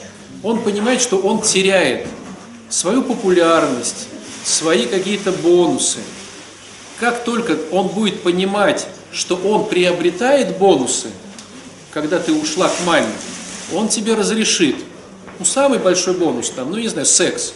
Он 0.42 0.60
понимает, 0.60 1.00
что 1.00 1.18
он 1.18 1.42
теряет 1.42 2.06
свою 2.68 3.02
популярность, 3.02 4.08
свои 4.44 4.86
какие-то 4.86 5.32
бонусы. 5.32 5.98
Как 7.00 7.24
только 7.24 7.56
он 7.70 7.88
будет 7.88 8.22
понимать, 8.22 8.86
что 9.12 9.36
он 9.36 9.66
приобретает 9.66 10.58
бонусы, 10.58 11.08
когда 11.96 12.18
ты 12.18 12.30
ушла 12.30 12.68
к 12.68 12.84
маме, 12.84 13.08
он 13.72 13.88
тебе 13.88 14.12
разрешит. 14.12 14.76
Ну, 15.38 15.46
самый 15.46 15.78
большой 15.78 16.12
бонус 16.12 16.50
там, 16.50 16.70
ну, 16.70 16.76
не 16.76 16.88
знаю, 16.88 17.06
секс. 17.06 17.54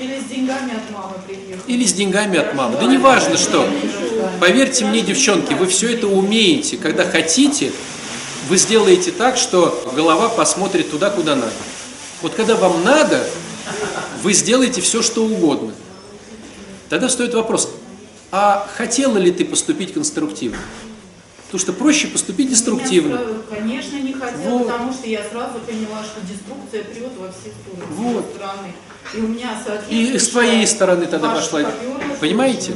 Или 0.00 0.18
с 0.18 0.24
деньгами 0.24 0.74
от 0.74 0.90
мамы 0.90 1.14
приехал. 1.24 1.62
Или 1.68 1.84
с 1.84 1.92
деньгами 1.92 2.40
от 2.40 2.54
мамы. 2.54 2.76
Да 2.80 2.86
не 2.86 2.98
важно 2.98 3.38
что. 3.38 3.68
Поверьте 4.40 4.84
мне, 4.84 5.02
девчонки, 5.02 5.54
вы 5.54 5.68
все 5.68 5.94
это 5.94 6.08
умеете. 6.08 6.76
Когда 6.76 7.08
хотите, 7.08 7.70
вы 8.48 8.56
сделаете 8.56 9.12
так, 9.12 9.36
что 9.36 9.92
голова 9.94 10.28
посмотрит 10.28 10.90
туда, 10.90 11.10
куда 11.10 11.36
надо. 11.36 11.52
Вот 12.20 12.34
когда 12.34 12.56
вам 12.56 12.82
надо, 12.82 13.24
вы 14.24 14.32
сделаете 14.32 14.80
все, 14.80 15.02
что 15.02 15.24
угодно. 15.24 15.72
Тогда 16.88 17.08
стоит 17.08 17.32
вопрос, 17.32 17.70
а 18.32 18.68
хотела 18.76 19.18
ли 19.18 19.30
ты 19.30 19.44
поступить 19.44 19.94
конструктивно? 19.94 20.58
Потому 21.48 21.60
что 21.60 21.72
проще 21.72 22.08
поступить 22.08 22.50
деструктивно. 22.50 23.14
Я 23.14 23.56
конечно, 23.56 23.96
не 23.96 24.12
хотела, 24.12 24.50
Вот. 24.50 24.66
потому 24.66 24.92
что 24.92 25.08
я 25.08 25.24
сразу 25.24 25.58
поняла, 25.60 26.04
что 26.04 26.20
деструкция 26.20 26.84
прет 26.84 27.12
во 27.18 27.32
все 27.32 27.52
стороны. 27.62 27.94
Вот. 27.96 28.10
его 28.10 28.24
стороны. 28.34 28.72
И 29.14 29.20
у 29.20 29.28
меня, 29.28 29.58
И 29.88 30.18
с 30.18 30.28
твоей 30.28 30.66
стороны 30.66 31.06
тогда 31.06 31.30
пошла. 31.30 31.62
Понимаете? 32.20 32.74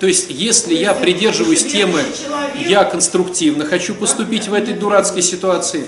То 0.00 0.06
есть, 0.06 0.26
если 0.30 0.74
я 0.74 0.94
придерживаюсь 0.94 1.64
темы 1.64 2.02
«я 2.66 2.84
конструктивно 2.84 3.66
хочу 3.66 3.94
поступить 3.94 4.48
в 4.48 4.54
этой 4.54 4.72
дурацкой 4.72 5.20
ситуации», 5.20 5.86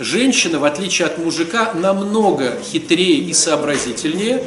женщина, 0.00 0.58
в 0.58 0.64
отличие 0.64 1.06
от 1.06 1.18
мужика, 1.18 1.72
намного 1.74 2.58
хитрее 2.72 3.18
и 3.18 3.32
сообразительнее, 3.32 4.42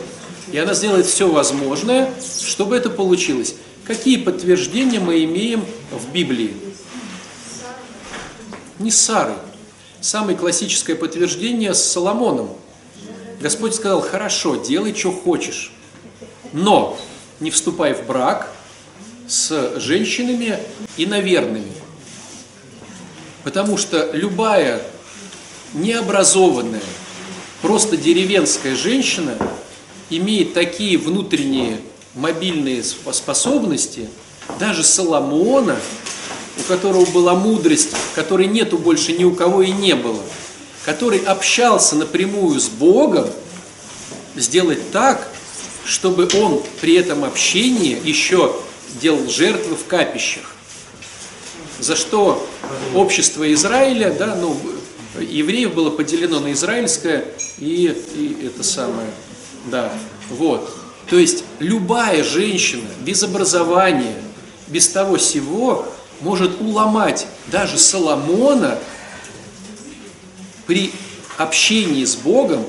и 0.52 0.58
она 0.58 0.74
сделает 0.74 1.06
все 1.06 1.32
возможное, 1.32 2.12
чтобы 2.42 2.76
это 2.76 2.90
получилось. 2.90 3.56
Какие 3.86 4.18
подтверждения 4.18 5.00
мы 5.00 5.24
имеем 5.24 5.64
в 5.92 6.12
Библии? 6.12 6.54
Не 8.80 8.92
с 8.92 9.00
Сарой. 9.00 9.36
Самое 10.02 10.38
классическое 10.38 10.96
подтверждение 10.96 11.74
с 11.74 11.84
Соломоном. 11.84 12.50
Господь 13.40 13.76
сказал, 13.76 14.02
хорошо, 14.02 14.56
делай, 14.56 14.94
что 14.96 15.12
хочешь, 15.12 15.72
но 16.52 16.98
не 17.40 17.52
вступай 17.52 17.94
в 17.94 18.06
брак 18.06 18.52
с 19.28 19.80
женщинами 19.80 20.60
иноверными. 20.98 21.72
Потому 23.44 23.78
что 23.78 24.12
любая 24.14 24.82
необразованная, 25.74 26.84
просто 27.62 27.98
деревенская 27.98 28.76
женщина 28.76 29.38
имеет 30.10 30.54
такие 30.54 30.98
внутренние 30.98 31.80
мобильные 32.16 32.84
способности, 32.84 34.10
даже 34.60 34.84
Соломона, 34.84 35.78
у 36.60 36.64
которого 36.64 37.06
была 37.06 37.34
мудрость, 37.34 37.90
которой 38.16 38.48
нету 38.48 38.78
больше 38.78 39.14
ни 39.14 39.24
у 39.24 39.34
кого 39.34 39.62
и 39.62 39.72
не 39.72 39.96
было, 39.96 40.22
который 40.86 41.20
общался 41.20 41.96
напрямую 41.96 42.60
с 42.60 42.68
Богом, 42.68 43.28
сделать 44.36 44.92
так, 44.92 45.28
чтобы 45.86 46.30
он 46.36 46.62
при 46.82 46.96
этом 46.96 47.24
общении 47.24 48.00
еще 48.04 48.56
делал 49.02 49.28
жертвы 49.30 49.76
в 49.76 49.86
капищах. 49.86 50.56
За 51.80 51.96
что 51.96 52.48
общество 52.94 53.52
Израиля, 53.54 54.12
да, 54.12 54.36
ну, 54.36 54.58
евреев 55.20 55.74
было 55.74 55.90
поделено 55.90 56.40
на 56.40 56.54
израильское 56.54 57.26
и, 57.58 57.96
и 58.16 58.46
это 58.46 58.64
самое, 58.64 59.10
да, 59.66 59.92
вот. 60.30 60.70
То 61.10 61.18
есть 61.18 61.44
любая 61.60 62.24
женщина 62.24 62.88
без 63.02 63.24
образования, 63.24 64.16
без 64.68 64.88
того 64.88 65.18
всего, 65.18 65.86
может 66.24 66.62
уломать 66.62 67.28
даже 67.48 67.78
Соломона 67.78 68.80
при 70.66 70.92
общении 71.38 72.06
с 72.06 72.16
Богом 72.16 72.66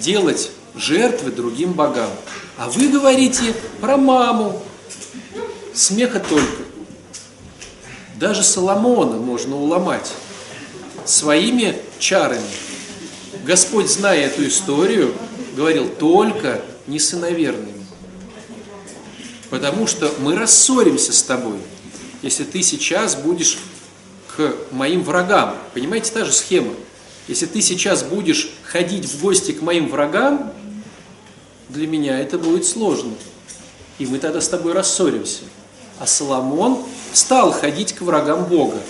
делать 0.00 0.50
жертвы 0.74 1.30
другим 1.30 1.72
богам. 1.72 2.10
А 2.58 2.68
вы 2.68 2.88
говорите 2.88 3.54
про 3.80 3.96
маму. 3.96 4.60
Смеха 5.72 6.20
только. 6.20 6.62
Даже 8.16 8.42
Соломона 8.42 9.18
можно 9.18 9.56
уломать 9.56 10.10
своими 11.04 11.78
чарами. 11.98 12.42
Господь, 13.44 13.88
зная 13.88 14.26
эту 14.26 14.46
историю, 14.48 15.14
говорил 15.54 15.88
только 15.88 16.62
не 16.86 16.98
сыноверными. 16.98 17.86
Потому 19.50 19.86
что 19.86 20.12
мы 20.20 20.34
рассоримся 20.34 21.12
с 21.12 21.22
тобой, 21.22 21.58
если 22.26 22.42
ты 22.42 22.60
сейчас 22.60 23.14
будешь 23.14 23.58
к 24.36 24.52
моим 24.72 25.04
врагам. 25.04 25.56
Понимаете, 25.74 26.10
та 26.12 26.24
же 26.24 26.32
схема. 26.32 26.74
Если 27.28 27.46
ты 27.46 27.62
сейчас 27.62 28.02
будешь 28.02 28.50
ходить 28.64 29.04
в 29.06 29.20
гости 29.22 29.52
к 29.52 29.62
моим 29.62 29.88
врагам, 29.88 30.52
для 31.68 31.86
меня 31.86 32.18
это 32.18 32.36
будет 32.36 32.66
сложно. 32.66 33.12
И 33.98 34.06
мы 34.06 34.18
тогда 34.18 34.40
с 34.40 34.48
тобой 34.48 34.72
рассоримся. 34.72 35.44
А 36.00 36.06
Соломон 36.06 36.84
стал 37.12 37.52
ходить 37.52 37.92
к 37.92 38.02
врагам 38.02 38.44
Бога 38.46 38.80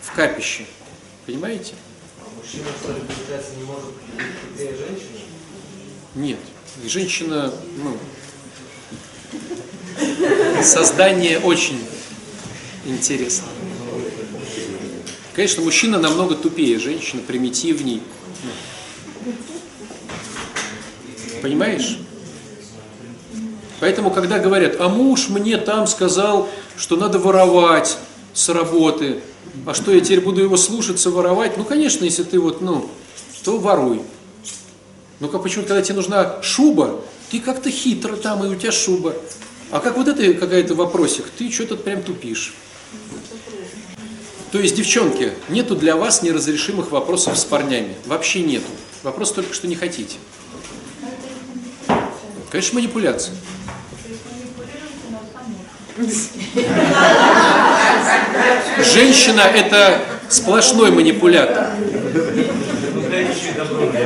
в 0.00 0.12
капище. 0.14 0.64
Понимаете? 1.26 1.74
А 2.18 2.24
мужчина, 2.34 2.64
ли, 2.64 3.02
получается, 3.06 3.52
не 3.58 3.64
может 3.64 3.90
быть 3.92 4.56
женщины? 4.56 5.20
Нет. 6.14 6.38
Женщина, 6.86 7.52
ну, 7.76 7.98
создание 10.62 11.38
очень 11.38 11.78
интересно. 12.86 13.48
Конечно, 15.34 15.62
мужчина 15.62 15.98
намного 15.98 16.36
тупее 16.36 16.78
женщины, 16.78 17.20
примитивней. 17.22 18.02
Понимаешь? 21.42 21.98
Поэтому, 23.80 24.10
когда 24.10 24.38
говорят, 24.38 24.76
а 24.80 24.88
муж 24.88 25.28
мне 25.28 25.58
там 25.58 25.86
сказал, 25.86 26.48
что 26.76 26.96
надо 26.96 27.18
воровать 27.18 27.98
с 28.32 28.48
работы, 28.48 29.20
а 29.66 29.74
что 29.74 29.92
я 29.92 30.00
теперь 30.00 30.20
буду 30.20 30.40
его 30.40 30.56
слушаться, 30.56 31.10
воровать? 31.10 31.56
Ну, 31.56 31.64
конечно, 31.64 32.04
если 32.04 32.22
ты 32.22 32.38
вот, 32.38 32.60
ну, 32.60 32.88
то 33.44 33.58
воруй. 33.58 34.02
Ну-ка, 35.20 35.38
почему 35.38 35.64
когда 35.64 35.82
тебе 35.82 35.96
нужна 35.96 36.42
шуба, 36.42 37.00
ты 37.30 37.40
как-то 37.40 37.70
хитро 37.70 38.16
там, 38.16 38.44
и 38.44 38.48
у 38.48 38.54
тебя 38.54 38.72
шуба. 38.72 39.14
А 39.74 39.80
как 39.80 39.96
вот 39.96 40.06
это 40.06 40.34
какая-то 40.34 40.76
вопросик, 40.76 41.24
ты 41.36 41.50
что-то 41.50 41.74
прям 41.74 42.00
тупишь. 42.00 42.54
То 44.52 44.60
есть, 44.60 44.76
девчонки, 44.76 45.32
нету 45.48 45.74
для 45.74 45.96
вас 45.96 46.22
неразрешимых 46.22 46.92
вопросов 46.92 47.36
с 47.36 47.44
парнями. 47.44 47.96
Вообще 48.06 48.42
нету. 48.42 48.68
Вопрос 49.02 49.32
только, 49.32 49.52
что 49.52 49.66
не 49.66 49.74
хотите. 49.74 50.14
Конечно, 52.50 52.78
манипуляция. 52.78 53.34
Женщина– 58.78 59.40
это 59.56 60.02
сплошной 60.28 60.92
манипулятор. 60.92 61.70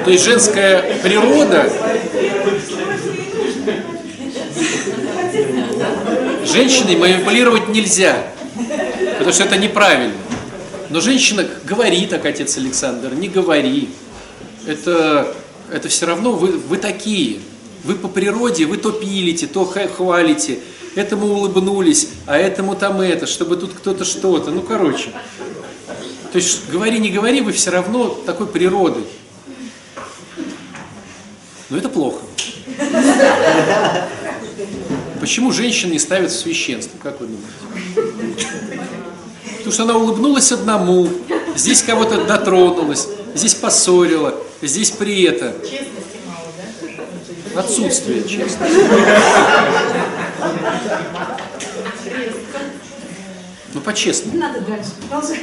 То 0.07 0.11
есть 0.11 0.25
женская 0.25 0.99
природа 1.03 1.71
женщиной 6.49 6.97
манипулировать 6.97 7.69
нельзя, 7.69 8.17
потому 9.19 9.33
что 9.33 9.45
это 9.45 9.57
неправильно. 9.57 10.15
Но 10.91 11.01
женщина 11.01 11.47
говори 11.65 12.07
так, 12.07 12.25
отец 12.25 12.57
Александр, 12.57 13.15
не 13.15 13.29
говори. 13.29 13.91
Это, 14.67 15.35
это 15.71 15.89
все 15.89 16.07
равно 16.07 16.33
вы, 16.33 16.53
вы 16.53 16.79
такие. 16.79 17.41
Вы 17.85 17.95
по 17.95 18.09
природе, 18.09 18.67
вы 18.67 18.77
то 18.77 18.91
пилите, 18.91 19.47
то 19.47 19.65
хвалите, 19.65 20.59
этому 20.95 21.27
улыбнулись, 21.27 22.09
а 22.27 22.37
этому 22.37 22.75
там 22.75 23.01
это, 23.01 23.27
чтобы 23.27 23.57
тут 23.57 23.73
кто-то 23.73 24.05
что-то. 24.05 24.51
Ну, 24.51 24.63
короче. 24.63 25.11
То 26.33 26.37
есть, 26.37 26.69
говори, 26.71 26.99
не 26.99 27.11
говори, 27.11 27.41
вы 27.41 27.53
все 27.53 27.71
равно 27.71 28.09
такой 28.09 28.47
природы. 28.47 29.01
Но 31.71 31.77
это 31.77 31.89
плохо. 31.89 32.19
Почему 35.21 35.53
женщин 35.53 35.91
не 35.91 35.99
ставят 35.99 36.31
в 36.31 36.37
священство, 36.39 36.97
как 37.03 37.21
вы 37.21 37.27
думаете? 37.27 38.13
Потому 39.59 39.73
что 39.73 39.83
она 39.83 39.97
улыбнулась 39.97 40.53
одному, 40.53 41.09
здесь 41.57 41.83
кого-то 41.83 42.25
дотронулась, 42.25 43.09
здесь 43.35 43.55
поссорила, 43.55 44.35
здесь 44.63 44.91
при 44.93 45.25
это. 45.25 45.55
Честности 45.63 46.19
мало, 46.27 46.47
да? 47.55 47.61
Отсутствие 47.61 48.23
честности. 48.29 48.77
Ну, 53.75 53.81
по-честному. 53.81 54.39
Надо 54.39 54.61
дальше 54.61 54.91
продолжать. 55.01 55.41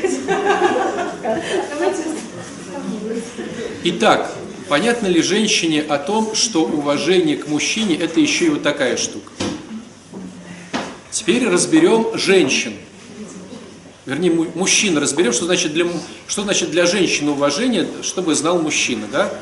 Итак, 3.84 4.32
понятно 4.68 5.08
ли 5.08 5.22
женщине 5.22 5.82
о 5.82 5.98
том, 5.98 6.34
что 6.34 6.64
уважение 6.64 7.38
к 7.38 7.48
мужчине– 7.48 7.96
это 8.00 8.20
еще 8.20 8.46
и 8.46 8.50
вот 8.50 8.64
такая 8.64 8.98
штука? 8.98 9.32
Теперь 11.16 11.48
разберем 11.48 12.18
женщин. 12.18 12.74
Вернее, 14.06 14.32
му- 14.32 14.48
мужчин 14.54 14.98
разберем, 14.98 15.32
что 15.32 15.46
значит 15.46 15.72
для, 15.72 15.86
что 16.28 16.44
значит 16.44 16.72
для 16.72 16.86
женщины 16.86 17.32
уважение, 17.32 17.88
чтобы 18.02 18.36
знал 18.36 18.62
мужчина, 18.62 19.08
да? 19.10 19.34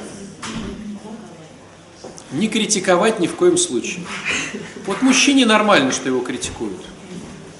Не 2.32 2.47
критиковать 2.47 3.19
ни 3.19 3.26
в 3.26 3.34
коем 3.34 3.57
случае. 3.57 4.03
Вот 4.86 5.01
мужчине 5.01 5.47
нормально, 5.47 5.91
что 5.91 6.09
его 6.09 6.19
критикуют. 6.19 6.80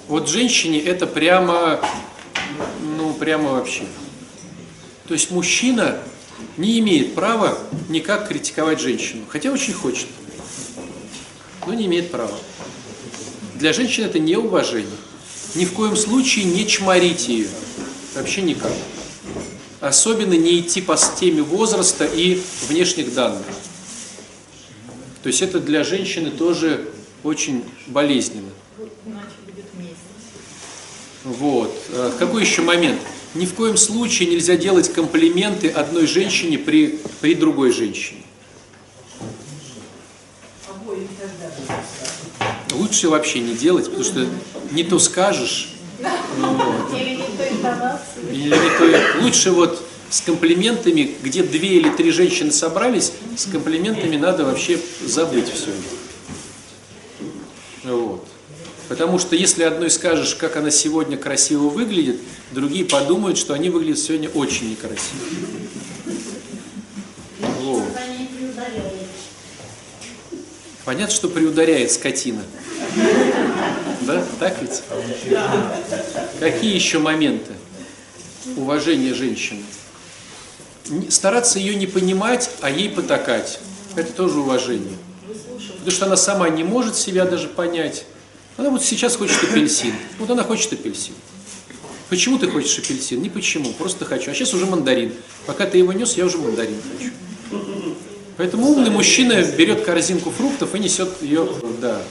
Вот 0.07 0.30
женщине 0.30 0.80
это 0.80 1.07
прямо, 1.07 1.80
ну, 2.95 3.16
прямо 3.16 3.53
вообще. 3.53 3.86
То 5.07 5.16
есть 5.16 5.32
мужчина 5.32 5.97
не 6.57 6.78
имеет 6.78 7.16
права 7.16 7.57
никак 7.89 8.28
критиковать 8.28 8.80
женщину, 8.80 9.24
хотя 9.28 9.49
очень 9.51 9.74
хочет, 9.74 10.05
но 11.66 11.74
не 11.74 11.88
имеет 11.88 12.11
права. 12.11 12.38
Для 13.64 13.72
женщины 13.72 14.07
это 14.07 14.20
неуважение. 14.20 14.91
Ни 15.55 15.64
в 15.64 15.72
коем 15.72 15.95
случае 15.95 16.43
не 16.43 16.68
чморите 16.68 17.34
ее. 17.34 17.47
Вообще 18.14 18.41
никак. 18.41 18.74
Особенно 19.80 20.34
не 20.34 20.59
идти 20.59 20.82
по 20.82 20.97
теме 20.97 21.43
возраста 21.43 22.03
и 22.03 22.41
внешних 22.68 23.14
данных. 23.14 23.45
То 25.22 25.28
есть 25.28 25.41
это 25.41 25.61
для 25.61 25.86
женщины 25.86 26.30
тоже 26.30 26.89
очень 27.24 27.64
болезненно. 27.88 28.49
Вот. 31.24 31.74
А 31.93 32.14
Какой 32.20 32.41
еще 32.41 32.64
момент? 32.64 32.99
Ни 33.34 33.45
в 33.45 33.53
коем 33.53 33.78
случае 33.78 34.28
нельзя 34.28 34.57
делать 34.57 34.91
комплименты 34.91 35.70
одной 35.70 36.05
женщине 36.05 36.57
при, 36.57 36.99
при 37.22 37.34
другой 37.34 37.72
женщине. 37.72 38.24
Лучше 42.94 43.10
вообще 43.10 43.39
не 43.39 43.56
делать, 43.56 43.86
потому 43.86 44.04
что 44.04 44.28
не 44.70 44.84
то 44.84 45.00
скажешь, 45.00 45.70
вот. 46.38 46.94
Или 46.94 47.16
не 47.16 48.46
или 48.46 48.54
то. 48.78 49.24
Лучше 49.24 49.50
вот 49.50 49.84
с 50.12 50.22
комплиментами, 50.22 51.16
где 51.24 51.41
две 51.41 51.80
или 51.80 51.89
три 51.89 52.12
женщины 52.12 52.52
собрались, 52.52 53.14
с 53.36 53.48
комплиментами 53.48 54.16
надо 54.16 54.46
вообще 54.46 54.80
забыть 55.04 55.52
все 55.52 55.72
это. 55.72 55.82
Вот. 57.96 58.28
Потому 58.89 59.18
что 59.18 59.36
если 59.36 59.64
одной 59.64 59.89
скажешь, 59.89 60.36
как 60.36 60.56
она 60.56 60.70
сегодня 60.70 61.18
красиво 61.18 61.70
выглядит, 61.70 62.20
другие 62.52 62.86
подумают, 62.86 63.39
что 63.39 63.56
они 63.56 63.72
выглядят 63.72 63.98
сегодня 63.98 64.30
очень 64.30 64.70
некрасиво. 64.70 65.20
Вот. 67.60 67.86
Понятно, 70.86 71.16
что 71.16 71.30
приударяет 71.30 71.91
скотина. 71.91 72.44
Да, 74.02 74.24
так 74.39 74.62
ведь? 74.62 74.84
Какие 76.39 76.76
еще 76.76 77.00
моменты 77.00 77.54
уважения 78.58 79.14
женщины? 79.14 79.64
Стараться 81.10 81.60
ее 81.60 81.76
не 81.76 81.88
понимать, 81.88 82.50
а 82.62 82.70
ей 82.70 82.89
потакать. 82.89 83.60
Это 83.96 84.12
тоже 84.12 84.39
уважение. 84.39 84.98
Потому 85.78 85.91
что 85.91 86.06
она 86.06 86.18
сама 86.18 86.50
не 86.50 86.64
может 86.64 86.96
себя 86.96 87.26
даже 87.26 87.48
понять. 87.48 88.06
Она 88.58 88.70
вот 88.70 88.84
сейчас 88.84 89.16
хочет 89.16 89.41
апельсин. 89.44 89.94
Вот 90.20 90.30
она 90.30 90.44
хочет 90.44 90.74
апельсин. 90.74 91.14
Почему 92.10 92.38
ты 92.38 92.48
хочешь 92.48 92.78
апельсин? 92.78 93.22
Не 93.22 93.30
почему, 93.30 93.72
просто 93.74 94.06
хочу. 94.06 94.32
А 94.32 94.34
сейчас 94.34 94.54
уже 94.54 94.66
мандарин. 94.66 95.14
Пока 95.46 95.66
ты 95.66 95.78
его 95.78 95.94
нес, 95.94 96.16
я 96.18 96.26
уже 96.26 96.38
мандарин 96.38 96.78
хочу. 96.91 97.12
Поэтому 98.38 98.68
умный 98.68 98.89
мужчина 98.89 99.41
берет 99.44 99.86
корзинку 99.86 100.32
фруктов 100.32 100.76
и 100.76 100.80
несет 100.80 101.10
ее, 101.22 101.48
да. 101.82 102.02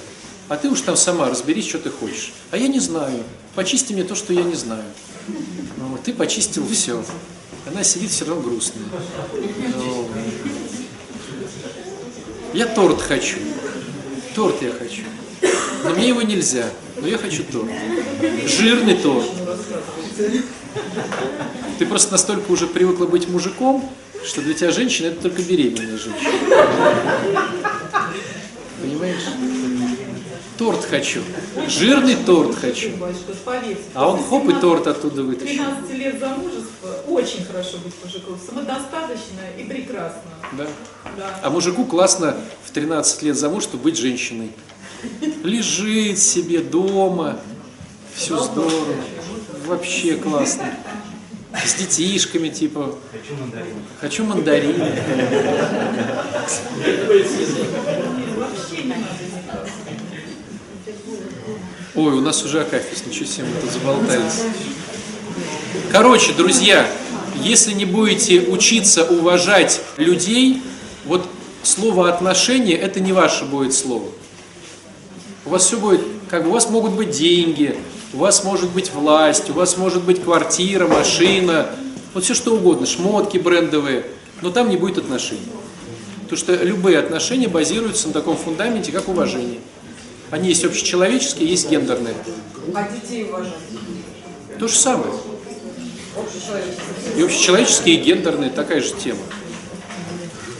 А 0.49 0.57
ты 0.57 0.69
уж 0.69 0.81
там 0.81 0.97
сама 0.97 1.29
разберись, 1.31 1.69
что 1.69 1.79
ты 1.79 1.91
хочешь. 1.91 2.33
А 2.51 2.57
я 2.57 2.69
не 2.69 2.81
знаю. 2.81 3.23
Почисти 3.55 3.93
мне 3.93 4.05
то, 4.05 4.15
что 4.15 4.33
я 4.33 4.43
не 4.43 4.55
знаю. 4.55 4.85
Ну, 5.77 5.99
ты 6.03 6.13
почистил 6.13 6.67
все. 6.69 7.03
Она 7.67 7.85
сидит 7.85 8.11
все 8.11 8.25
равно 8.25 8.43
грустная. 8.43 8.85
Ну, 9.77 10.09
я 12.55 12.67
торт 12.67 13.01
хочу. 13.01 13.39
Торт 14.35 14.61
я 14.63 14.73
хочу. 14.73 15.03
Но 15.85 15.91
мне 15.91 16.09
его 16.09 16.23
нельзя. 16.23 16.69
Но 16.97 17.07
я 17.07 17.19
хочу 17.19 17.45
торт. 17.45 17.71
Жирный 18.47 18.97
торт. 18.97 19.27
Ты 21.79 21.87
просто 21.87 22.13
настолько 22.13 22.51
уже 22.51 22.67
привыкла 22.67 23.07
быть 23.07 23.29
мужиком, 23.29 23.91
что 24.25 24.41
для 24.41 24.55
тебя 24.55 24.71
женщина 24.71 25.09
это 25.09 25.23
только 25.23 25.43
беременная 25.43 25.99
женщина. 25.99 26.31
Понимаешь? 28.81 29.62
Торт 30.63 30.85
хочу. 30.85 31.23
Жирный 31.67 32.15
торт 32.15 32.55
хочу. 32.55 32.91
А 33.95 34.09
он 34.09 34.23
хоп 34.23 34.45
и 34.45 34.47
17 34.47 34.61
торт 34.61 34.87
оттуда 34.87 35.25
вытащил. 35.25 35.57
13 35.57 35.95
лет 35.95 36.21
замужества 36.21 36.89
очень 37.09 37.45
хорошо 37.45 37.79
быть 37.79 37.93
мужиком. 38.05 38.39
Самодостаточно 38.47 39.41
и 39.59 39.65
прекрасно. 39.65 40.21
Да. 40.53 40.67
Да. 41.17 41.41
А 41.43 41.51
мужику 41.51 41.85
классно 41.85 42.37
в 42.65 42.71
13 42.71 43.23
лет 43.23 43.37
замужества 43.37 43.77
быть 43.77 43.99
женщиной. 43.99 44.53
Лежит 45.43 46.21
себе 46.21 46.61
дома, 46.61 47.41
все 48.15 48.39
здорово, 48.39 48.95
вообще 49.67 50.15
классно. 50.15 50.73
С 51.67 51.75
детишками, 51.75 52.51
типа, 52.51 52.95
Хочу 53.11 53.35
мандарин. 53.41 53.75
хочу 54.01 54.25
мандарин. 54.25 54.79
Вообще 58.39 58.83
не 58.85 58.89
надо. 58.91 59.32
Ой, 61.95 62.15
у 62.15 62.23
нас 62.23 62.43
уже 62.43 62.63
Акафис, 62.63 63.05
ничего 63.07 63.27
себе, 63.27 63.45
мы 63.45 63.61
тут 63.61 63.71
заболтались. 63.71 64.45
Короче, 65.91 66.33
друзья, 66.33 66.89
если 67.43 67.75
не 67.75 67.85
будете 67.85 68.41
учиться 68.41 69.05
уважать 69.05 69.83
людей, 69.99 70.63
вот 71.05 71.29
слово 71.63 72.09
отношения 72.09 72.77
это 72.77 72.99
не 73.01 73.13
ваше 73.13 73.45
будет 73.45 73.75
слово. 73.75 74.07
У 75.45 75.51
вас 75.51 75.67
все 75.67 75.79
будет, 75.79 76.01
как 76.31 76.45
бы 76.45 76.49
у 76.49 76.53
вас 76.55 76.71
могут 76.71 76.93
быть 76.93 77.11
деньги, 77.11 77.77
у 78.15 78.19
вас 78.19 78.43
может 78.43 78.71
быть 78.71 78.91
власть, 78.95 79.51
у 79.51 79.53
вас 79.53 79.77
может 79.77 80.03
быть 80.03 80.23
квартира, 80.23 80.87
машина, 80.87 81.69
вот 82.15 82.25
все 82.25 82.33
что 82.33 82.55
угодно, 82.55 82.87
шмотки 82.87 83.37
брендовые, 83.37 84.07
но 84.41 84.51
там 84.51 84.71
не 84.71 84.79
будет 84.79 84.97
отношений. 84.97 85.43
Потому 86.23 86.39
что 86.39 86.55
любые 86.65 86.99
отношения 86.99 87.49
базируются 87.49 88.07
на 88.07 88.15
таком 88.15 88.39
фундаменте, 88.39 88.93
как 88.93 89.09
уважение. 89.09 89.61
Они 90.33 90.49
есть 90.49 90.65
общечеловеческие, 90.65 91.47
есть 91.47 91.69
гендерные. 91.69 92.15
А 92.75 92.89
детей 92.89 93.29
уважать. 93.29 93.53
То 94.59 94.67
же 94.67 94.75
самое. 94.75 95.13
И 97.19 97.23
общечеловеческие, 97.23 97.97
и 97.97 97.99
гендерные, 98.03 98.49
такая 98.49 98.81
же 98.81 98.95
тема. 98.95 99.21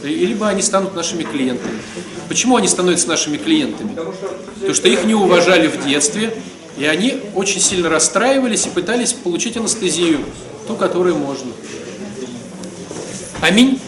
И 0.03 0.25
либо 0.27 0.47
они 0.47 0.61
станут 0.61 0.93
нашими 0.93 1.23
клиентами. 1.23 1.79
Почему 2.29 2.55
они 2.57 2.67
становятся 2.67 3.07
нашими 3.07 3.37
клиентами? 3.37 3.95
Потому 3.95 4.75
что 4.75 4.87
их 4.87 5.05
не 5.05 5.15
уважали 5.15 5.67
в 5.67 5.83
детстве, 5.83 6.37
и 6.77 6.85
они 6.85 7.21
очень 7.33 7.59
сильно 7.59 7.89
расстраивались 7.89 8.67
и 8.67 8.69
пытались 8.69 9.13
получить 9.13 9.57
анестезию, 9.57 10.19
ту, 10.67 10.75
которую 10.75 11.15
можно. 11.15 11.51
Аминь. 13.41 13.79